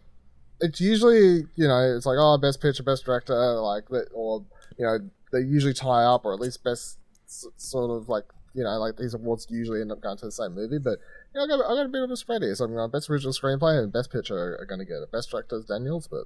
it's 0.61 0.79
usually 0.79 1.45
you 1.55 1.67
know 1.67 1.95
it's 1.95 2.05
like 2.05 2.17
oh 2.19 2.37
best 2.37 2.61
picture, 2.61 2.83
best 2.83 3.05
director, 3.05 3.35
like 3.59 3.87
that, 3.89 4.07
or 4.13 4.43
you 4.77 4.85
know 4.85 4.99
they 5.31 5.39
usually 5.39 5.73
tie 5.73 6.03
up, 6.03 6.25
or 6.25 6.33
at 6.33 6.39
least 6.39 6.63
best 6.63 6.97
sort 7.27 7.91
of 7.91 8.09
like 8.09 8.23
you 8.53 8.63
know 8.63 8.77
like 8.79 8.97
these 8.97 9.13
awards 9.13 9.47
usually 9.49 9.81
end 9.81 9.91
up 9.91 10.01
going 10.01 10.17
to 10.17 10.25
the 10.25 10.31
same 10.31 10.55
movie, 10.55 10.79
but 10.79 10.97
you 11.33 11.39
know 11.39 11.43
I 11.43 11.47
got, 11.47 11.71
I 11.71 11.75
got 11.75 11.85
a 11.85 11.89
bit 11.89 12.03
of 12.03 12.11
a 12.11 12.17
spread 12.17 12.41
here. 12.41 12.55
So 12.55 12.65
I'm 12.65 12.73
going 12.73 12.89
best 12.89 13.09
original 13.09 13.33
screenplay 13.33 13.81
and 13.81 13.91
best 13.93 14.11
picture 14.11 14.37
are, 14.37 14.61
are 14.61 14.65
going 14.65 14.79
to 14.79 14.85
get 14.85 14.95
it. 15.03 15.11
Best 15.11 15.29
director 15.29 15.57
is 15.57 15.65
Daniels, 15.65 16.07
but 16.07 16.25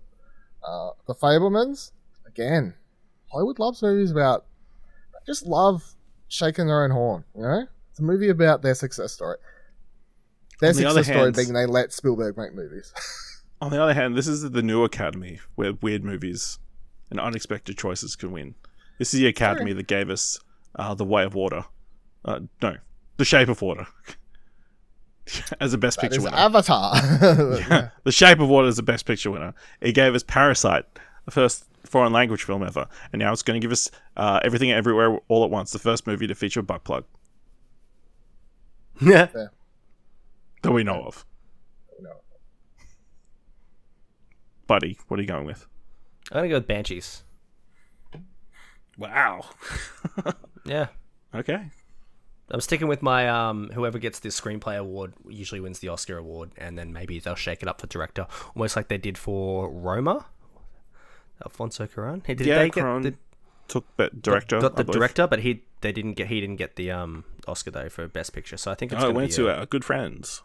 uh, 0.65 0.91
the 1.07 1.15
Fabelmans 1.15 1.91
again. 2.25 2.75
Hollywood 3.31 3.59
loves 3.59 3.83
movies 3.83 4.09
about 4.09 4.45
just 5.27 5.45
love 5.45 5.93
shaking 6.27 6.65
their 6.65 6.83
own 6.83 6.89
horn. 6.89 7.25
You 7.35 7.41
know, 7.41 7.67
it's 7.99 8.03
a 8.03 8.05
movie 8.05 8.29
about 8.29 8.61
their 8.61 8.75
success 8.75 9.11
story. 9.11 9.37
Their 10.61 10.71
the 10.71 10.81
success 10.81 11.07
story 11.07 11.31
being 11.31 11.53
they 11.53 11.65
let 11.65 11.91
Spielberg 11.91 12.37
make 12.37 12.53
movies. 12.53 12.93
On 13.61 13.71
the 13.71 13.81
other 13.81 13.93
hand, 13.93 14.15
this 14.15 14.27
is 14.27 14.49
the 14.49 14.61
new 14.61 14.85
Academy 14.85 15.39
where 15.55 15.73
weird 15.73 16.05
movies 16.05 16.59
and 17.11 17.19
unexpected 17.19 17.77
choices 17.77 18.15
can 18.15 18.31
win. 18.31 18.55
This 18.99 19.13
is 19.13 19.19
the 19.19 19.27
Academy 19.27 19.73
that 19.73 19.87
gave 19.87 20.09
us 20.09 20.39
uh, 20.75 20.93
The 20.93 21.03
Way 21.03 21.23
of 21.23 21.33
Water. 21.35 21.65
Uh, 22.23 22.41
no, 22.61 22.77
The 23.17 23.25
Shape 23.25 23.49
of 23.49 23.61
Water. 23.61 23.85
As 25.59 25.73
a 25.73 25.77
Best 25.77 25.97
That 25.97 26.09
Picture 26.09 26.21
winner. 26.21 26.37
Avatar. 26.37 26.93
the 28.03 28.11
Shape 28.11 28.39
of 28.39 28.47
Water 28.47 28.69
is 28.69 28.77
the 28.77 28.83
Best 28.83 29.05
Picture 29.05 29.29
winner. 29.29 29.53
It 29.81 29.91
gave 29.91 30.15
us 30.15 30.23
Parasite, 30.23 30.85
the 31.25 31.31
first 31.31 31.65
foreign 31.85 32.13
language 32.13 32.43
film 32.43 32.63
ever. 32.63 32.87
And 33.11 33.19
now 33.19 33.33
it's 33.33 33.43
going 33.43 33.59
to 33.59 33.65
give 33.65 33.73
us 33.73 33.91
uh, 34.15 34.39
Everything 34.43 34.71
Everywhere 34.71 35.19
All 35.27 35.43
at 35.43 35.49
Once, 35.49 35.71
the 35.71 35.79
first 35.79 36.07
movie 36.07 36.27
to 36.27 36.35
feature 36.35 36.61
a 36.61 36.63
butt 36.63 36.85
plug 36.85 37.03
Yeah. 39.01 39.27
that 40.61 40.71
we 40.71 40.83
know 40.83 41.03
of. 41.03 41.25
No. 42.01 42.11
Buddy, 44.67 44.97
what 45.07 45.19
are 45.19 45.23
you 45.23 45.27
going 45.27 45.45
with? 45.45 45.65
I'm 46.31 46.39
gonna 46.39 46.49
go 46.49 46.55
with 46.55 46.67
Banshees. 46.67 47.23
Wow. 48.97 49.45
Yeah. 50.65 50.87
Okay. 51.33 51.71
I'm 52.51 52.59
sticking 52.61 52.87
with 52.87 53.01
my 53.01 53.27
um 53.29 53.69
whoever 53.73 53.97
gets 53.97 54.19
this 54.19 54.39
screenplay 54.39 54.77
award 54.77 55.13
usually 55.27 55.61
wins 55.61 55.79
the 55.79 55.87
Oscar 55.87 56.17
award 56.17 56.51
and 56.57 56.77
then 56.77 56.91
maybe 56.93 57.17
they'll 57.19 57.33
shake 57.35 57.63
it 57.63 57.67
up 57.69 57.79
for 57.81 57.87
director 57.87 58.27
almost 58.55 58.75
like 58.75 58.87
they 58.89 58.97
did 58.97 59.17
for 59.17 59.69
Roma. 59.71 60.25
Alfonso 61.43 61.87
Cuarón. 61.87 62.25
He 62.27 62.35
did 62.35 62.45
yeah, 62.45 62.59
they 62.59 62.69
get 62.69 62.83
Cuarón 62.83 63.03
the, 63.03 63.15
took 63.67 63.85
the 63.97 64.09
director. 64.19 64.59
got 64.59 64.75
the 64.75 64.81
I 64.81 64.83
believe. 64.83 64.99
director 64.99 65.27
but 65.27 65.39
he 65.39 65.63
they 65.81 65.91
didn't 65.91 66.13
get 66.13 66.27
he 66.27 66.39
didn't 66.41 66.57
get 66.57 66.75
the 66.75 66.91
um 66.91 67.23
Oscar 67.47 67.71
though 67.71 67.89
for 67.89 68.07
best 68.07 68.33
picture. 68.33 68.57
So 68.57 68.71
I 68.71 68.75
think 68.75 68.91
it's 68.91 69.03
Oh, 69.03 69.09
it 69.09 69.15
went 69.15 69.31
to 69.33 69.49
a- 69.49 69.55
our 69.59 69.65
good 69.65 69.85
friends, 69.85 70.41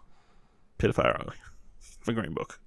Peter 0.78 0.92
Farrelly, 0.92 1.34
for 2.00 2.12
Green 2.12 2.34
Book. 2.34 2.60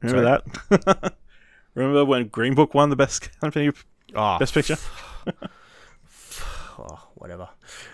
Remember 0.00 0.42
that? 0.70 1.14
Remember 1.74 2.04
when 2.04 2.28
Green 2.28 2.54
Book 2.54 2.74
won 2.74 2.90
the 2.90 2.96
best 2.96 3.30
company, 3.40 3.70
oh, 4.14 4.38
best 4.38 4.54
picture? 4.54 4.76
oh, 6.78 7.08
whatever. 7.14 7.48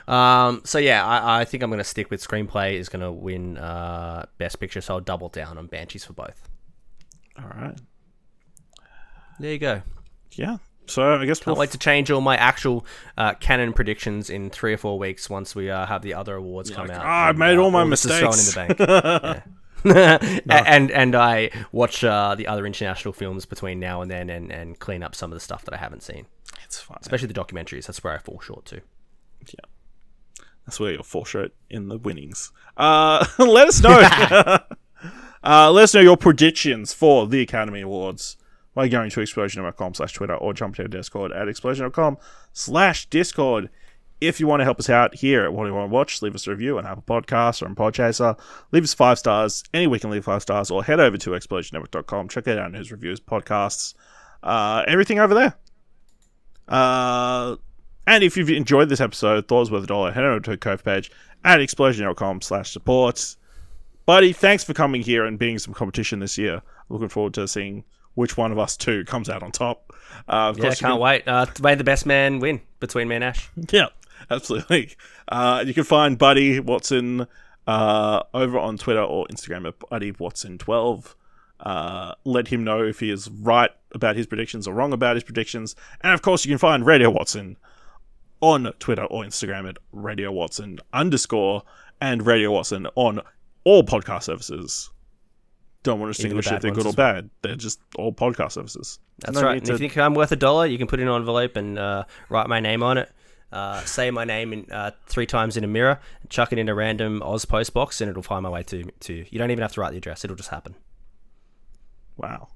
Um, 0.06 0.62
so 0.64 0.78
yeah, 0.78 1.04
I, 1.06 1.40
I 1.40 1.44
think 1.44 1.62
I'm 1.62 1.70
going 1.70 1.78
to 1.78 1.84
stick 1.84 2.10
with 2.10 2.26
screenplay 2.26 2.74
is 2.74 2.88
going 2.88 3.00
to 3.02 3.10
win 3.12 3.56
uh, 3.58 4.26
best 4.38 4.60
picture. 4.60 4.80
So 4.80 4.94
I'll 4.94 5.00
double 5.00 5.28
down 5.28 5.58
on 5.58 5.66
Banshees 5.66 6.04
for 6.04 6.12
both. 6.12 6.48
All 7.38 7.48
right. 7.48 7.78
There 9.40 9.52
you 9.52 9.58
go. 9.58 9.82
Yeah. 10.32 10.58
So 10.86 11.14
I 11.14 11.24
guess 11.24 11.38
Can't 11.38 11.48
we'll 11.48 11.56
wait 11.60 11.70
to 11.70 11.78
change 11.78 12.10
all 12.10 12.20
my 12.20 12.36
actual 12.36 12.84
uh, 13.16 13.34
canon 13.34 13.72
predictions 13.72 14.28
in 14.28 14.50
three 14.50 14.74
or 14.74 14.76
four 14.76 14.98
weeks 14.98 15.30
once 15.30 15.54
we 15.54 15.70
uh, 15.70 15.86
have 15.86 16.02
the 16.02 16.14
other 16.14 16.34
awards 16.36 16.70
come 16.70 16.88
like, 16.88 16.96
out. 16.96 17.04
"Ah, 17.04 17.28
I've 17.28 17.38
made 17.38 17.56
uh, 17.56 17.62
all 17.62 17.70
my 17.70 17.84
this 17.88 18.04
is 18.04 18.10
thrown 18.10 18.24
in 18.24 18.28
mistakes." 18.28 18.74
the 18.78 18.84
bank. 18.84 19.42
And 19.84 20.90
and 20.90 21.14
I 21.14 21.50
watch 21.70 22.02
uh, 22.02 22.34
the 22.34 22.46
other 22.46 22.66
international 22.66 23.12
films 23.12 23.44
between 23.44 23.80
now 23.80 24.00
and 24.00 24.10
then 24.10 24.30
and, 24.30 24.50
and 24.50 24.78
clean 24.78 25.02
up 25.02 25.14
some 25.14 25.30
of 25.30 25.36
the 25.36 25.40
stuff 25.40 25.64
that 25.66 25.74
I 25.74 25.76
haven't 25.76 26.02
seen, 26.02 26.26
it's 26.64 26.80
fine. 26.80 26.98
especially 27.02 27.28
the 27.28 27.34
documentaries. 27.34 27.86
That's 27.86 28.02
where 28.02 28.14
I 28.14 28.18
fall 28.18 28.40
short 28.40 28.64
too. 28.64 28.80
Yeah. 29.46 29.66
That's 30.66 30.80
where 30.80 30.92
you'll 30.92 31.02
fall 31.02 31.26
short 31.26 31.52
in 31.68 31.88
the 31.88 31.98
winnings. 31.98 32.50
Uh, 32.78 33.26
let 33.38 33.68
us 33.68 33.82
know. 33.82 33.98
uh, 34.00 35.70
let 35.70 35.84
us 35.84 35.94
know 35.94 36.00
your 36.00 36.16
predictions 36.16 36.94
for 36.94 37.26
the 37.26 37.42
Academy 37.42 37.82
Awards 37.82 38.38
by 38.74 38.88
going 38.88 39.10
to 39.10 39.20
explosion.com 39.20 39.94
slash 39.94 40.12
Twitter 40.12 40.34
or 40.34 40.52
jump 40.52 40.76
to 40.76 40.88
Discord 40.88 41.32
at 41.32 41.48
explosion.com 41.48 42.18
slash 42.52 43.06
Discord. 43.06 43.70
If 44.20 44.40
you 44.40 44.46
want 44.46 44.60
to 44.60 44.64
help 44.64 44.78
us 44.78 44.88
out 44.88 45.16
here 45.16 45.44
at 45.44 45.52
What 45.52 45.64
Do 45.64 45.70
You 45.70 45.74
Want 45.74 45.90
to 45.90 45.94
Watch, 45.94 46.22
leave 46.22 46.34
us 46.34 46.46
a 46.46 46.50
review 46.50 46.78
on 46.78 46.86
Apple 46.86 47.04
Podcasts 47.06 47.62
or 47.62 47.66
on 47.66 47.74
Podchaser. 47.74 48.38
Leave 48.72 48.84
us 48.84 48.94
five 48.94 49.18
stars. 49.18 49.64
Any 49.74 49.86
we 49.86 49.98
can 49.98 50.10
leave 50.10 50.24
five 50.24 50.42
stars 50.42 50.70
or 50.70 50.82
head 50.82 51.00
over 51.00 51.16
to 51.18 51.30
explosionnetwork.com. 51.30 52.28
Check 52.28 52.46
it 52.46 52.58
out 52.58 52.64
our 52.64 52.70
news 52.70 52.90
reviews, 52.90 53.20
podcasts, 53.20 53.94
uh, 54.42 54.84
everything 54.86 55.18
over 55.18 55.34
there. 55.34 55.54
Uh, 56.68 57.56
and 58.06 58.24
if 58.24 58.36
you've 58.36 58.50
enjoyed 58.50 58.88
this 58.88 59.00
episode, 59.00 59.48
thought 59.48 59.56
it 59.56 59.60
was 59.60 59.70
worth 59.70 59.84
a 59.84 59.88
dollar, 59.88 60.12
head 60.12 60.24
over 60.24 60.40
to 60.40 60.50
the 60.52 60.56
Cove 60.56 60.84
page 60.84 61.10
at 61.44 61.60
explosion.com 61.60 62.40
slash 62.40 62.70
support. 62.70 63.36
Buddy, 64.06 64.32
thanks 64.32 64.64
for 64.64 64.74
coming 64.74 65.02
here 65.02 65.24
and 65.24 65.38
being 65.38 65.58
some 65.58 65.74
competition 65.74 66.20
this 66.20 66.36
year. 66.36 66.62
Looking 66.88 67.08
forward 67.08 67.34
to 67.34 67.48
seeing 67.48 67.84
which 68.14 68.36
one 68.36 68.52
of 68.52 68.58
us 68.58 68.76
two 68.76 69.04
comes 69.04 69.28
out 69.28 69.42
on 69.42 69.52
top. 69.52 69.92
Uh, 70.28 70.50
of 70.50 70.58
Yeah, 70.58 70.64
can't 70.68 70.78
can- 70.78 70.98
wait. 70.98 71.26
Uh, 71.26 71.46
may 71.62 71.74
the 71.74 71.84
best 71.84 72.06
man 72.06 72.38
win 72.40 72.60
between 72.80 73.08
me 73.08 73.16
and 73.16 73.24
Ash. 73.24 73.48
yeah, 73.72 73.88
absolutely. 74.30 74.94
Uh, 75.28 75.64
you 75.66 75.74
can 75.74 75.84
find 75.84 76.16
Buddy 76.18 76.60
Watson 76.60 77.26
uh, 77.66 78.22
over 78.32 78.58
on 78.58 78.76
Twitter 78.78 79.02
or 79.02 79.26
Instagram 79.28 79.66
at 79.66 79.74
Buddy 79.90 80.12
Watson12. 80.12 81.14
Uh, 81.60 82.14
let 82.24 82.48
him 82.48 82.62
know 82.64 82.82
if 82.82 83.00
he 83.00 83.10
is 83.10 83.28
right 83.30 83.70
about 83.92 84.16
his 84.16 84.26
predictions 84.26 84.66
or 84.68 84.74
wrong 84.74 84.92
about 84.92 85.16
his 85.16 85.24
predictions. 85.24 85.74
And 86.02 86.12
of 86.12 86.20
course, 86.22 86.44
you 86.44 86.50
can 86.50 86.58
find 86.58 86.84
Radio 86.84 87.10
Watson 87.10 87.56
on 88.40 88.70
Twitter 88.78 89.04
or 89.04 89.24
Instagram 89.24 89.68
at 89.68 89.78
Radio 89.92 90.30
Watson 90.30 90.78
underscore 90.92 91.62
and 92.00 92.26
Radio 92.26 92.50
Watson 92.50 92.86
on 92.96 93.20
all 93.64 93.82
podcast 93.82 94.24
services. 94.24 94.90
Don't 95.84 96.00
want 96.00 96.14
to 96.16 96.22
Even 96.22 96.36
the 96.36 96.42
distinguish 96.42 96.56
if 96.56 96.62
they're 96.62 96.70
good 96.72 96.86
or 96.86 96.92
bad. 96.94 97.30
They're 97.42 97.54
just 97.56 97.78
all 97.96 98.12
podcast 98.12 98.52
services. 98.52 98.98
That's 99.20 99.36
No 99.36 99.42
right. 99.42 99.58
And 99.58 99.66
to- 99.66 99.74
if 99.74 99.80
you 99.80 99.88
think 99.88 99.98
I'm 99.98 100.14
worth 100.14 100.32
a 100.32 100.36
dollar, 100.36 100.66
you 100.66 100.78
can 100.78 100.86
put 100.86 100.98
it 100.98 101.02
in 101.02 101.08
an 101.08 101.14
envelope 101.14 101.56
and 101.56 101.78
uh, 101.78 102.04
write 102.30 102.48
my 102.48 102.58
name 102.58 102.82
on 102.82 102.98
it. 102.98 103.12
Uh, 103.52 103.80
say 103.84 104.10
my 104.10 104.24
name 104.24 104.52
in 104.52 104.72
uh, 104.72 104.90
three 105.06 105.26
times 105.26 105.56
in 105.56 105.62
a 105.62 105.66
mirror, 105.68 106.00
chuck 106.28 106.52
it 106.52 106.58
in 106.58 106.68
a 106.68 106.74
random 106.74 107.22
Oz 107.22 107.44
post 107.44 107.72
box, 107.72 108.00
and 108.00 108.10
it'll 108.10 108.22
find 108.22 108.42
my 108.42 108.48
way 108.48 108.64
to 108.64 108.82
to 109.00 109.12
you. 109.14 109.26
You 109.30 109.38
don't 109.38 109.52
even 109.52 109.62
have 109.62 109.72
to 109.74 109.80
write 109.80 109.92
the 109.92 109.98
address; 109.98 110.24
it'll 110.24 110.34
just 110.36 110.48
happen. 110.48 110.74
Wow. 112.16 112.48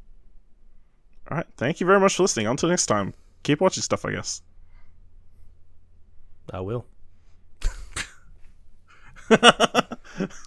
All 1.30 1.36
right. 1.36 1.46
Thank 1.56 1.80
you 1.80 1.86
very 1.86 2.00
much 2.00 2.16
for 2.16 2.22
listening. 2.22 2.46
Until 2.48 2.70
next 2.70 2.86
time, 2.86 3.12
keep 3.44 3.60
watching 3.60 3.82
stuff, 3.82 4.04
I 4.06 4.12
guess. 4.12 4.42
I 6.52 6.60
will. 6.60 6.86